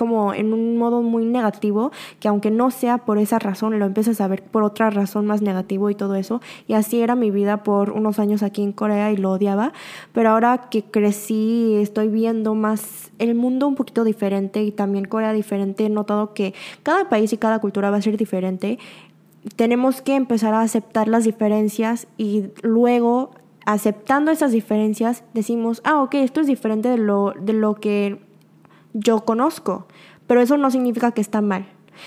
como 0.00 0.32
en 0.32 0.54
un 0.54 0.78
modo 0.78 1.02
muy 1.02 1.26
negativo, 1.26 1.92
que 2.20 2.28
aunque 2.28 2.50
no 2.50 2.70
sea 2.70 2.96
por 2.96 3.18
esa 3.18 3.38
razón, 3.38 3.78
lo 3.78 3.84
empiezas 3.84 4.22
a 4.22 4.28
ver 4.28 4.42
por 4.42 4.62
otra 4.62 4.88
razón 4.88 5.26
más 5.26 5.42
negativo 5.42 5.90
y 5.90 5.94
todo 5.94 6.14
eso. 6.14 6.40
Y 6.66 6.72
así 6.72 7.02
era 7.02 7.16
mi 7.16 7.30
vida 7.30 7.62
por 7.64 7.90
unos 7.90 8.18
años 8.18 8.42
aquí 8.42 8.62
en 8.62 8.72
Corea 8.72 9.12
y 9.12 9.18
lo 9.18 9.32
odiaba. 9.32 9.74
Pero 10.14 10.30
ahora 10.30 10.70
que 10.70 10.84
crecí, 10.84 11.74
estoy 11.82 12.08
viendo 12.08 12.54
más 12.54 13.12
el 13.18 13.34
mundo 13.34 13.68
un 13.68 13.74
poquito 13.74 14.02
diferente 14.02 14.62
y 14.62 14.70
también 14.70 15.04
Corea 15.04 15.34
diferente, 15.34 15.84
he 15.84 15.90
notado 15.90 16.32
que 16.32 16.54
cada 16.82 17.10
país 17.10 17.34
y 17.34 17.36
cada 17.36 17.58
cultura 17.58 17.90
va 17.90 17.98
a 17.98 18.02
ser 18.02 18.16
diferente. 18.16 18.78
Tenemos 19.56 20.00
que 20.00 20.14
empezar 20.14 20.54
a 20.54 20.62
aceptar 20.62 21.08
las 21.08 21.24
diferencias 21.24 22.06
y 22.16 22.44
luego 22.62 23.32
aceptando 23.66 24.30
esas 24.30 24.52
diferencias 24.52 25.24
decimos, 25.34 25.82
ah, 25.84 26.02
ok, 26.02 26.14
esto 26.14 26.40
es 26.40 26.46
diferente 26.46 26.88
de 26.88 26.96
lo, 26.96 27.34
de 27.38 27.52
lo 27.52 27.74
que 27.74 28.29
yo 28.92 29.24
conozco, 29.24 29.86
pero 30.26 30.40
eso 30.40 30.56
no 30.56 30.70
significa 30.70 31.12
que 31.12 31.20
está 31.20 31.40
mal. 31.40 31.66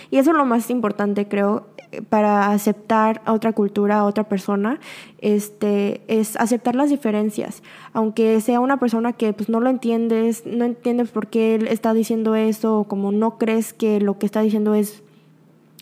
Y 0.10 0.18
eso 0.18 0.32
es 0.32 0.38
lo 0.38 0.46
más 0.46 0.70
importante, 0.70 1.28
creo, 1.28 1.68
para 2.10 2.52
aceptar 2.52 3.22
a 3.26 3.34
otra 3.34 3.54
cultura, 3.54 4.00
a 4.00 4.06
otra 4.06 4.24
persona, 4.24 4.80
este, 5.20 6.02
es 6.08 6.36
aceptar 6.38 6.76
las 6.76 6.90
diferencias. 6.90 7.62
Aunque 7.94 8.40
sea 8.42 8.60
una 8.60 8.78
persona 8.78 9.14
que 9.14 9.34
pues, 9.34 9.50
no 9.50 9.60
lo 9.60 9.70
entiendes, 9.70 10.46
no 10.46 10.66
entiendes 10.66 11.10
por 11.10 11.28
qué 11.28 11.56
él 11.56 11.68
está 11.68 11.94
diciendo 11.94 12.36
eso, 12.36 12.80
o 12.80 12.84
como 12.86 13.12
no 13.12 13.38
crees 13.38 13.74
que 13.74 14.00
lo 14.00 14.18
que 14.18 14.26
está 14.26 14.42
diciendo 14.42 14.74
es 14.74 15.04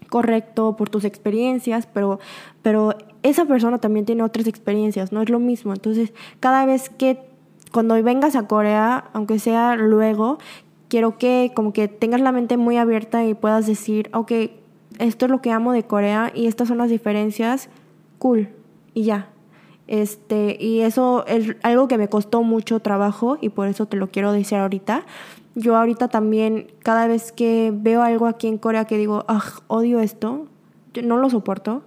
correcto 0.09 0.75
por 0.75 0.89
tus 0.89 1.05
experiencias, 1.05 1.87
pero, 1.87 2.19
pero 2.61 2.95
esa 3.23 3.45
persona 3.45 3.77
también 3.77 4.05
tiene 4.05 4.23
otras 4.23 4.47
experiencias, 4.47 5.11
no 5.11 5.21
es 5.21 5.29
lo 5.29 5.39
mismo. 5.39 5.73
Entonces, 5.73 6.13
cada 6.39 6.65
vez 6.65 6.89
que 6.89 7.19
cuando 7.71 8.01
vengas 8.03 8.35
a 8.35 8.47
Corea, 8.47 9.05
aunque 9.13 9.39
sea 9.39 9.75
luego, 9.77 10.37
quiero 10.91 11.17
que 11.17 11.53
como 11.55 11.71
que 11.71 11.87
tengas 11.87 12.19
la 12.19 12.33
mente 12.33 12.57
muy 12.57 12.75
abierta 12.75 13.23
y 13.23 13.33
puedas 13.33 13.65
decir, 13.65 14.09
ok, 14.13 14.33
esto 14.99 15.25
es 15.25 15.31
lo 15.31 15.41
que 15.41 15.49
amo 15.49 15.71
de 15.71 15.83
Corea 15.83 16.33
y 16.35 16.47
estas 16.47 16.67
son 16.67 16.79
las 16.79 16.89
diferencias, 16.89 17.69
cool, 18.19 18.49
y 18.93 19.03
ya. 19.03 19.29
Este, 19.87 20.57
y 20.59 20.81
eso 20.81 21.25
es 21.27 21.55
algo 21.63 21.87
que 21.87 21.97
me 21.97 22.09
costó 22.09 22.43
mucho 22.43 22.81
trabajo 22.81 23.37
y 23.39 23.47
por 23.47 23.69
eso 23.69 23.85
te 23.85 23.95
lo 23.95 24.11
quiero 24.11 24.33
decir 24.33 24.57
ahorita. 24.57 25.05
Yo 25.55 25.77
ahorita 25.77 26.09
también, 26.09 26.67
cada 26.83 27.07
vez 27.07 27.31
que 27.31 27.71
veo 27.73 28.01
algo 28.03 28.27
aquí 28.27 28.49
en 28.49 28.57
Corea 28.57 28.83
que 28.83 28.97
digo, 28.97 29.23
ah, 29.29 29.43
odio 29.67 30.01
esto, 30.01 30.47
no 31.01 31.15
lo 31.15 31.29
soporto. 31.29 31.83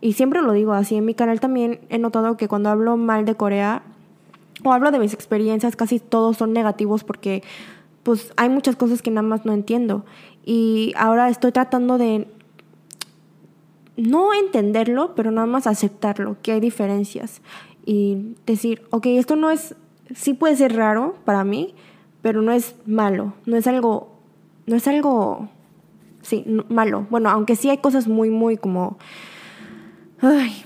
Y 0.00 0.12
siempre 0.12 0.42
lo 0.42 0.52
digo 0.52 0.74
así. 0.74 0.94
En 0.94 1.04
mi 1.04 1.14
canal 1.14 1.40
también 1.40 1.80
he 1.88 1.98
notado 1.98 2.36
que 2.36 2.46
cuando 2.46 2.70
hablo 2.70 2.96
mal 2.96 3.24
de 3.24 3.34
Corea 3.34 3.82
o 4.64 4.72
hablo 4.72 4.92
de 4.92 5.00
mis 5.00 5.12
experiencias, 5.12 5.74
casi 5.74 5.98
todos 5.98 6.36
son 6.36 6.52
negativos 6.52 7.02
porque 7.02 7.42
pues 8.08 8.32
hay 8.38 8.48
muchas 8.48 8.74
cosas 8.74 9.02
que 9.02 9.10
nada 9.10 9.28
más 9.28 9.44
no 9.44 9.52
entiendo. 9.52 10.06
Y 10.42 10.94
ahora 10.96 11.28
estoy 11.28 11.52
tratando 11.52 11.98
de 11.98 12.26
no 13.98 14.32
entenderlo, 14.32 15.14
pero 15.14 15.30
nada 15.30 15.46
más 15.46 15.66
aceptarlo, 15.66 16.38
que 16.40 16.52
hay 16.52 16.60
diferencias. 16.60 17.42
Y 17.84 18.34
decir, 18.46 18.80
ok, 18.88 19.08
esto 19.08 19.36
no 19.36 19.50
es, 19.50 19.74
sí 20.14 20.32
puede 20.32 20.56
ser 20.56 20.74
raro 20.74 21.16
para 21.26 21.44
mí, 21.44 21.74
pero 22.22 22.40
no 22.40 22.50
es 22.50 22.76
malo, 22.86 23.34
no 23.44 23.58
es 23.58 23.66
algo, 23.66 24.16
no 24.64 24.76
es 24.76 24.88
algo, 24.88 25.50
sí, 26.22 26.46
malo. 26.70 27.06
Bueno, 27.10 27.28
aunque 27.28 27.56
sí 27.56 27.68
hay 27.68 27.76
cosas 27.76 28.08
muy, 28.08 28.30
muy 28.30 28.56
como, 28.56 28.96
ay, 30.22 30.64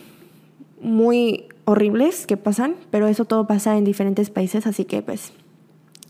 muy 0.81 1.47
horribles 1.65 2.25
que 2.25 2.37
pasan, 2.37 2.77
pero 2.93 3.09
eso 3.09 3.25
todo 3.25 3.49
pasa 3.49 3.77
en 3.77 3.83
diferentes 3.83 4.31
países, 4.31 4.65
así 4.69 4.85
que 4.85 5.03
pues, 5.03 5.33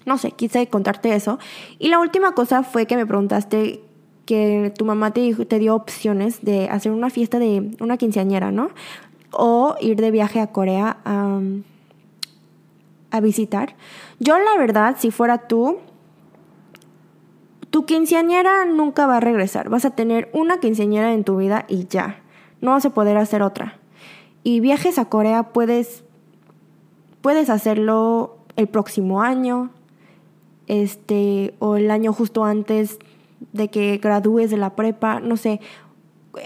no 0.07 0.19
sé, 0.19 0.33
quise 0.33 0.67
contarte 0.69 1.15
eso. 1.15 1.39
Y 1.79 1.89
la 1.89 1.99
última 1.99 2.33
cosa 2.33 2.63
fue 2.63 2.87
que 2.87 2.97
me 2.97 3.07
preguntaste 3.07 3.83
que 4.27 4.73
tu 4.77 4.85
mamá 4.85 5.13
te, 5.13 5.21
dijo, 5.21 5.47
te 5.47 5.59
dio 5.59 5.75
opciones 5.75 6.43
de 6.43 6.69
hacer 6.69 6.93
una 6.93 7.11
fiesta 7.11 7.39
de 7.39 7.77
una 7.81 7.97
quinceañera, 7.97 8.53
¿no? 8.53 8.71
O 9.33 9.77
ir 9.81 10.01
de 10.01 10.11
viaje 10.11 10.41
a 10.41 10.49
Corea 10.49 10.99
a, 11.05 11.41
a 13.11 13.21
visitar. 13.21 13.75
Yo 14.21 14.39
la 14.39 14.57
verdad, 14.59 14.97
si 14.99 15.11
fuera 15.11 15.49
tú, 15.49 15.79
tu 17.71 17.85
quinceañera 17.87 18.65
nunca 18.67 19.07
va 19.07 19.17
a 19.17 19.21
regresar. 19.21 19.69
Vas 19.69 19.85
a 19.85 19.91
tener 19.91 20.31
una 20.33 20.61
quinceañera 20.61 21.13
en 21.13 21.25
tu 21.25 21.37
vida 21.37 21.65
y 21.69 21.87
ya. 21.87 22.23
No 22.61 22.73
vas 22.73 22.85
a 22.85 22.91
poder 22.91 23.17
hacer 23.17 23.43
otra. 23.43 23.79
Y 24.45 24.61
viajes 24.61 24.99
a 24.99 25.07
Corea 25.07 25.45
puedes 25.53 26.05
puedes 27.23 27.49
hacerlo 27.49 28.37
el 28.57 28.69
próximo 28.69 29.23
año, 29.23 29.71
este 30.67 31.55
o 31.59 31.77
el 31.77 31.91
año 31.91 32.13
justo 32.13 32.45
antes 32.45 32.99
de 33.53 33.69
que 33.69 33.99
gradúes 33.99 34.51
de 34.51 34.57
la 34.57 34.77
prepa, 34.77 35.21
no 35.21 35.37
sé. 35.37 35.61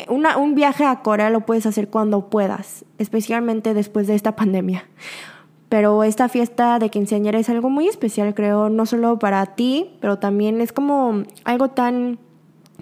un 0.09 0.55
viaje 0.55 0.85
a 0.85 1.03
Corea 1.03 1.31
lo 1.31 1.41
puedes 1.41 1.67
hacer 1.67 1.89
cuando 1.89 2.29
puedas, 2.29 2.85
especialmente 2.99 3.75
después 3.75 4.07
de 4.07 4.14
esta 4.14 4.37
pandemia. 4.37 4.85
Pero 5.69 6.05
esta 6.05 6.29
fiesta 6.29 6.79
de 6.79 6.91
quinceañera 6.91 7.39
es 7.39 7.49
algo 7.49 7.71
muy 7.71 7.89
especial, 7.89 8.35
creo, 8.35 8.69
no 8.69 8.87
solo 8.87 9.19
para 9.19 9.45
ti, 9.47 9.91
pero 10.01 10.19
también 10.19 10.61
es 10.61 10.73
como 10.73 11.25
algo 11.45 11.71
tan 11.71 12.19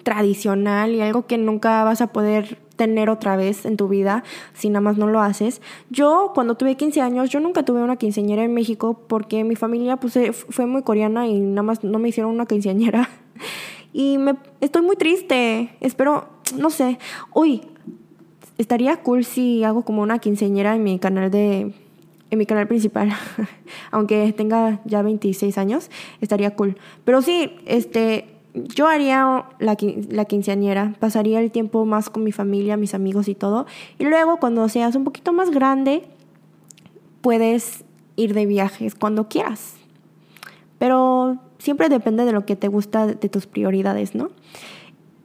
tradicional 0.03 0.91
y 0.93 1.01
algo 1.01 1.25
que 1.25 1.37
nunca 1.37 1.83
vas 1.83 2.01
a 2.01 2.07
poder 2.07 2.59
tener 2.75 3.09
otra 3.09 3.35
vez 3.35 3.65
en 3.65 3.77
tu 3.77 3.87
vida 3.87 4.23
si 4.53 4.69
nada 4.69 4.81
más 4.81 4.97
no 4.97 5.07
lo 5.07 5.21
haces. 5.21 5.61
Yo 5.89 6.31
cuando 6.33 6.55
tuve 6.55 6.75
15 6.75 7.01
años, 7.01 7.29
yo 7.29 7.39
nunca 7.39 7.63
tuve 7.63 7.81
una 7.81 7.95
quinceañera 7.95 8.43
en 8.43 8.53
México 8.53 8.99
porque 9.07 9.43
mi 9.43 9.55
familia 9.55 9.97
pues, 9.97 10.17
fue 10.49 10.65
muy 10.65 10.83
coreana 10.83 11.27
y 11.27 11.39
nada 11.39 11.63
más 11.63 11.83
no 11.83 11.99
me 11.99 12.09
hicieron 12.09 12.31
una 12.31 12.45
quinceañera. 12.45 13.09
Y 13.97 14.17
me 14.17 14.35
estoy 14.59 14.81
muy 14.81 14.97
triste. 14.97 15.69
Espero, 15.79 16.27
no 16.57 16.69
sé. 16.69 16.99
Uy, 17.33 17.61
estaría 18.57 18.97
cool 18.97 19.23
si 19.23 19.63
hago 19.63 19.83
como 19.83 20.01
una 20.01 20.19
quinceañera 20.19 20.75
en 20.75 20.83
mi 20.83 20.99
canal 20.99 21.31
de 21.31 21.73
en 22.31 22.39
mi 22.39 22.45
canal 22.45 22.67
principal, 22.67 23.13
aunque 23.91 24.33
tenga 24.33 24.81
ya 24.85 25.01
26 25.01 25.57
años, 25.57 25.89
estaría 26.21 26.55
cool. 26.55 26.77
Pero 27.03 27.21
sí, 27.21 27.55
este, 27.65 28.34
yo 28.55 28.87
haría 28.87 29.45
la, 29.59 29.77
la 30.09 30.25
quinceañera, 30.25 30.93
pasaría 30.99 31.39
el 31.39 31.51
tiempo 31.51 31.85
más 31.85 32.09
con 32.09 32.23
mi 32.23 32.31
familia, 32.31 32.77
mis 32.77 32.93
amigos 32.93 33.27
y 33.27 33.35
todo. 33.35 33.65
Y 33.99 34.05
luego, 34.05 34.37
cuando 34.37 34.67
seas 34.69 34.95
un 34.95 35.03
poquito 35.03 35.33
más 35.33 35.51
grande, 35.51 36.03
puedes 37.21 37.85
ir 38.15 38.33
de 38.33 38.45
viajes 38.45 38.95
cuando 38.95 39.27
quieras. 39.27 39.75
Pero 40.79 41.37
siempre 41.57 41.89
depende 41.89 42.25
de 42.25 42.31
lo 42.31 42.45
que 42.45 42.55
te 42.55 42.67
gusta, 42.67 43.07
de 43.07 43.29
tus 43.29 43.45
prioridades, 43.45 44.15
¿no? 44.15 44.29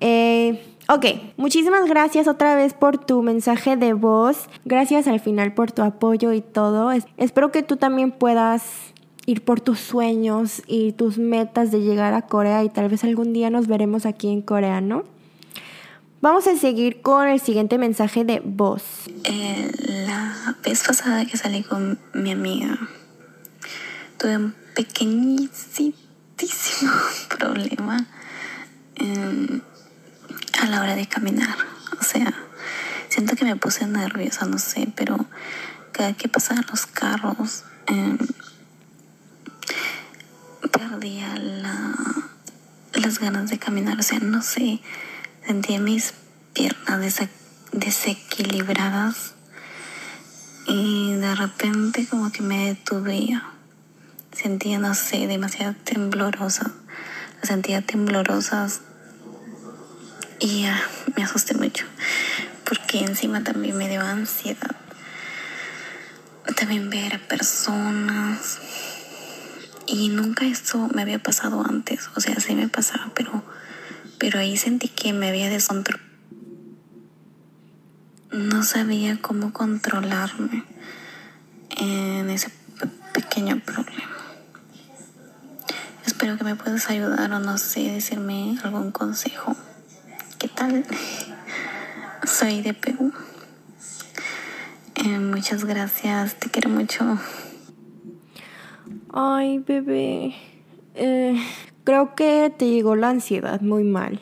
Eh, 0.00 0.60
Ok, 0.92 1.06
muchísimas 1.36 1.88
gracias 1.88 2.26
otra 2.26 2.56
vez 2.56 2.74
por 2.74 2.98
tu 2.98 3.22
mensaje 3.22 3.76
de 3.76 3.92
voz. 3.92 4.48
Gracias 4.64 5.06
al 5.06 5.20
final 5.20 5.54
por 5.54 5.70
tu 5.70 5.82
apoyo 5.82 6.32
y 6.32 6.40
todo. 6.40 6.90
Espero 7.16 7.52
que 7.52 7.62
tú 7.62 7.76
también 7.76 8.10
puedas 8.10 8.92
ir 9.30 9.44
por 9.44 9.60
tus 9.60 9.78
sueños 9.78 10.62
y 10.66 10.90
tus 10.92 11.18
metas 11.18 11.70
de 11.70 11.80
llegar 11.82 12.14
a 12.14 12.22
Corea 12.22 12.64
y 12.64 12.68
tal 12.68 12.88
vez 12.88 13.04
algún 13.04 13.32
día 13.32 13.48
nos 13.48 13.68
veremos 13.68 14.04
aquí 14.04 14.28
en 14.28 14.42
Corea, 14.42 14.80
¿no? 14.80 15.04
Vamos 16.20 16.48
a 16.48 16.56
seguir 16.56 17.00
con 17.00 17.28
el 17.28 17.38
siguiente 17.40 17.78
mensaje 17.78 18.24
de 18.24 18.42
voz. 18.44 18.82
Eh, 19.22 19.70
la 20.06 20.56
vez 20.64 20.82
pasada 20.84 21.24
que 21.26 21.36
salí 21.36 21.62
con 21.62 22.00
mi 22.12 22.32
amiga, 22.32 22.76
tuve 24.18 24.36
un 24.36 24.54
pequeñísimo 24.74 25.94
problema 27.38 28.04
a 30.60 30.66
la 30.66 30.80
hora 30.80 30.96
de 30.96 31.06
caminar. 31.06 31.56
O 32.00 32.02
sea, 32.02 32.34
siento 33.08 33.36
que 33.36 33.44
me 33.44 33.54
puse 33.54 33.86
nerviosa, 33.86 34.44
no 34.46 34.58
sé, 34.58 34.92
pero 34.96 35.24
cada 35.92 36.14
que 36.14 36.28
pasaban 36.28 36.66
los 36.68 36.86
carros, 36.86 37.62
eh, 37.86 38.18
perdía 40.72 41.36
la, 41.36 41.94
las 42.94 43.18
ganas 43.18 43.50
de 43.50 43.58
caminar. 43.58 43.98
O 43.98 44.02
sea, 44.02 44.18
no 44.20 44.42
sé, 44.42 44.80
sentía 45.46 45.78
mis 45.78 46.14
piernas 46.52 47.16
desequilibradas 47.72 49.34
y 50.66 51.14
de 51.14 51.34
repente 51.34 52.06
como 52.06 52.30
que 52.32 52.42
me 52.42 52.66
detuve. 52.66 53.40
Sentía, 54.32 54.78
no 54.78 54.94
sé, 54.94 55.26
demasiado 55.26 55.74
temblorosa. 55.84 56.70
sentía 57.42 57.82
temblorosas 57.82 58.82
y 60.38 60.66
me 61.16 61.24
asusté 61.24 61.54
mucho, 61.54 61.84
porque 62.64 63.00
encima 63.00 63.42
también 63.42 63.76
me 63.76 63.88
dio 63.88 64.00
ansiedad. 64.00 64.76
También 66.56 66.90
ver 66.90 67.14
a 67.14 67.18
personas. 67.18 68.58
Y 69.92 70.08
nunca 70.08 70.46
esto 70.46 70.88
me 70.94 71.02
había 71.02 71.18
pasado 71.20 71.64
antes. 71.68 72.10
O 72.14 72.20
sea, 72.20 72.38
sí 72.38 72.54
me 72.54 72.68
pasaba, 72.68 73.10
pero, 73.12 73.42
pero 74.18 74.38
ahí 74.38 74.56
sentí 74.56 74.86
que 74.86 75.12
me 75.12 75.28
había 75.28 75.50
descontrolado. 75.50 76.08
No 78.30 78.62
sabía 78.62 79.20
cómo 79.20 79.52
controlarme 79.52 80.62
en 81.76 82.30
ese 82.30 82.50
pequeño 83.12 83.58
problema. 83.58 84.16
Espero 86.06 86.38
que 86.38 86.44
me 86.44 86.54
puedas 86.54 86.88
ayudar 86.88 87.32
o 87.32 87.40
no 87.40 87.58
sé, 87.58 87.90
decirme 87.90 88.56
algún 88.62 88.92
consejo. 88.92 89.56
¿Qué 90.38 90.46
tal? 90.46 90.86
Soy 92.24 92.62
de 92.62 92.74
Perú. 92.74 93.12
Eh, 94.94 95.18
muchas 95.18 95.64
gracias, 95.64 96.36
te 96.36 96.48
quiero 96.48 96.70
mucho. 96.70 97.18
Ay, 99.12 99.58
bebé. 99.58 100.34
Eh, 100.94 101.36
creo 101.84 102.14
que 102.14 102.52
te 102.56 102.68
llegó 102.70 102.94
la 102.94 103.08
ansiedad 103.08 103.60
muy 103.60 103.82
mal 103.82 104.20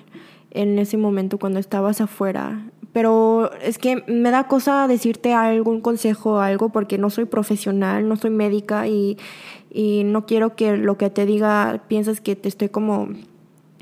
en 0.50 0.78
ese 0.78 0.96
momento 0.96 1.38
cuando 1.38 1.58
estabas 1.60 2.00
afuera. 2.00 2.70
Pero 2.92 3.52
es 3.60 3.76
que 3.78 4.02
me 4.06 4.30
da 4.30 4.48
cosa 4.48 4.88
decirte 4.88 5.34
algún 5.34 5.82
consejo 5.82 6.40
algo 6.40 6.70
porque 6.70 6.96
no 6.96 7.10
soy 7.10 7.26
profesional, 7.26 8.08
no 8.08 8.16
soy 8.16 8.30
médica 8.30 8.88
y, 8.88 9.18
y 9.70 10.04
no 10.04 10.24
quiero 10.24 10.56
que 10.56 10.76
lo 10.78 10.96
que 10.96 11.10
te 11.10 11.26
diga 11.26 11.84
pienses 11.86 12.22
que 12.22 12.34
te 12.34 12.48
estoy 12.48 12.70
como, 12.70 13.10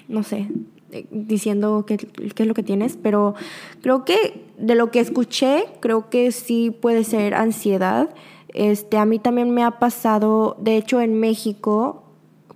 no 0.09 0.25
sé, 0.25 0.49
eh, 0.91 1.07
diciendo 1.13 1.85
qué, 1.87 1.99
qué, 1.99 2.43
es 2.43 2.49
lo 2.49 2.55
que 2.55 2.65
tienes, 2.65 2.99
pero 3.01 3.35
creo 3.81 4.05
que 4.05 4.45
de 4.59 4.75
lo 4.75 4.91
que 4.91 4.99
escuché, 4.99 5.67
creo 5.81 6.11
que 6.11 6.33
sí 6.33 6.73
puede 6.73 7.05
ser 7.05 7.35
ansiedad. 7.35 8.11
Este, 8.55 8.99
a 8.99 9.05
mí 9.05 9.19
también 9.19 9.51
me 9.51 9.65
ha 9.65 9.73
pasado, 9.73 10.57
de 10.61 10.77
hecho 10.77 11.01
en 11.01 11.19
México, 11.19 12.05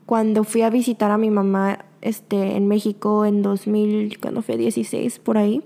cuando 0.06 0.44
fui 0.44 0.62
a 0.62 0.70
visitar 0.70 1.10
a 1.10 1.18
mi 1.18 1.30
mamá 1.30 1.84
este, 2.00 2.56
en 2.56 2.68
México 2.68 3.24
en 3.24 3.42
2000, 3.42 4.18
cuando 4.20 4.42
fue 4.42 4.56
16, 4.56 5.18
por 5.18 5.38
ahí, 5.38 5.62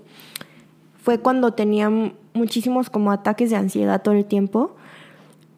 fue 1.01 1.19
cuando 1.19 1.53
tenía 1.53 1.89
muchísimos 2.33 2.89
como 2.89 3.11
ataques 3.11 3.49
de 3.49 3.55
ansiedad 3.55 4.01
todo 4.01 4.13
el 4.13 4.25
tiempo. 4.25 4.75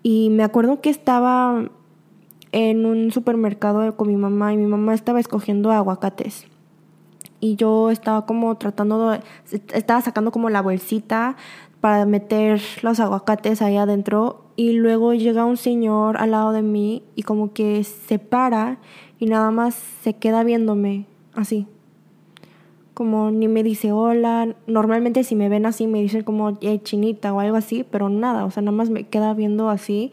Y 0.04 0.30
me 0.30 0.44
acuerdo 0.44 0.80
que 0.82 0.90
estaba 0.90 1.70
en 2.52 2.86
un 2.86 3.12
supermercado 3.12 3.96
con 3.98 4.08
mi 4.08 4.16
mamá 4.16 4.54
y 4.54 4.58
mi 4.58 4.68
mamá 4.68 4.94
estaba 4.94 5.20
escogiendo 5.20 5.72
aguacates. 5.72 6.46
Y 7.40 7.56
yo 7.56 7.92
estaba 7.92 8.26
como 8.26 8.56
tratando 8.56 9.18
estaba 9.74 10.02
sacando 10.02 10.32
como 10.32 10.50
la 10.50 10.62
bolsita 10.62 11.36
para 11.82 12.06
meter 12.06 12.62
los 12.82 13.00
aguacates 13.00 13.62
ahí 13.62 13.78
adentro 13.78 14.44
y 14.56 14.74
luego 14.74 15.14
llega 15.14 15.46
un 15.46 15.58
señor 15.58 16.18
al 16.18 16.32
lado 16.32 16.52
de 16.52 16.64
mí 16.64 17.04
y 17.16 17.24
como 17.24 17.54
que 17.54 17.84
se 17.84 18.20
para 18.20 18.80
y 19.20 19.28
nada 19.28 19.52
más 19.52 19.76
se 19.76 20.14
queda 20.14 20.44
viéndome 20.44 21.06
así. 21.36 21.68
Como 22.94 23.30
ni 23.30 23.48
me 23.48 23.62
dice 23.62 23.92
hola. 23.92 24.56
Normalmente 24.66 25.24
si 25.24 25.36
me 25.36 25.50
ven 25.50 25.68
así 25.68 25.86
me 25.86 26.02
dicen 26.02 26.24
como 26.24 26.58
chinita 26.84 27.34
o 27.34 27.40
algo 27.40 27.56
así, 27.56 27.86
pero 27.90 28.10
nada, 28.10 28.46
o 28.46 28.52
sea, 28.52 28.64
nada 28.64 28.76
más 28.76 28.90
me 28.90 29.04
queda 29.04 29.34
viendo 29.36 29.70
así 29.70 30.12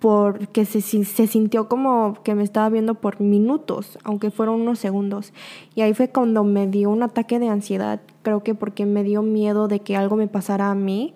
porque 0.00 0.64
se, 0.64 0.80
se 0.80 1.26
sintió 1.26 1.68
como 1.68 2.16
que 2.24 2.34
me 2.34 2.42
estaba 2.42 2.70
viendo 2.70 2.94
por 2.94 3.20
minutos, 3.20 3.98
aunque 4.02 4.30
fueron 4.30 4.62
unos 4.62 4.78
segundos. 4.78 5.32
Y 5.74 5.82
ahí 5.82 5.92
fue 5.92 6.08
cuando 6.08 6.42
me 6.42 6.66
dio 6.66 6.88
un 6.88 7.02
ataque 7.02 7.38
de 7.38 7.48
ansiedad, 7.48 8.00
creo 8.22 8.42
que 8.42 8.54
porque 8.54 8.86
me 8.86 9.04
dio 9.04 9.22
miedo 9.22 9.68
de 9.68 9.80
que 9.80 9.96
algo 9.96 10.16
me 10.16 10.26
pasara 10.26 10.70
a 10.70 10.74
mí, 10.74 11.14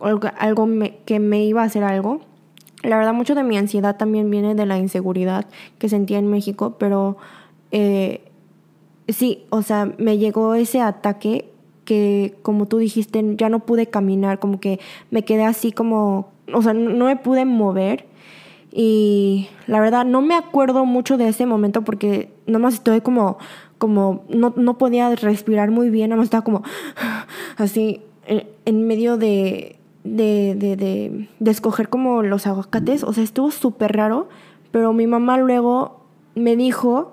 algo, 0.00 0.66
que 1.04 1.20
me 1.20 1.44
iba 1.44 1.62
a 1.62 1.66
hacer 1.66 1.84
algo. 1.84 2.20
La 2.82 2.96
verdad, 2.96 3.12
mucho 3.12 3.34
de 3.34 3.44
mi 3.44 3.58
ansiedad 3.58 3.96
también 3.98 4.30
viene 4.30 4.54
de 4.54 4.64
la 4.64 4.78
inseguridad 4.78 5.46
que 5.78 5.90
sentía 5.90 6.18
en 6.18 6.28
México, 6.28 6.76
pero 6.78 7.18
eh, 7.70 8.22
sí, 9.08 9.44
o 9.50 9.60
sea, 9.60 9.92
me 9.98 10.16
llegó 10.16 10.54
ese 10.54 10.80
ataque 10.80 11.50
que, 11.84 12.38
como 12.40 12.64
tú 12.64 12.78
dijiste, 12.78 13.22
ya 13.36 13.50
no 13.50 13.60
pude 13.60 13.88
caminar, 13.88 14.38
como 14.38 14.58
que 14.58 14.80
me 15.10 15.22
quedé 15.22 15.44
así 15.44 15.70
como 15.70 16.28
o 16.54 16.62
sea, 16.62 16.72
no 16.72 17.06
me 17.06 17.16
pude 17.16 17.44
mover. 17.44 18.06
Y 18.72 19.48
la 19.66 19.80
verdad, 19.80 20.04
no 20.04 20.22
me 20.22 20.34
acuerdo 20.34 20.84
mucho 20.84 21.16
de 21.16 21.28
ese 21.28 21.44
momento 21.44 21.82
porque 21.82 22.30
nomás 22.46 22.74
estoy 22.74 23.00
como, 23.00 23.38
como, 23.78 24.24
no, 24.28 24.52
no 24.56 24.78
podía 24.78 25.14
respirar 25.16 25.70
muy 25.70 25.90
bien, 25.90 26.10
nomás 26.10 26.24
estaba 26.24 26.44
como 26.44 26.62
así 27.56 28.02
en, 28.64 28.86
medio 28.86 29.16
de, 29.16 29.76
de, 30.04 30.54
de, 30.54 31.28
de, 31.38 31.50
escoger 31.50 31.88
como 31.88 32.22
los 32.22 32.46
aguacates. 32.46 33.02
O 33.02 33.12
sea, 33.12 33.24
estuvo 33.24 33.50
súper 33.50 33.96
raro, 33.96 34.28
pero 34.70 34.92
mi 34.92 35.06
mamá 35.06 35.36
luego 35.38 36.00
me 36.34 36.56
dijo 36.56 37.12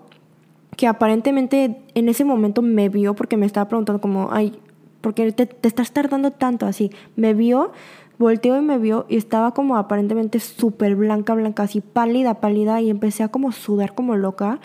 que 0.76 0.88
aparentemente 0.88 1.82
en 1.96 2.10
ese 2.10 2.24
momento 2.24 2.62
me 2.62 2.90
vio 2.90 3.16
porque 3.16 3.36
me 3.36 3.48
estaba 3.48 3.68
preguntando 3.68 4.00
como, 4.00 4.30
ay, 4.32 4.54
¿por 5.02 5.16
qué 5.16 5.32
te, 5.32 5.48
te 5.48 5.68
estás 5.68 5.92
tardando 5.92 6.32
tanto 6.32 6.68
así? 6.68 6.92
Me 7.16 7.34
vio 7.34 7.72
Volteó 8.20 8.58
y 8.58 8.62
me 8.62 8.80
vio 8.80 9.06
y 9.10 9.18
estaba 9.18 9.54
como 9.54 9.78
aparentemente 9.78 10.40
súper 10.40 10.96
blanca, 10.96 11.36
blanca, 11.36 11.64
así 11.64 11.82
pálida, 11.82 12.36
pálida 12.36 12.82
y 12.82 12.90
empecé 12.90 13.24
a 13.24 13.28
como 13.28 13.52
sudar 13.52 13.94
como 13.94 14.16
loca 14.16 14.60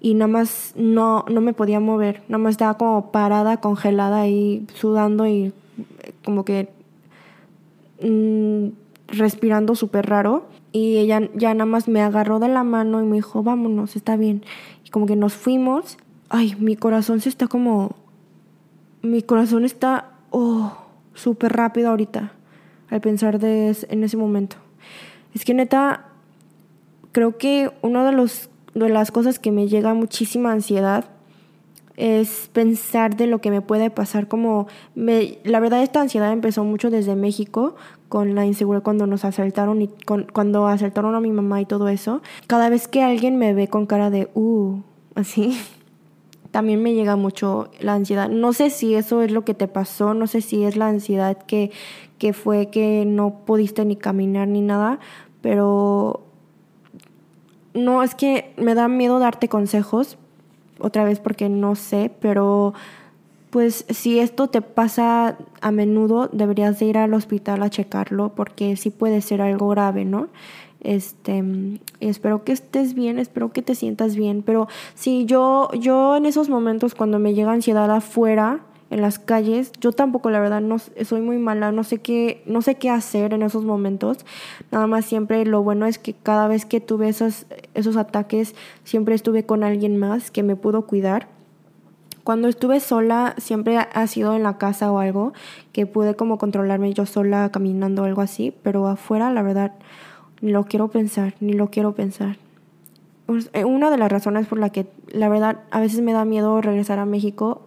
y 0.00 0.14
nada 0.14 0.26
más 0.26 0.72
no, 0.76 1.24
no 1.28 1.40
me 1.40 1.52
podía 1.52 1.78
mover, 1.78 2.22
nada 2.28 2.38
más 2.38 2.52
estaba 2.52 2.74
como 2.76 3.12
parada, 3.12 3.58
congelada 3.58 4.22
ahí 4.22 4.66
sudando 4.74 5.26
y 5.28 5.46
eh, 6.02 6.12
como 6.24 6.44
que 6.44 6.70
mm, 8.02 8.68
respirando 9.06 9.76
súper 9.76 10.06
raro 10.06 10.46
y 10.72 10.98
ella 10.98 11.28
ya 11.34 11.54
nada 11.54 11.66
más 11.66 11.86
me 11.86 12.02
agarró 12.02 12.40
de 12.40 12.48
la 12.48 12.64
mano 12.64 13.00
y 13.00 13.06
me 13.06 13.16
dijo, 13.16 13.42
vámonos, 13.42 13.96
está 13.96 14.16
bien. 14.16 14.42
Y 14.84 14.90
como 14.90 15.06
que 15.06 15.16
nos 15.16 15.34
fuimos, 15.34 15.98
ay, 16.28 16.56
mi 16.58 16.76
corazón 16.76 17.20
se 17.20 17.28
está 17.28 17.46
como, 17.46 17.94
mi 19.02 19.22
corazón 19.22 19.64
está, 19.64 20.10
oh, 20.30 20.72
súper 21.14 21.52
rápido 21.52 21.90
ahorita 21.90 22.32
al 22.90 23.00
pensar 23.00 23.38
de 23.38 23.76
en 23.88 24.04
ese 24.04 24.16
momento. 24.16 24.56
Es 25.34 25.44
que 25.44 25.54
neta, 25.54 26.06
creo 27.12 27.36
que 27.38 27.70
una 27.82 28.04
de, 28.04 28.12
los, 28.12 28.50
de 28.74 28.88
las 28.88 29.10
cosas 29.10 29.38
que 29.38 29.52
me 29.52 29.68
llega 29.68 29.94
muchísima 29.94 30.52
ansiedad 30.52 31.04
es 31.96 32.48
pensar 32.52 33.16
de 33.16 33.26
lo 33.26 33.40
que 33.40 33.50
me 33.50 33.60
puede 33.60 33.90
pasar 33.90 34.28
como 34.28 34.68
me, 34.94 35.38
la 35.42 35.58
verdad 35.58 35.82
esta 35.82 36.00
ansiedad 36.00 36.32
empezó 36.32 36.62
mucho 36.62 36.90
desde 36.90 37.16
México 37.16 37.74
con 38.08 38.36
la 38.36 38.46
inseguridad 38.46 38.84
cuando 38.84 39.08
nos 39.08 39.24
asaltaron 39.24 39.82
y 39.82 39.90
cuando 40.32 40.68
asaltaron 40.68 41.16
a 41.16 41.20
mi 41.20 41.32
mamá 41.32 41.60
y 41.60 41.66
todo 41.66 41.88
eso 41.88 42.22
cada 42.46 42.68
vez 42.68 42.86
que 42.86 43.02
alguien 43.02 43.36
me 43.36 43.52
ve 43.52 43.66
con 43.66 43.86
cara 43.86 44.10
de 44.10 44.30
uh 44.34 44.78
así 45.16 45.58
también 46.50 46.82
me 46.82 46.94
llega 46.94 47.16
mucho 47.16 47.70
la 47.80 47.94
ansiedad. 47.94 48.28
No 48.28 48.52
sé 48.52 48.70
si 48.70 48.94
eso 48.94 49.22
es 49.22 49.30
lo 49.30 49.44
que 49.44 49.54
te 49.54 49.68
pasó, 49.68 50.14
no 50.14 50.26
sé 50.26 50.40
si 50.40 50.64
es 50.64 50.76
la 50.76 50.88
ansiedad 50.88 51.36
que, 51.36 51.70
que 52.18 52.32
fue 52.32 52.68
que 52.70 53.04
no 53.06 53.40
pudiste 53.44 53.84
ni 53.84 53.96
caminar 53.96 54.48
ni 54.48 54.60
nada, 54.60 54.98
pero 55.40 56.22
no, 57.74 58.02
es 58.02 58.14
que 58.14 58.52
me 58.56 58.74
da 58.74 58.88
miedo 58.88 59.18
darte 59.18 59.48
consejos, 59.48 60.18
otra 60.80 61.04
vez 61.04 61.20
porque 61.20 61.48
no 61.48 61.74
sé, 61.74 62.10
pero 62.20 62.74
pues 63.50 63.84
si 63.88 64.18
esto 64.18 64.48
te 64.48 64.60
pasa 64.60 65.38
a 65.60 65.70
menudo, 65.70 66.28
deberías 66.32 66.78
de 66.78 66.86
ir 66.86 66.98
al 66.98 67.14
hospital 67.14 67.62
a 67.62 67.70
checarlo 67.70 68.30
porque 68.34 68.76
sí 68.76 68.90
puede 68.90 69.20
ser 69.22 69.40
algo 69.40 69.68
grave, 69.68 70.04
¿no? 70.04 70.28
Este, 70.80 71.42
espero 71.98 72.44
que 72.44 72.52
estés 72.52 72.94
bien, 72.94 73.18
espero 73.18 73.52
que 73.52 73.62
te 73.62 73.74
sientas 73.74 74.14
bien, 74.14 74.42
pero 74.42 74.68
si 74.94 75.24
yo 75.24 75.70
yo 75.72 76.16
en 76.16 76.24
esos 76.24 76.48
momentos 76.48 76.94
cuando 76.94 77.18
me 77.18 77.34
llega 77.34 77.52
ansiedad 77.52 77.90
afuera 77.90 78.60
en 78.90 79.02
las 79.02 79.18
calles, 79.18 79.72
yo 79.80 79.92
tampoco 79.92 80.30
la 80.30 80.40
verdad 80.40 80.60
no 80.60 80.78
soy 80.78 81.20
muy 81.20 81.36
mala, 81.38 81.72
no 81.72 81.82
sé 81.82 81.98
qué 81.98 82.42
no 82.46 82.62
sé 82.62 82.76
qué 82.76 82.90
hacer 82.90 83.34
en 83.34 83.42
esos 83.42 83.64
momentos. 83.64 84.24
Nada 84.70 84.86
más 84.86 85.04
siempre 85.04 85.44
lo 85.44 85.62
bueno 85.64 85.84
es 85.86 85.98
que 85.98 86.14
cada 86.14 86.46
vez 86.46 86.64
que 86.64 86.80
tuve 86.80 87.08
esos 87.08 87.46
esos 87.74 87.96
ataques 87.96 88.54
siempre 88.84 89.16
estuve 89.16 89.44
con 89.44 89.64
alguien 89.64 89.96
más 89.96 90.30
que 90.30 90.44
me 90.44 90.54
pudo 90.54 90.86
cuidar. 90.86 91.28
Cuando 92.22 92.46
estuve 92.46 92.78
sola 92.78 93.34
siempre 93.38 93.78
ha 93.78 94.06
sido 94.06 94.36
en 94.36 94.42
la 94.42 94.58
casa 94.58 94.92
o 94.92 94.98
algo 94.98 95.32
que 95.72 95.86
pude 95.86 96.14
como 96.14 96.38
controlarme 96.38 96.92
yo 96.92 97.04
sola 97.04 97.50
caminando 97.50 98.02
o 98.02 98.04
algo 98.04 98.20
así, 98.20 98.54
pero 98.62 98.86
afuera 98.86 99.32
la 99.32 99.42
verdad 99.42 99.72
ni 100.40 100.52
lo 100.52 100.64
quiero 100.64 100.88
pensar, 100.88 101.34
ni 101.40 101.52
lo 101.52 101.70
quiero 101.70 101.94
pensar. 101.94 102.36
Pues, 103.26 103.50
eh, 103.52 103.64
una 103.64 103.90
de 103.90 103.98
las 103.98 104.10
razones 104.10 104.46
por 104.46 104.58
la 104.58 104.70
que 104.70 104.86
la 105.08 105.28
verdad 105.28 105.60
a 105.70 105.80
veces 105.80 106.00
me 106.00 106.12
da 106.12 106.24
miedo 106.24 106.60
regresar 106.60 106.98
a 106.98 107.04
México 107.04 107.62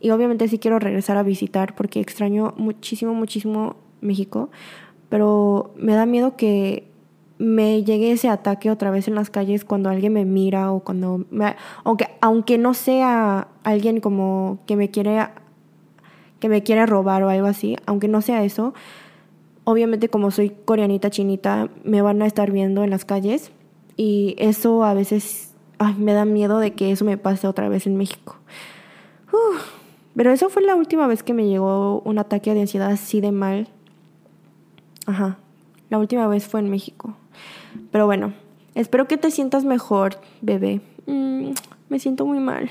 y 0.00 0.10
obviamente 0.10 0.48
sí 0.48 0.58
quiero 0.58 0.78
regresar 0.78 1.16
a 1.16 1.22
visitar 1.22 1.74
porque 1.74 2.00
extraño 2.00 2.54
muchísimo, 2.56 3.14
muchísimo 3.14 3.76
México, 4.00 4.50
pero 5.08 5.72
me 5.76 5.94
da 5.94 6.06
miedo 6.06 6.36
que 6.36 6.86
me 7.38 7.82
llegue 7.84 8.12
ese 8.12 8.28
ataque 8.28 8.70
otra 8.70 8.90
vez 8.90 9.08
en 9.08 9.14
las 9.14 9.30
calles 9.30 9.64
cuando 9.64 9.90
alguien 9.90 10.12
me 10.12 10.24
mira 10.24 10.72
o 10.72 10.80
cuando 10.80 11.24
me, 11.30 11.56
aunque 11.82 12.08
aunque 12.20 12.58
no 12.58 12.74
sea 12.74 13.48
alguien 13.64 14.00
como 14.00 14.58
que 14.66 14.76
me 14.76 14.90
quiere 14.90 15.26
que 16.38 16.48
me 16.48 16.62
quiere 16.62 16.86
robar 16.86 17.22
o 17.22 17.28
algo 17.28 17.46
así, 17.46 17.76
aunque 17.86 18.08
no 18.08 18.20
sea 18.22 18.44
eso, 18.44 18.74
obviamente 19.64 20.08
como 20.08 20.30
soy 20.30 20.50
coreanita 20.50 21.10
chinita, 21.10 21.68
me 21.82 22.02
van 22.02 22.22
a 22.22 22.26
estar 22.26 22.50
viendo 22.50 22.84
en 22.84 22.90
las 22.90 23.04
calles 23.04 23.50
y 23.96 24.34
eso 24.38 24.84
a 24.84 24.94
veces 24.94 25.54
me 25.98 26.12
da 26.12 26.24
miedo 26.24 26.58
de 26.58 26.72
que 26.72 26.92
eso 26.92 27.04
me 27.04 27.18
pase 27.18 27.46
otra 27.46 27.68
vez 27.68 27.86
en 27.86 27.96
México. 27.96 28.36
pero 30.14 30.30
eso 30.30 30.48
fue 30.48 30.62
la 30.62 30.74
última 30.74 31.06
vez 31.06 31.22
que 31.22 31.34
me 31.34 31.46
llegó 31.46 32.00
un 32.00 32.18
ataque 32.18 32.54
de 32.54 32.62
ansiedad 32.62 32.90
así 32.90 33.20
de 33.20 33.32
mal. 33.32 33.68
Ajá, 35.06 35.38
la 35.90 35.98
última 35.98 36.26
vez 36.28 36.46
fue 36.46 36.60
en 36.60 36.70
México. 36.70 37.16
Pero 37.90 38.06
bueno, 38.06 38.32
espero 38.74 39.08
que 39.08 39.16
te 39.16 39.30
sientas 39.30 39.64
mejor, 39.64 40.16
bebé. 40.40 40.80
Mm, 41.06 41.50
me 41.88 41.98
siento 41.98 42.24
muy 42.24 42.38
mal. 42.38 42.70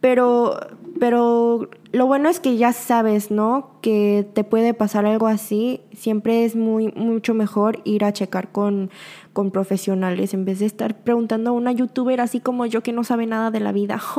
Pero, 0.00 0.58
pero 0.98 1.68
lo 1.92 2.06
bueno 2.06 2.28
es 2.28 2.40
que 2.40 2.56
ya 2.56 2.72
sabes, 2.72 3.30
¿no? 3.30 3.78
Que 3.82 4.26
te 4.32 4.44
puede 4.44 4.74
pasar 4.74 5.06
algo 5.06 5.26
así. 5.26 5.82
Siempre 5.96 6.44
es 6.44 6.56
muy, 6.56 6.92
mucho 6.92 7.34
mejor 7.34 7.80
ir 7.84 8.04
a 8.04 8.12
checar 8.12 8.52
con, 8.52 8.90
con 9.32 9.50
profesionales 9.50 10.32
en 10.32 10.44
vez 10.44 10.60
de 10.60 10.66
estar 10.66 11.02
preguntando 11.02 11.50
a 11.50 11.52
una 11.52 11.72
youtuber 11.72 12.20
así 12.20 12.40
como 12.40 12.66
yo 12.66 12.82
que 12.82 12.92
no 12.92 13.04
sabe 13.04 13.26
nada 13.26 13.50
de 13.50 13.60
la 13.60 13.72
vida. 13.72 14.00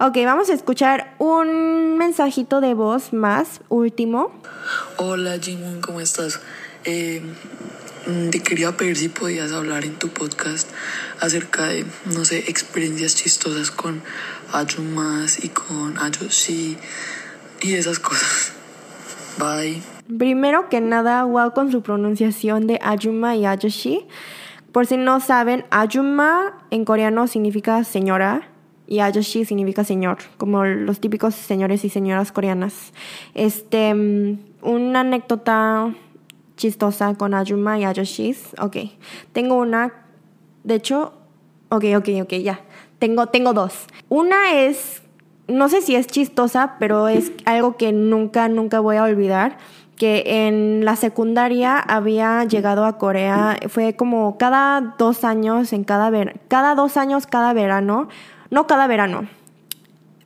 ok, 0.00 0.16
vamos 0.24 0.50
a 0.50 0.54
escuchar 0.54 1.14
un 1.18 1.98
mensajito 1.98 2.60
de 2.60 2.74
voz 2.74 3.12
más, 3.12 3.60
último. 3.68 4.32
Hola 4.96 5.38
Jimun, 5.38 5.80
¿cómo 5.80 6.00
estás? 6.00 6.40
Eh, 6.84 7.22
te 8.30 8.40
quería 8.40 8.76
pedir 8.76 8.96
si 8.96 9.08
podías 9.08 9.52
hablar 9.52 9.84
en 9.84 9.94
tu 9.96 10.08
podcast 10.08 10.68
acerca 11.20 11.66
de, 11.66 11.84
no 12.06 12.24
sé, 12.24 12.38
experiencias 12.50 13.16
chistosas 13.16 13.70
con 13.70 14.02
Ayumas 14.52 15.44
y 15.44 15.48
con 15.48 15.98
Ayoshi 15.98 16.76
y 17.62 17.74
esas 17.74 17.98
cosas. 17.98 18.52
Bye. 19.38 19.82
Primero 20.18 20.68
que 20.68 20.80
nada, 20.80 21.24
wow 21.24 21.52
con 21.52 21.70
su 21.70 21.82
pronunciación 21.82 22.66
de 22.66 22.78
Ayuma 22.82 23.36
y 23.36 23.46
Ayoshi. 23.46 24.06
Por 24.72 24.86
si 24.86 24.96
no 24.96 25.20
saben, 25.20 25.64
Ayuma 25.70 26.64
en 26.70 26.84
coreano 26.84 27.26
significa 27.26 27.84
señora 27.84 28.48
y 28.86 29.00
Ayoshi 29.00 29.44
significa 29.44 29.84
señor, 29.84 30.18
como 30.36 30.64
los 30.64 31.00
típicos 31.00 31.34
señores 31.34 31.84
y 31.84 31.88
señoras 31.88 32.32
coreanas. 32.32 32.92
Este, 33.34 33.94
mm, 33.94 34.38
una 34.62 35.00
anécdota 35.00 35.94
chistosa 36.60 37.14
con 37.14 37.34
Ajuma 37.34 37.78
y 37.78 37.84
Ayoshis. 37.84 38.54
Ok, 38.60 38.76
tengo 39.32 39.56
una, 39.56 40.04
de 40.62 40.74
hecho, 40.74 41.14
ok, 41.70 41.84
ok, 41.96 42.08
ok, 42.22 42.32
ya. 42.34 42.60
Tengo, 42.98 43.26
tengo 43.28 43.54
dos. 43.54 43.86
Una 44.10 44.60
es, 44.60 45.02
no 45.48 45.68
sé 45.70 45.80
si 45.80 45.96
es 45.96 46.06
chistosa, 46.06 46.76
pero 46.78 47.08
es 47.08 47.32
algo 47.46 47.76
que 47.76 47.92
nunca, 47.92 48.48
nunca 48.48 48.78
voy 48.78 48.96
a 48.96 49.04
olvidar 49.04 49.56
que 49.96 50.46
en 50.46 50.84
la 50.84 50.96
secundaria 50.96 51.78
había 51.78 52.44
llegado 52.44 52.84
a 52.84 52.96
Corea, 52.96 53.58
fue 53.68 53.96
como 53.96 54.38
cada 54.38 54.94
dos 54.98 55.24
años, 55.24 55.72
en 55.72 55.84
cada, 55.84 56.08
ver 56.08 56.40
cada 56.48 56.74
dos 56.74 56.96
años, 56.96 57.26
cada 57.26 57.52
verano, 57.52 58.08
no 58.50 58.66
cada 58.66 58.86
verano, 58.86 59.28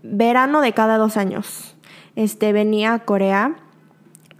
verano 0.03 0.61
de 0.61 0.73
cada 0.73 0.97
dos 0.97 1.17
años, 1.17 1.77
este, 2.15 2.53
venía 2.53 2.95
a 2.95 2.99
Corea 3.01 3.64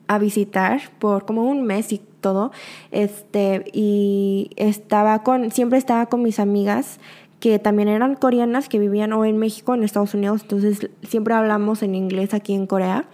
a 0.07 0.19
visitar 0.19 0.81
por 0.99 1.25
como 1.25 1.45
un 1.45 1.63
mes 1.63 1.93
y 1.93 2.01
todo, 2.21 2.53
este, 2.91 3.65
y 3.73 4.51
estaba 4.57 5.23
con, 5.23 5.51
siempre 5.51 5.79
estaba 5.79 6.07
con 6.07 6.23
mis 6.23 6.39
amigas 6.39 6.99
que 7.41 7.59
también 7.59 7.89
eran 7.89 8.15
coreanas, 8.15 8.71
que 8.71 8.79
vivían 8.79 9.13
o 9.13 9.25
en 9.25 9.37
México, 9.37 9.75
en 9.75 9.83
Estados 9.83 10.15
Unidos, 10.15 10.43
entonces 10.43 10.89
siempre 11.03 11.35
hablamos 11.35 11.83
en 11.83 11.95
inglés 11.95 12.33
aquí 12.33 12.55
en 12.55 12.67
Corea, 12.67 13.05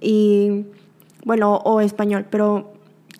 y 0.00 0.64
bueno, 1.24 1.58
o 1.58 1.80
español, 1.80 2.26
pero 2.28 2.72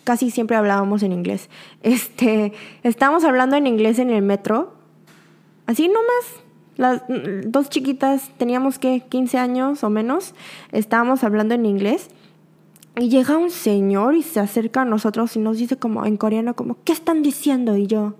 casi 0.03 0.31
siempre 0.31 0.57
hablábamos 0.57 1.03
en 1.03 1.13
inglés. 1.13 1.49
Este, 1.81 2.53
estábamos 2.83 3.23
hablando 3.23 3.55
en 3.55 3.67
inglés 3.67 3.99
en 3.99 4.09
el 4.09 4.21
metro, 4.21 4.73
así 5.65 5.87
nomás. 5.87 6.43
Las 6.75 7.03
dos 7.45 7.69
chiquitas, 7.69 8.31
teníamos 8.37 8.79
que 8.79 9.01
15 9.07 9.37
años 9.37 9.83
o 9.83 9.89
menos, 9.89 10.33
estábamos 10.71 11.23
hablando 11.23 11.53
en 11.53 11.65
inglés. 11.65 12.09
Y 12.95 13.09
llega 13.09 13.37
un 13.37 13.49
señor 13.49 14.15
y 14.15 14.21
se 14.21 14.39
acerca 14.39 14.83
a 14.83 14.85
nosotros 14.85 15.35
y 15.35 15.39
nos 15.39 15.57
dice 15.57 15.77
como 15.77 16.05
en 16.05 16.17
coreano 16.17 16.55
como, 16.55 16.77
¿qué 16.83 16.93
están 16.93 17.23
diciendo? 17.23 17.75
Y 17.75 17.87
yo, 17.87 18.13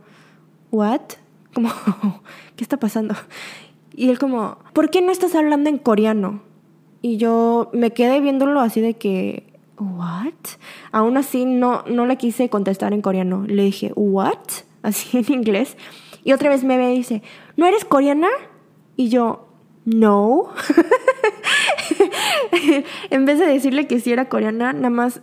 ¿what? 0.72 1.02
Como, 1.54 1.70
¿qué 2.56 2.64
está 2.64 2.78
pasando? 2.78 3.16
Y 3.96 4.10
él 4.10 4.18
como, 4.18 4.58
¿por 4.74 4.90
qué 4.90 5.02
no 5.02 5.12
estás 5.12 5.36
hablando 5.36 5.70
en 5.70 5.78
coreano? 5.78 6.42
Y 7.02 7.18
yo 7.18 7.70
me 7.74 7.92
quedé 7.92 8.20
viéndolo 8.20 8.60
así 8.62 8.82
de 8.82 8.96
que, 8.96 9.54
¿what? 9.78 10.34
Aún 10.92 11.18
así 11.18 11.46
no, 11.46 11.84
no 11.88 12.08
le 12.08 12.18
quise 12.18 12.50
contestar 12.50 12.94
en 12.94 13.02
coreano. 13.02 13.44
Le 13.46 13.64
dije, 13.64 13.92
¿what? 13.96 14.40
Así 14.82 15.18
en 15.18 15.32
inglés. 15.32 15.78
Y 16.26 16.34
otra 16.34 16.50
vez 16.50 16.66
me 16.66 16.78
ve 16.78 16.94
y 16.94 16.98
dice, 16.98 17.22
¿no 17.56 17.66
eres 17.66 17.86
coreana? 17.86 18.28
Y 18.98 19.08
yo, 19.08 19.48
no. 19.86 20.50
en 23.10 23.26
vez 23.26 23.40
de 23.40 23.48
decirle 23.48 23.88
que 23.88 24.00
sí 24.00 24.12
era 24.12 24.30
coreana, 24.30 24.74
nada 24.74 24.90
más 24.90 25.22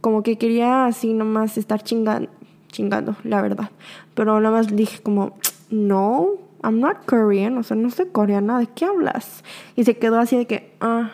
como 0.00 0.22
que 0.22 0.38
quería 0.38 0.86
así 0.86 1.12
nomás 1.12 1.58
estar 1.58 1.82
chingando, 1.82 3.16
la 3.24 3.42
verdad. 3.42 3.70
Pero 4.14 4.40
nada 4.40 4.56
más 4.56 4.74
dije 4.74 5.00
como, 5.02 5.36
no, 5.70 6.28
I'm 6.62 6.80
not 6.80 7.04
Korean, 7.06 7.56
o 7.58 7.62
sea, 7.62 7.76
no 7.76 7.90
soy 7.90 8.06
coreana, 8.06 8.58
¿de 8.58 8.66
qué 8.66 8.84
hablas? 8.84 9.44
Y 9.76 9.84
se 9.84 9.96
quedó 9.96 10.18
así 10.18 10.36
de 10.36 10.46
que, 10.46 10.74
ah, 10.80 11.12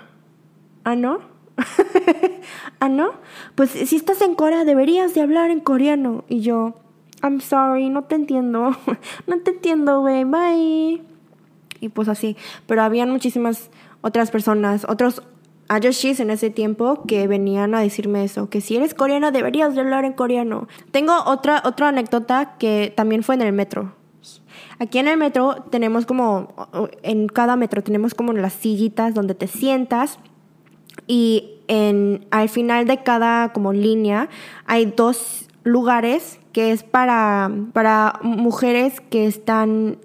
ah, 0.85 0.97
no. 0.97 1.21
ah, 2.81 2.89
no. 2.89 3.13
Pues 3.55 3.71
si 3.71 3.97
estás 3.97 4.21
en 4.23 4.35
Corea 4.35 4.65
deberías 4.65 5.15
de 5.15 5.21
hablar 5.21 5.51
en 5.51 5.61
coreano. 5.61 6.25
Y 6.29 6.41
yo, 6.41 6.75
I'm 7.23 7.41
sorry, 7.41 7.91
no 7.91 8.05
te 8.05 8.15
entiendo. 8.15 8.77
no 9.27 9.39
te 9.41 9.51
entiendo, 9.51 10.01
güey, 10.01 10.25
bye. 10.25 11.03
Y 11.81 11.89
pues 11.91 12.09
así. 12.09 12.37
Pero 12.67 12.83
habían 12.83 13.11
muchísimas 13.11 13.71
otras 14.01 14.31
personas, 14.31 14.87
otros 14.89 15.23
ayoshis 15.69 16.21
en 16.21 16.31
ese 16.31 16.51
tiempo 16.51 17.03
que 17.07 17.27
venían 17.27 17.75
a 17.75 17.81
decirme 17.81 18.25
eso, 18.25 18.49
que 18.49 18.61
si 18.61 18.77
eres 18.77 18.95
coreana 18.95 19.31
deberías 19.31 19.75
de 19.75 19.81
hablar 19.81 20.05
en 20.05 20.13
coreano. 20.13 20.69
Tengo 20.91 21.15
otra, 21.27 21.63
otra 21.65 21.89
anécdota 21.89 22.57
que 22.59 22.93
también 22.95 23.23
fue 23.23 23.35
en 23.35 23.43
el 23.43 23.53
metro. 23.53 23.95
Aquí 24.79 24.99
en 24.99 25.09
el 25.09 25.17
metro 25.17 25.57
tenemos 25.71 26.07
como, 26.07 26.53
en 27.03 27.29
cada 27.29 27.57
metro 27.57 27.83
tenemos 27.83 28.15
como 28.15 28.33
las 28.33 28.53
sillitas 28.53 29.15
donde 29.15 29.35
te 29.35 29.47
sientas 29.47 30.19
y 31.07 31.61
en, 31.69 32.27
al 32.31 32.49
final 32.49 32.87
de 32.87 33.03
cada 33.03 33.53
como 33.53 33.73
línea 33.73 34.29
hay 34.67 34.87
dos 34.87 35.49
lugares 35.63 36.41
que 36.53 36.73
es 36.73 36.83
para, 36.83 37.51
para 37.73 38.19
mujeres 38.23 39.01
que 39.01 39.27
están 39.27 39.99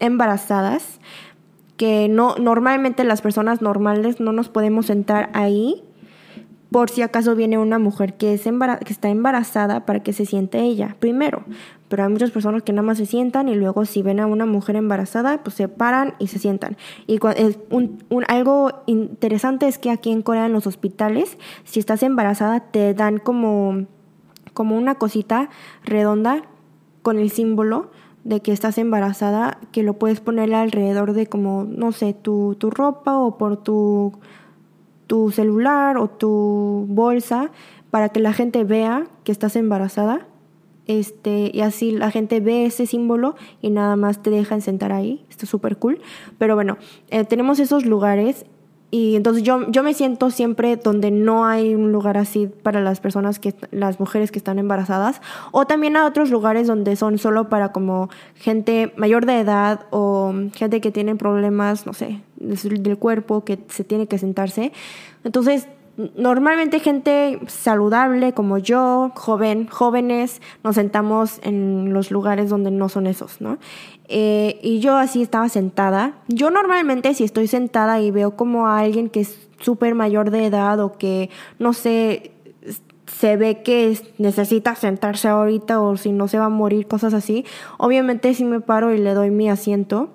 embarazadas, 0.00 1.00
que 1.76 2.08
no 2.08 2.36
normalmente 2.36 3.04
las 3.04 3.20
personas 3.20 3.60
normales 3.62 4.20
no 4.20 4.32
nos 4.32 4.48
podemos 4.48 4.86
sentar 4.86 5.30
ahí 5.34 5.82
por 6.74 6.90
si 6.90 7.02
acaso 7.02 7.36
viene 7.36 7.56
una 7.56 7.78
mujer 7.78 8.14
que, 8.14 8.34
es 8.34 8.42
que 8.42 8.92
está 8.92 9.08
embarazada 9.08 9.86
para 9.86 10.02
que 10.02 10.12
se 10.12 10.26
siente 10.26 10.58
ella 10.58 10.96
primero. 10.98 11.44
Pero 11.86 12.02
hay 12.02 12.08
muchas 12.08 12.32
personas 12.32 12.64
que 12.64 12.72
nada 12.72 12.82
más 12.84 12.98
se 12.98 13.06
sientan 13.06 13.48
y 13.48 13.54
luego 13.54 13.84
si 13.84 14.02
ven 14.02 14.18
a 14.18 14.26
una 14.26 14.44
mujer 14.44 14.74
embarazada, 14.74 15.44
pues 15.44 15.54
se 15.54 15.68
paran 15.68 16.14
y 16.18 16.26
se 16.26 16.40
sientan. 16.40 16.76
Y 17.06 17.20
un, 17.70 18.24
algo 18.26 18.82
interesante 18.86 19.68
es 19.68 19.78
que 19.78 19.92
aquí 19.92 20.10
en 20.10 20.22
Corea 20.22 20.46
en 20.46 20.52
los 20.52 20.66
hospitales, 20.66 21.38
si 21.62 21.78
estás 21.78 22.02
embarazada, 22.02 22.58
te 22.58 22.92
dan 22.92 23.18
como, 23.18 23.86
como 24.52 24.76
una 24.76 24.96
cosita 24.96 25.50
redonda 25.84 26.42
con 27.02 27.20
el 27.20 27.30
símbolo 27.30 27.92
de 28.24 28.40
que 28.40 28.52
estás 28.52 28.78
embarazada, 28.78 29.58
que 29.70 29.82
lo 29.82 29.94
puedes 29.94 30.20
poner 30.20 30.52
alrededor 30.54 31.12
de 31.12 31.26
como, 31.26 31.64
no 31.64 31.92
sé, 31.92 32.14
tu, 32.14 32.56
tu 32.56 32.70
ropa 32.70 33.18
o 33.18 33.38
por 33.38 33.62
tu 33.62 34.12
tu 35.06 35.30
celular 35.30 35.96
o 35.98 36.08
tu 36.08 36.86
bolsa 36.88 37.50
para 37.90 38.08
que 38.08 38.20
la 38.20 38.32
gente 38.32 38.64
vea 38.64 39.06
que 39.24 39.32
estás 39.32 39.56
embarazada. 39.56 40.26
Este, 40.86 41.50
y 41.54 41.62
así 41.62 41.92
la 41.92 42.10
gente 42.10 42.40
ve 42.40 42.66
ese 42.66 42.86
símbolo 42.86 43.36
y 43.62 43.70
nada 43.70 43.96
más 43.96 44.22
te 44.22 44.30
dejan 44.30 44.60
sentar 44.60 44.92
ahí. 44.92 45.24
Esto 45.30 45.46
es 45.46 45.50
súper 45.50 45.78
cool. 45.78 46.00
Pero 46.38 46.54
bueno, 46.54 46.76
eh, 47.08 47.24
tenemos 47.24 47.58
esos 47.58 47.86
lugares 47.86 48.44
y 48.94 49.16
entonces 49.16 49.42
yo, 49.42 49.68
yo 49.72 49.82
me 49.82 49.92
siento 49.92 50.30
siempre 50.30 50.76
donde 50.76 51.10
no 51.10 51.46
hay 51.46 51.74
un 51.74 51.90
lugar 51.90 52.16
así 52.16 52.46
para 52.46 52.80
las 52.80 53.00
personas 53.00 53.40
que, 53.40 53.52
las 53.72 53.98
mujeres 53.98 54.30
que 54.30 54.38
están 54.38 54.60
embarazadas. 54.60 55.20
O 55.50 55.66
también 55.66 55.96
a 55.96 56.06
otros 56.06 56.30
lugares 56.30 56.68
donde 56.68 56.94
son 56.94 57.18
solo 57.18 57.48
para 57.48 57.72
como 57.72 58.08
gente 58.36 58.92
mayor 58.96 59.26
de 59.26 59.40
edad 59.40 59.86
o 59.90 60.32
gente 60.54 60.80
que 60.80 60.92
tiene 60.92 61.16
problemas, 61.16 61.86
no 61.86 61.92
sé, 61.92 62.20
del 62.36 62.96
cuerpo, 62.96 63.44
que 63.44 63.58
se 63.66 63.82
tiene 63.82 64.06
que 64.06 64.16
sentarse. 64.16 64.70
Entonces 65.24 65.66
normalmente 65.96 66.80
gente 66.80 67.40
saludable 67.46 68.32
como 68.32 68.58
yo, 68.58 69.12
joven, 69.14 69.66
jóvenes, 69.68 70.40
nos 70.62 70.74
sentamos 70.74 71.40
en 71.42 71.92
los 71.92 72.10
lugares 72.10 72.50
donde 72.50 72.70
no 72.70 72.88
son 72.88 73.06
esos, 73.06 73.40
¿no? 73.40 73.58
Eh, 74.08 74.58
y 74.62 74.80
yo 74.80 74.96
así 74.96 75.22
estaba 75.22 75.48
sentada. 75.48 76.14
Yo 76.28 76.50
normalmente 76.50 77.14
si 77.14 77.24
estoy 77.24 77.46
sentada 77.46 78.00
y 78.00 78.10
veo 78.10 78.36
como 78.36 78.66
a 78.66 78.80
alguien 78.80 79.08
que 79.08 79.20
es 79.20 79.38
súper 79.60 79.94
mayor 79.94 80.30
de 80.30 80.46
edad 80.46 80.80
o 80.80 80.98
que, 80.98 81.30
no 81.58 81.72
sé, 81.72 82.32
se 83.06 83.36
ve 83.36 83.62
que 83.62 83.98
necesita 84.18 84.74
sentarse 84.74 85.28
ahorita 85.28 85.80
o 85.80 85.96
si 85.96 86.12
no 86.12 86.28
se 86.28 86.38
va 86.38 86.46
a 86.46 86.50
morir, 86.50 86.86
cosas 86.86 87.14
así, 87.14 87.44
obviamente 87.78 88.34
sí 88.34 88.44
me 88.44 88.60
paro 88.60 88.92
y 88.92 88.98
le 88.98 89.14
doy 89.14 89.30
mi 89.30 89.48
asiento. 89.48 90.10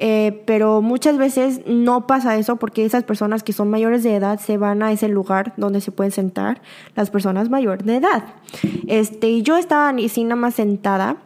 Eh, 0.00 0.44
pero 0.46 0.80
muchas 0.80 1.18
veces 1.18 1.62
no 1.66 2.06
pasa 2.06 2.38
eso 2.38 2.54
porque 2.54 2.84
esas 2.84 3.02
personas 3.02 3.42
que 3.42 3.52
son 3.52 3.68
mayores 3.68 4.04
de 4.04 4.14
edad 4.14 4.38
se 4.38 4.56
van 4.56 4.80
a 4.84 4.92
ese 4.92 5.08
lugar 5.08 5.54
donde 5.56 5.80
se 5.80 5.90
pueden 5.90 6.12
sentar 6.12 6.62
las 6.94 7.10
personas 7.10 7.50
mayores 7.50 7.84
de 7.84 7.96
edad. 7.96 8.24
Este, 8.86 9.28
y 9.28 9.42
yo 9.42 9.56
estaba 9.56 9.88
así 9.88 10.22
nada 10.22 10.36
más 10.36 10.54
sentada 10.54 11.16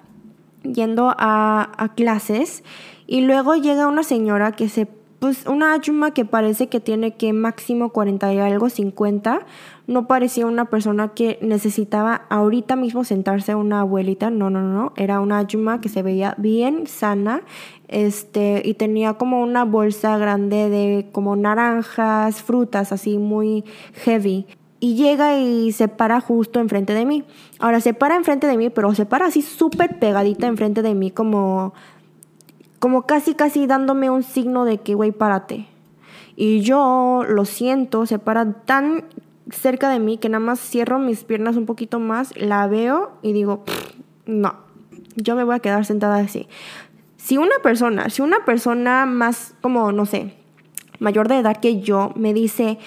yendo 0.63 1.15
a, 1.17 1.93
clases 1.97 2.63
y 3.07 3.23
luego 3.23 3.57
llega 3.57 3.87
una 3.87 4.03
señora 4.03 4.53
que 4.53 4.69
se 4.69 4.89
pues 5.19 5.47
una 5.47 5.73
ayuma 5.73 6.13
que 6.13 6.25
parece 6.25 6.67
que 6.67 6.81
tiene 6.81 7.15
que 7.15 7.33
máximo 7.33 7.91
40 7.91 8.35
y 8.35 8.39
algo, 8.39 8.69
50. 8.69 9.47
No 9.87 10.09
parecía 10.09 10.47
una 10.47 10.65
persona 10.65 11.11
que 11.15 11.39
necesitaba 11.41 12.23
ahorita 12.29 12.75
mismo 12.75 13.05
sentarse 13.05 13.55
una 13.55 13.83
abuelita, 13.83 14.31
no, 14.31 14.51
no, 14.51 14.63
no, 14.63 14.93
era 14.97 15.21
una 15.21 15.39
ayuma 15.39 15.81
que 15.81 15.89
se 15.89 16.03
veía 16.03 16.35
bien 16.39 16.89
sana, 16.89 17.43
este, 17.87 18.63
y 18.65 18.75
tenía 18.75 19.15
como 19.15 19.45
una 19.45 19.65
bolsa 19.65 20.19
grande 20.19 20.69
de 20.69 21.09
como 21.13 21.37
naranjas, 21.37 22.43
frutas, 22.43 22.91
así 22.91 23.17
muy 23.17 23.65
heavy 23.93 24.49
y 24.83 24.97
llega 24.97 25.39
y 25.39 25.71
se 25.71 25.87
para 25.87 26.21
justo 26.21 26.59
enfrente 26.59 26.93
de 26.93 27.07
mí. 27.07 27.23
Ahora 27.61 27.81
se 27.81 27.95
para 27.95 28.17
enfrente 28.17 28.49
de 28.49 28.57
mí, 28.57 28.69
pero 28.69 28.93
se 28.97 29.07
para 29.07 29.27
así 29.27 29.41
súper 29.41 30.01
pegadita 30.01 30.49
enfrente 30.49 30.83
de 30.83 30.93
mí, 30.97 31.13
como 31.13 31.73
como 32.81 33.03
casi 33.03 33.35
casi 33.35 33.69
dándome 33.69 34.11
un 34.11 34.25
signo 34.25 34.65
de 34.65 34.79
que, 34.79 34.97
güey, 34.97 35.13
párate. 35.13 35.69
Y 36.35 36.63
yo 36.63 37.23
lo 37.29 37.45
siento, 37.45 38.07
se 38.07 38.19
para 38.19 38.55
tan 38.65 39.05
cerca 39.53 39.89
de 39.89 40.01
mí 40.01 40.19
que 40.19 40.29
nada 40.29 40.45
más 40.45 40.59
cierro 40.59 40.99
mis 40.99 41.23
piernas 41.23 41.55
un 41.55 41.65
poquito 41.65 42.01
más, 42.01 42.37
la 42.37 42.67
veo 42.67 43.13
y 43.23 43.33
digo, 43.33 43.63
no, 44.27 44.57
yo 45.15 45.37
me 45.37 45.45
voy 45.45 45.55
a 45.55 45.61
quedar 45.61 45.85
sentada 45.85 46.17
así. 46.17 46.49
Si 47.19 47.39
una 47.39 47.55
persona, 47.63 48.11
si 48.11 48.21
una 48.21 48.45
persona 48.45 49.07
más 49.07 49.55
como, 49.61 49.93
no 49.93 50.07
sé, 50.07 50.35
mayor 50.99 51.29
de 51.29 51.39
edad 51.39 51.59
que 51.59 51.81
yo 51.81 52.13
me 52.17 52.35
dice, 52.35 52.79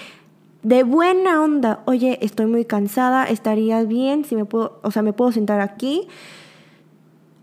de 0.65 0.81
buena 0.81 1.43
onda, 1.43 1.83
oye, 1.85 2.17
estoy 2.23 2.47
muy 2.47 2.65
cansada, 2.65 3.25
estarías 3.25 3.87
bien 3.87 4.25
si 4.25 4.35
me 4.35 4.45
puedo, 4.45 4.79
o 4.81 4.89
sea, 4.89 5.03
me 5.03 5.13
puedo 5.13 5.31
sentar 5.31 5.61
aquí. 5.61 6.07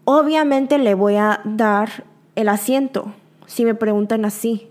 Obviamente 0.03 0.77
le 0.79 0.95
voy 0.95 1.15
a 1.15 1.41
dar 1.45 2.05
el 2.35 2.49
asiento 2.49 3.13
si 3.47 3.65
me 3.65 3.77
preguntan 3.77 4.25
así. 4.25 4.67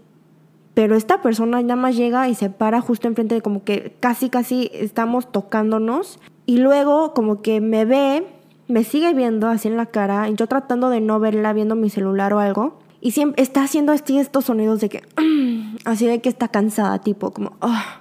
Pero 0.74 0.96
esta 0.96 1.22
persona 1.22 1.62
nada 1.62 1.78
más 1.78 1.96
llega 1.96 2.28
y 2.28 2.36
se 2.36 2.50
para 2.50 2.82
justo 2.82 3.08
enfrente 3.08 3.36
de 3.36 3.42
como 3.42 3.64
que 3.64 3.96
casi 4.02 4.30
casi 4.30 4.70
estamos 4.74 5.32
tocándonos 5.32 6.20
y 6.46 6.58
luego 6.58 7.14
como 7.14 7.42
que 7.42 7.62
me 7.62 7.86
ve, 7.86 8.28
me 8.68 8.84
sigue 8.84 9.14
viendo 9.14 9.48
así 9.48 9.70
en 9.70 9.78
la 9.78 9.86
cara 9.86 10.28
y 10.28 10.36
yo 10.36 10.48
tratando 10.48 10.90
de 10.90 11.00
no 11.00 11.22
verla 11.22 11.54
viendo 11.54 11.78
mi 11.78 11.90
celular 11.90 12.34
o 12.34 12.40
algo 12.40 12.80
y 13.00 13.12
siempre 13.12 13.42
está 13.42 13.64
haciendo 13.64 13.94
así 13.94 14.18
estos 14.18 14.44
sonidos 14.44 14.82
de 14.82 14.90
que 14.90 15.04
así 15.86 16.06
de 16.06 16.20
que 16.20 16.28
está 16.28 16.50
cansada, 16.50 17.00
tipo 17.00 17.32
como 17.32 17.54
ah, 17.62 18.01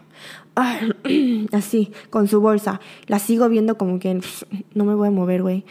así 1.52 1.92
con 2.10 2.28
su 2.28 2.40
bolsa. 2.40 2.80
La 3.06 3.18
sigo 3.18 3.48
viendo 3.48 3.76
como 3.78 3.98
que 3.98 4.20
no 4.74 4.84
me 4.84 4.94
voy 4.94 5.08
a 5.08 5.10
mover, 5.10 5.42
güey 5.42 5.64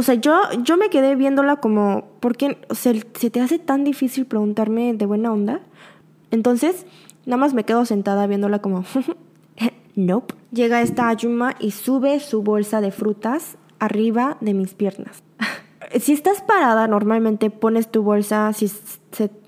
o 0.00 0.02
sea, 0.02 0.14
yo, 0.14 0.40
yo 0.62 0.78
me 0.78 0.88
quedé 0.88 1.14
viéndola 1.14 1.56
como, 1.56 2.04
¿por 2.20 2.36
qué 2.36 2.58
se 2.70 3.30
te 3.30 3.40
hace 3.40 3.58
tan 3.58 3.84
difícil 3.84 4.24
preguntarme 4.24 4.94
de 4.94 5.04
buena 5.04 5.30
onda? 5.30 5.60
Entonces, 6.30 6.86
nada 7.26 7.36
más 7.36 7.52
me 7.52 7.64
quedo 7.64 7.84
sentada 7.84 8.26
viéndola 8.26 8.60
como, 8.60 8.84
nope. 9.96 10.34
Llega 10.52 10.80
esta 10.80 11.08
Ayuma 11.08 11.54
y 11.60 11.72
sube 11.72 12.18
su 12.20 12.42
bolsa 12.42 12.80
de 12.80 12.92
frutas 12.92 13.58
arriba 13.78 14.38
de 14.40 14.54
mis 14.54 14.72
piernas. 14.72 15.22
si 15.98 16.12
estás 16.12 16.40
parada, 16.42 16.86
normalmente 16.86 17.50
pones 17.50 17.90
tu 17.90 18.02
bolsa, 18.02 18.52
si, 18.52 18.70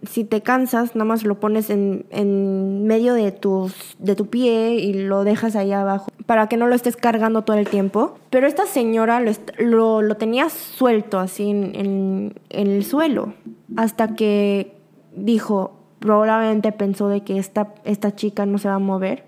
si 0.03 0.25
te 0.25 0.41
cansas, 0.41 0.97
nada 0.97 1.05
más 1.05 1.25
lo 1.25 1.39
pones 1.39 1.71
en, 1.71 2.07
en 2.11 2.85
medio 2.85 3.15
de, 3.15 3.31
tus, 3.31 3.97
de 3.99 4.17
tu 4.17 4.27
pie 4.27 4.75
y 4.75 4.93
lo 4.93 5.23
dejas 5.23 5.55
ahí 5.55 5.73
abajo 5.73 6.11
para 6.27 6.49
que 6.49 6.57
no 6.57 6.67
lo 6.67 6.75
estés 6.75 6.97
cargando 6.97 7.43
todo 7.43 7.57
el 7.57 7.69
tiempo. 7.69 8.15
Pero 8.31 8.47
esta 8.47 8.67
señora 8.67 9.23
lo, 9.59 10.03
lo, 10.03 10.17
tenía 10.17 10.49
suelto 10.49 11.19
así 11.19 11.51
en, 11.51 11.73
en, 11.75 12.35
en, 12.51 12.67
el 12.69 12.85
suelo 12.85 13.35
hasta 13.77 14.15
que 14.15 14.75
dijo, 15.15 15.73
probablemente 15.99 16.73
pensó 16.73 17.09
de 17.09 17.23
que 17.23 17.39
esta, 17.39 17.75
esta 17.85 18.15
chica 18.15 18.47
no 18.47 18.59
se 18.59 18.69
va 18.69 18.75
a 18.75 18.81
mover. 18.81 19.25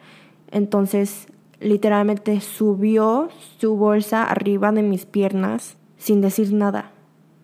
Entonces 0.51 1.29
literalmente 1.61 2.41
subió 2.41 3.29
su 3.59 3.77
bolsa 3.77 4.25
arriba 4.25 4.73
de 4.73 4.83
mis 4.83 5.07
piernas 5.07 5.77
sin 5.97 6.21
decir 6.21 6.53
nada. 6.53 6.94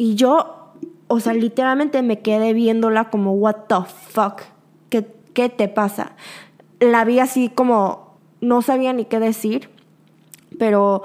Y 0.00 0.14
yo, 0.14 0.70
o 1.08 1.20
sea, 1.20 1.34
literalmente 1.34 2.00
me 2.00 2.20
quedé 2.20 2.54
viéndola 2.54 3.10
como, 3.10 3.34
what 3.34 3.66
the 3.68 3.74
fuck, 3.84 4.40
¿qué, 4.88 5.06
qué 5.34 5.50
te 5.50 5.68
pasa? 5.68 6.12
La 6.78 7.04
vi 7.04 7.18
así 7.18 7.50
como, 7.50 8.16
no 8.40 8.62
sabía 8.62 8.94
ni 8.94 9.04
qué 9.04 9.18
decir, 9.20 9.68
pero 10.58 11.02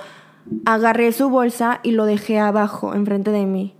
agarré 0.64 1.12
su 1.12 1.30
bolsa 1.30 1.82
y 1.84 1.92
lo 1.92 2.06
dejé 2.06 2.40
abajo, 2.40 2.94
enfrente 2.94 3.32
de 3.32 3.46
mí. 3.46 3.76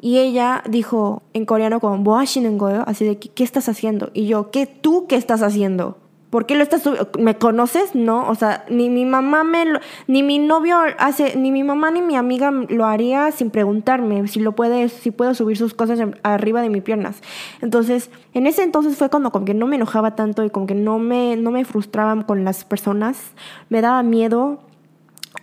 Y 0.00 0.18
ella 0.18 0.62
dijo 0.68 1.24
en 1.32 1.46
coreano 1.46 1.80
como, 1.80 2.20
así 2.20 2.40
de, 2.40 3.18
¿qué 3.18 3.42
estás 3.42 3.68
haciendo? 3.68 4.12
Y 4.14 4.28
yo, 4.28 4.52
¿qué 4.52 4.66
tú 4.66 5.08
qué 5.08 5.16
estás 5.16 5.42
haciendo? 5.42 5.98
¿Por 6.30 6.46
qué 6.46 6.54
lo 6.54 6.62
estás 6.62 6.88
¿Me 7.18 7.36
conoces? 7.36 7.96
No, 7.96 8.28
o 8.28 8.34
sea, 8.36 8.64
ni 8.70 8.88
mi 8.88 9.04
mamá 9.04 9.42
me 9.42 9.64
ni 10.06 10.22
mi 10.22 10.38
novio 10.38 10.78
hace, 10.98 11.36
ni 11.36 11.50
mi 11.50 11.64
mamá 11.64 11.90
ni 11.90 12.02
mi 12.02 12.14
amiga 12.14 12.52
lo 12.52 12.86
haría 12.86 13.32
sin 13.32 13.50
preguntarme 13.50 14.28
si 14.28 14.38
lo 14.38 14.52
puede, 14.52 14.88
si 14.88 15.10
puedo 15.10 15.34
subir 15.34 15.56
sus 15.56 15.74
cosas 15.74 15.98
arriba 16.22 16.62
de 16.62 16.70
mis 16.70 16.82
piernas. 16.82 17.20
Entonces, 17.60 18.10
en 18.32 18.46
ese 18.46 18.62
entonces 18.62 18.96
fue 18.96 19.10
cuando 19.10 19.32
como 19.32 19.44
que 19.44 19.54
no 19.54 19.66
me 19.66 19.74
enojaba 19.76 20.14
tanto 20.14 20.44
y 20.44 20.50
como 20.50 20.66
que 20.66 20.74
no 20.76 21.00
me, 21.00 21.36
no 21.36 21.50
me 21.50 21.64
frustraba 21.64 22.24
con 22.24 22.44
las 22.44 22.64
personas. 22.64 23.32
Me 23.68 23.80
daba 23.80 24.02
miedo 24.04 24.60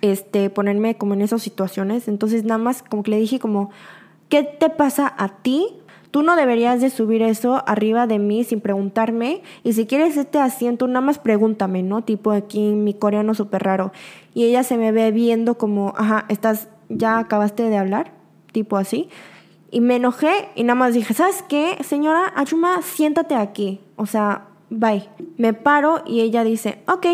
este, 0.01 0.49
ponerme 0.49 0.95
como 0.95 1.13
en 1.15 1.21
esas 1.21 1.41
situaciones. 1.41 2.07
Entonces, 2.07 2.45
nada 2.45 2.59
más 2.59 2.81
como 2.81 3.03
le 3.05 3.17
dije 3.17 3.39
como, 3.39 3.71
¿qué 4.29 4.43
te 4.43 4.69
pasa 4.69 5.13
a 5.17 5.29
ti? 5.29 5.67
Tú 6.11 6.23
no 6.23 6.35
deberías 6.35 6.81
de 6.81 6.89
subir 6.89 7.21
eso 7.21 7.63
arriba 7.67 8.07
de 8.07 8.19
mí 8.19 8.43
sin 8.43 8.61
preguntarme. 8.61 9.41
Y 9.63 9.73
si 9.73 9.85
quieres 9.85 10.17
este 10.17 10.39
asiento, 10.39 10.87
nada 10.87 11.01
más 11.01 11.19
pregúntame, 11.19 11.83
¿no? 11.83 12.03
Tipo 12.03 12.31
aquí 12.31 12.73
mi 12.73 12.93
coreano 12.93 13.33
súper 13.33 13.63
raro. 13.63 13.91
Y 14.33 14.45
ella 14.45 14.63
se 14.63 14.77
me 14.77 14.91
ve 14.91 15.11
viendo 15.11 15.57
como, 15.57 15.93
ajá, 15.97 16.25
estás, 16.29 16.69
ya 16.89 17.19
acabaste 17.19 17.63
de 17.63 17.77
hablar, 17.77 18.13
tipo 18.51 18.77
así. 18.77 19.09
Y 19.69 19.81
me 19.81 19.97
enojé 19.97 20.49
y 20.55 20.63
nada 20.63 20.75
más 20.75 20.93
dije, 20.93 21.13
¿sabes 21.13 21.43
qué, 21.47 21.77
señora 21.83 22.31
Achuma? 22.35 22.81
Siéntate 22.81 23.35
aquí. 23.35 23.81
O 23.97 24.05
sea, 24.05 24.45
bye. 24.69 25.09
Me 25.37 25.53
paro 25.53 26.03
y 26.05 26.21
ella 26.21 26.43
dice, 26.43 26.81
ok. 26.87 27.05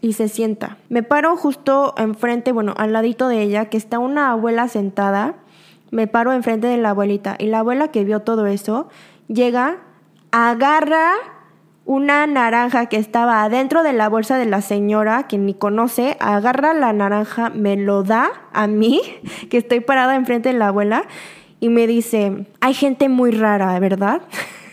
Y 0.00 0.12
se 0.14 0.28
sienta. 0.28 0.78
Me 0.88 1.02
paro 1.02 1.36
justo 1.36 1.92
enfrente, 1.96 2.52
bueno, 2.52 2.72
al 2.76 2.92
ladito 2.92 3.28
de 3.28 3.42
ella, 3.42 3.66
que 3.66 3.76
está 3.76 3.98
una 3.98 4.30
abuela 4.30 4.68
sentada 4.68 5.34
me 5.90 6.06
paro 6.06 6.32
enfrente 6.32 6.66
de 6.66 6.76
la 6.76 6.90
abuelita 6.90 7.36
y 7.38 7.46
la 7.46 7.60
abuela 7.60 7.88
que 7.88 8.04
vio 8.04 8.20
todo 8.20 8.46
eso 8.46 8.88
llega, 9.28 9.78
agarra 10.30 11.12
una 11.84 12.26
naranja 12.26 12.86
que 12.86 12.98
estaba 12.98 13.42
adentro 13.42 13.82
de 13.82 13.94
la 13.94 14.10
bolsa 14.10 14.36
de 14.36 14.44
la 14.44 14.60
señora, 14.60 15.26
que 15.26 15.38
ni 15.38 15.54
conoce, 15.54 16.18
agarra 16.20 16.74
la 16.74 16.92
naranja, 16.92 17.48
me 17.48 17.76
lo 17.76 18.02
da 18.02 18.30
a 18.52 18.66
mí, 18.66 19.00
que 19.50 19.56
estoy 19.56 19.80
parada 19.80 20.14
enfrente 20.14 20.52
de 20.52 20.58
la 20.58 20.68
abuela, 20.68 21.04
y 21.60 21.70
me 21.70 21.86
dice, 21.86 22.46
hay 22.60 22.74
gente 22.74 23.08
muy 23.08 23.30
rara, 23.30 23.78
¿verdad? 23.80 24.20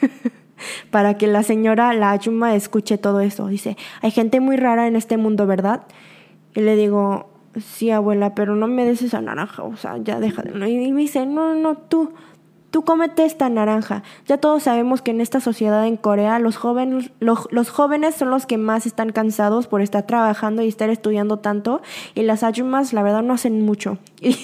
Para 0.91 1.18
que 1.18 1.28
la 1.28 1.43
señora, 1.43 1.93
la 1.93 2.11
Ayuma, 2.11 2.53
escuche 2.53 2.97
todo 2.97 3.22
eso. 3.22 3.47
Dice, 3.47 3.78
hay 4.01 4.11
gente 4.11 4.39
muy 4.39 4.57
rara 4.57 4.86
en 4.88 4.95
este 4.95 5.18
mundo, 5.18 5.47
¿verdad? 5.47 5.84
Y 6.53 6.61
le 6.61 6.76
digo, 6.76 7.30
sí, 7.60 7.91
abuela, 7.91 8.36
pero 8.36 8.56
no 8.56 8.68
me 8.68 8.86
des 8.86 9.01
esa 9.01 9.22
naranja, 9.22 9.64
o 9.64 9.76
sea, 9.78 9.97
ya 9.97 10.20
deja 10.20 10.41
de... 10.41 10.51
Y 10.70 10.91
me 10.91 11.01
dice, 11.01 11.26
no, 11.26 11.56
no, 11.56 11.78
tú, 11.78 12.14
tú 12.76 12.84
cómete 12.84 13.26
esta 13.26 13.47
naranja. 13.49 14.03
Ya 14.28 14.38
todos 14.38 14.64
sabemos 14.64 15.01
que 15.01 15.12
en 15.12 15.22
esta 15.22 15.39
sociedad 15.39 15.88
en 15.88 15.95
Corea 15.95 16.39
los 16.39 16.58
jóvenes, 16.58 17.12
los, 17.20 17.47
los, 17.51 17.70
jóvenes 17.70 18.16
son 18.16 18.30
los 18.30 18.45
que 18.45 18.58
más 18.58 18.86
están 18.86 19.12
cansados 19.12 19.68
por 19.68 19.82
estar 19.82 20.06
trabajando 20.06 20.62
y 20.62 20.68
estar 20.68 20.89
estudiando 20.89 21.39
tanto 21.39 21.82
y 22.16 22.24
las 22.24 22.43
ayumas 22.43 22.91
la 22.91 23.01
verdad 23.01 23.24
no 23.24 23.34
hacen 23.34 23.62
mucho. 23.62 23.97
Y 24.22 24.38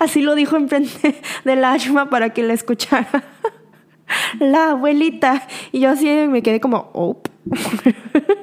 así 0.00 0.22
lo 0.22 0.34
dijo 0.34 0.56
enfrente 0.56 1.20
de 1.44 1.56
la 1.56 1.72
ayuma 1.72 2.10
para 2.10 2.30
que 2.30 2.42
la 2.42 2.54
escuchara 2.54 3.06
la 4.40 4.70
abuelita. 4.70 5.46
Y 5.72 5.80
yo 5.80 5.90
así 5.90 6.08
me 6.28 6.42
quedé 6.42 6.60
como, 6.60 6.90
oh. 6.92 7.20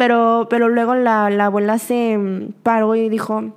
pero, 0.00 0.46
pero 0.48 0.70
luego 0.70 0.94
la, 0.94 1.26
abuela 1.26 1.76
se 1.76 2.18
paró 2.62 2.94
y 2.94 3.10
dijo, 3.10 3.52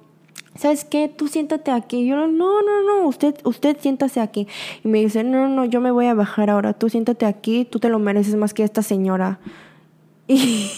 ¿sabes 0.55 0.83
qué? 0.83 1.07
Tú 1.07 1.29
siéntate 1.29 1.71
aquí. 1.71 2.05
Yo, 2.05 2.27
no, 2.27 2.61
no, 2.61 2.83
no, 2.85 3.07
usted, 3.07 3.33
usted 3.45 3.77
siéntase 3.79 4.19
aquí. 4.19 4.45
Y 4.83 4.89
me 4.89 4.99
dice, 4.99 5.23
no, 5.23 5.47
no, 5.47 5.63
yo 5.63 5.79
me 5.79 5.89
voy 5.89 6.07
a 6.07 6.13
bajar 6.13 6.49
ahora. 6.49 6.73
Tú 6.73 6.89
siéntate 6.89 7.25
aquí, 7.25 7.63
tú 7.63 7.79
te 7.79 7.87
lo 7.87 7.97
mereces 7.97 8.35
más 8.35 8.53
que 8.53 8.65
esta 8.65 8.81
señora. 8.81 9.39
Y 10.27 10.69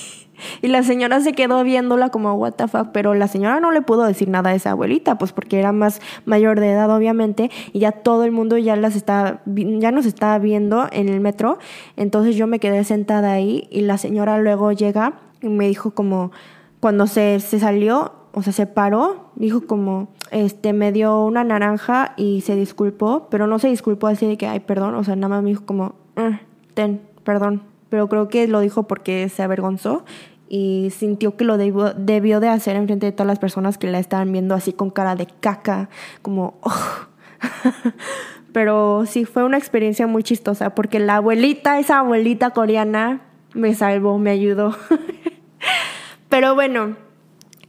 y 0.61 0.67
la 0.67 0.83
señora 0.83 1.19
se 1.21 1.33
quedó 1.33 1.63
viéndola 1.63 2.09
como, 2.09 2.33
what 2.33 2.53
the 2.53 2.67
fuck, 2.67 2.89
pero 2.91 3.13
la 3.13 3.27
señora 3.27 3.59
no 3.59 3.71
le 3.71 3.81
pudo 3.81 4.03
decir 4.03 4.27
nada 4.27 4.51
a 4.51 4.55
esa 4.55 4.71
abuelita, 4.71 5.17
pues 5.17 5.31
porque 5.31 5.59
era 5.59 5.71
más 5.71 6.01
mayor 6.25 6.59
de 6.59 6.71
edad, 6.71 6.93
obviamente, 6.93 7.49
y 7.73 7.79
ya 7.79 7.91
todo 7.91 8.23
el 8.23 8.31
mundo 8.31 8.57
ya 8.57 8.75
las 8.75 8.95
está, 8.95 9.41
ya 9.45 9.91
nos 9.91 10.05
estaba 10.05 10.37
viendo 10.39 10.87
en 10.91 11.09
el 11.09 11.19
metro. 11.19 11.57
Entonces 11.95 12.35
yo 12.35 12.47
me 12.47 12.59
quedé 12.59 12.83
sentada 12.83 13.31
ahí 13.31 13.67
y 13.71 13.81
la 13.81 13.97
señora 13.97 14.37
luego 14.39 14.71
llega 14.71 15.24
y 15.41 15.49
me 15.49 15.67
dijo 15.67 15.91
como, 15.91 16.31
cuando 16.79 17.07
se, 17.07 17.39
se 17.39 17.59
salió, 17.59 18.13
o 18.33 18.41
sea, 18.41 18.53
se 18.53 18.67
paró, 18.67 19.31
dijo 19.35 19.65
como, 19.65 20.09
este, 20.31 20.73
me 20.73 20.91
dio 20.91 21.23
una 21.23 21.43
naranja 21.43 22.13
y 22.17 22.41
se 22.41 22.55
disculpó, 22.55 23.27
pero 23.29 23.47
no 23.47 23.59
se 23.59 23.69
disculpó 23.69 24.07
así 24.07 24.25
de 24.25 24.37
que, 24.37 24.47
ay, 24.47 24.59
perdón, 24.59 24.95
o 24.95 25.03
sea, 25.03 25.15
nada 25.15 25.29
más 25.29 25.43
me 25.43 25.49
dijo 25.49 25.65
como, 25.65 25.95
ah, 26.15 26.41
ten, 26.73 27.01
perdón, 27.23 27.63
pero 27.89 28.09
creo 28.09 28.27
que 28.27 28.47
lo 28.47 28.59
dijo 28.59 28.83
porque 28.83 29.29
se 29.29 29.41
avergonzó 29.41 30.03
y 30.49 30.89
sintió 30.95 31.37
que 31.37 31.43
lo 31.43 31.57
debió, 31.57 31.93
de 32.39 32.49
hacer 32.49 32.75
en 32.75 32.85
frente 32.85 33.07
de 33.07 33.11
todas 33.11 33.27
las 33.27 33.39
personas 33.39 33.77
que 33.77 33.87
la 33.87 33.99
estaban 33.99 34.31
viendo 34.31 34.53
así 34.55 34.73
con 34.73 34.89
cara 34.89 35.15
de 35.15 35.27
caca, 35.27 35.89
como... 36.21 36.59
Pero 38.53 39.05
sí, 39.05 39.25
fue 39.25 39.43
una 39.43 39.57
experiencia 39.57 40.07
muy 40.07 40.23
chistosa 40.23 40.75
porque 40.75 40.99
la 40.99 41.17
abuelita, 41.17 41.77
esa 41.77 41.99
abuelita 41.99 42.51
coreana, 42.51 43.21
me 43.55 43.73
salvó, 43.73 44.17
me 44.19 44.31
ayudó. 44.31 44.77
Pero 46.29 46.53
bueno, 46.53 46.95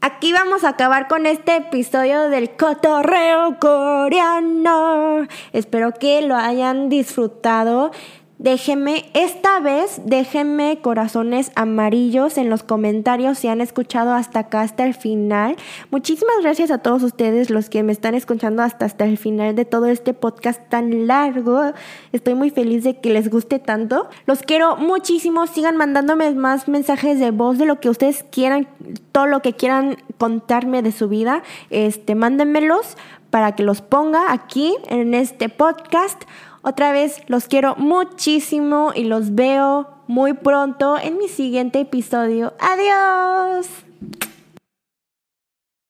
aquí 0.01 0.33
vamos 0.33 0.65
a 0.65 0.71
acabar 0.71 1.09
con 1.09 1.25
este 1.25 1.57
episodio 1.57 2.29
del 2.29 2.51
cotorreo 2.51 3.59
coreano. 3.59 5.27
Espero 5.53 5.93
que 5.93 6.23
lo 6.23 6.37
hayan 6.37 6.89
disfrutado. 6.89 7.93
Déjenme, 8.39 9.07
esta 9.15 9.61
vez, 9.61 10.03
déjenme 10.05 10.81
corazones 10.83 11.51
amarillos 11.55 12.37
en 12.37 12.51
los 12.51 12.63
comentarios 12.63 13.39
si 13.39 13.49
han 13.49 13.63
escuchado 13.63 14.13
hasta 14.13 14.41
acá, 14.41 14.61
hasta 14.61 14.85
el 14.85 14.93
final. 14.93 15.57
Muchísimas 15.91 16.37
gracias 16.43 16.71
a 16.71 16.77
todos 16.77 17.03
ustedes 17.03 17.49
los 17.49 17.71
que 17.71 17.83
me 17.83 17.93
están 17.93 18.15
escuchando 18.15 18.63
hasta, 18.63 18.85
hasta 18.85 19.07
el 19.07 19.17
final 19.17 19.57
de 19.57 19.65
todo 19.65 19.87
este 19.87 20.13
podcast 20.13 20.61
tan 20.69 21.07
largo. 21.07 21.73
Estoy 22.13 22.35
muy 22.35 22.51
feliz 22.51 22.85
de 22.85 23.01
que 23.01 23.09
les 23.09 23.31
guste 23.31 23.59
tanto. 23.59 24.11
Los 24.27 24.43
quiero 24.43 24.77
muchísimo. 24.77 25.47
Sigan 25.47 25.79
mandándome 25.79 26.31
más 26.33 26.69
mensajes 26.69 27.19
de 27.19 27.31
voz 27.31 27.57
de 27.57 27.65
lo 27.65 27.81
que 27.81 27.89
ustedes 27.89 28.23
quieran, 28.31 28.69
todo 29.13 29.25
lo 29.25 29.41
que 29.41 29.55
quieran 29.55 29.97
contarme 30.19 30.83
de 30.83 30.93
su 30.93 31.09
vida. 31.09 31.43
Este, 31.71 32.15
mándenmelos 32.15 32.99
para 33.31 33.55
que 33.55 33.63
los 33.63 33.81
ponga 33.81 34.33
aquí 34.33 34.75
en 34.89 35.15
este 35.15 35.49
podcast. 35.49 36.23
Otra 36.69 36.91
vez 36.91 37.23
los 37.29 37.47
quiero 37.47 37.77
muchísimo 37.77 38.91
y 38.93 39.05
los 39.05 39.37
veo 39.37 39.87
muy 40.09 40.33
pronto 40.33 40.99
en 40.99 41.17
mi 41.17 41.29
siguiente 41.29 41.79
episodio. 41.79 42.55
Adiós. 42.59 43.69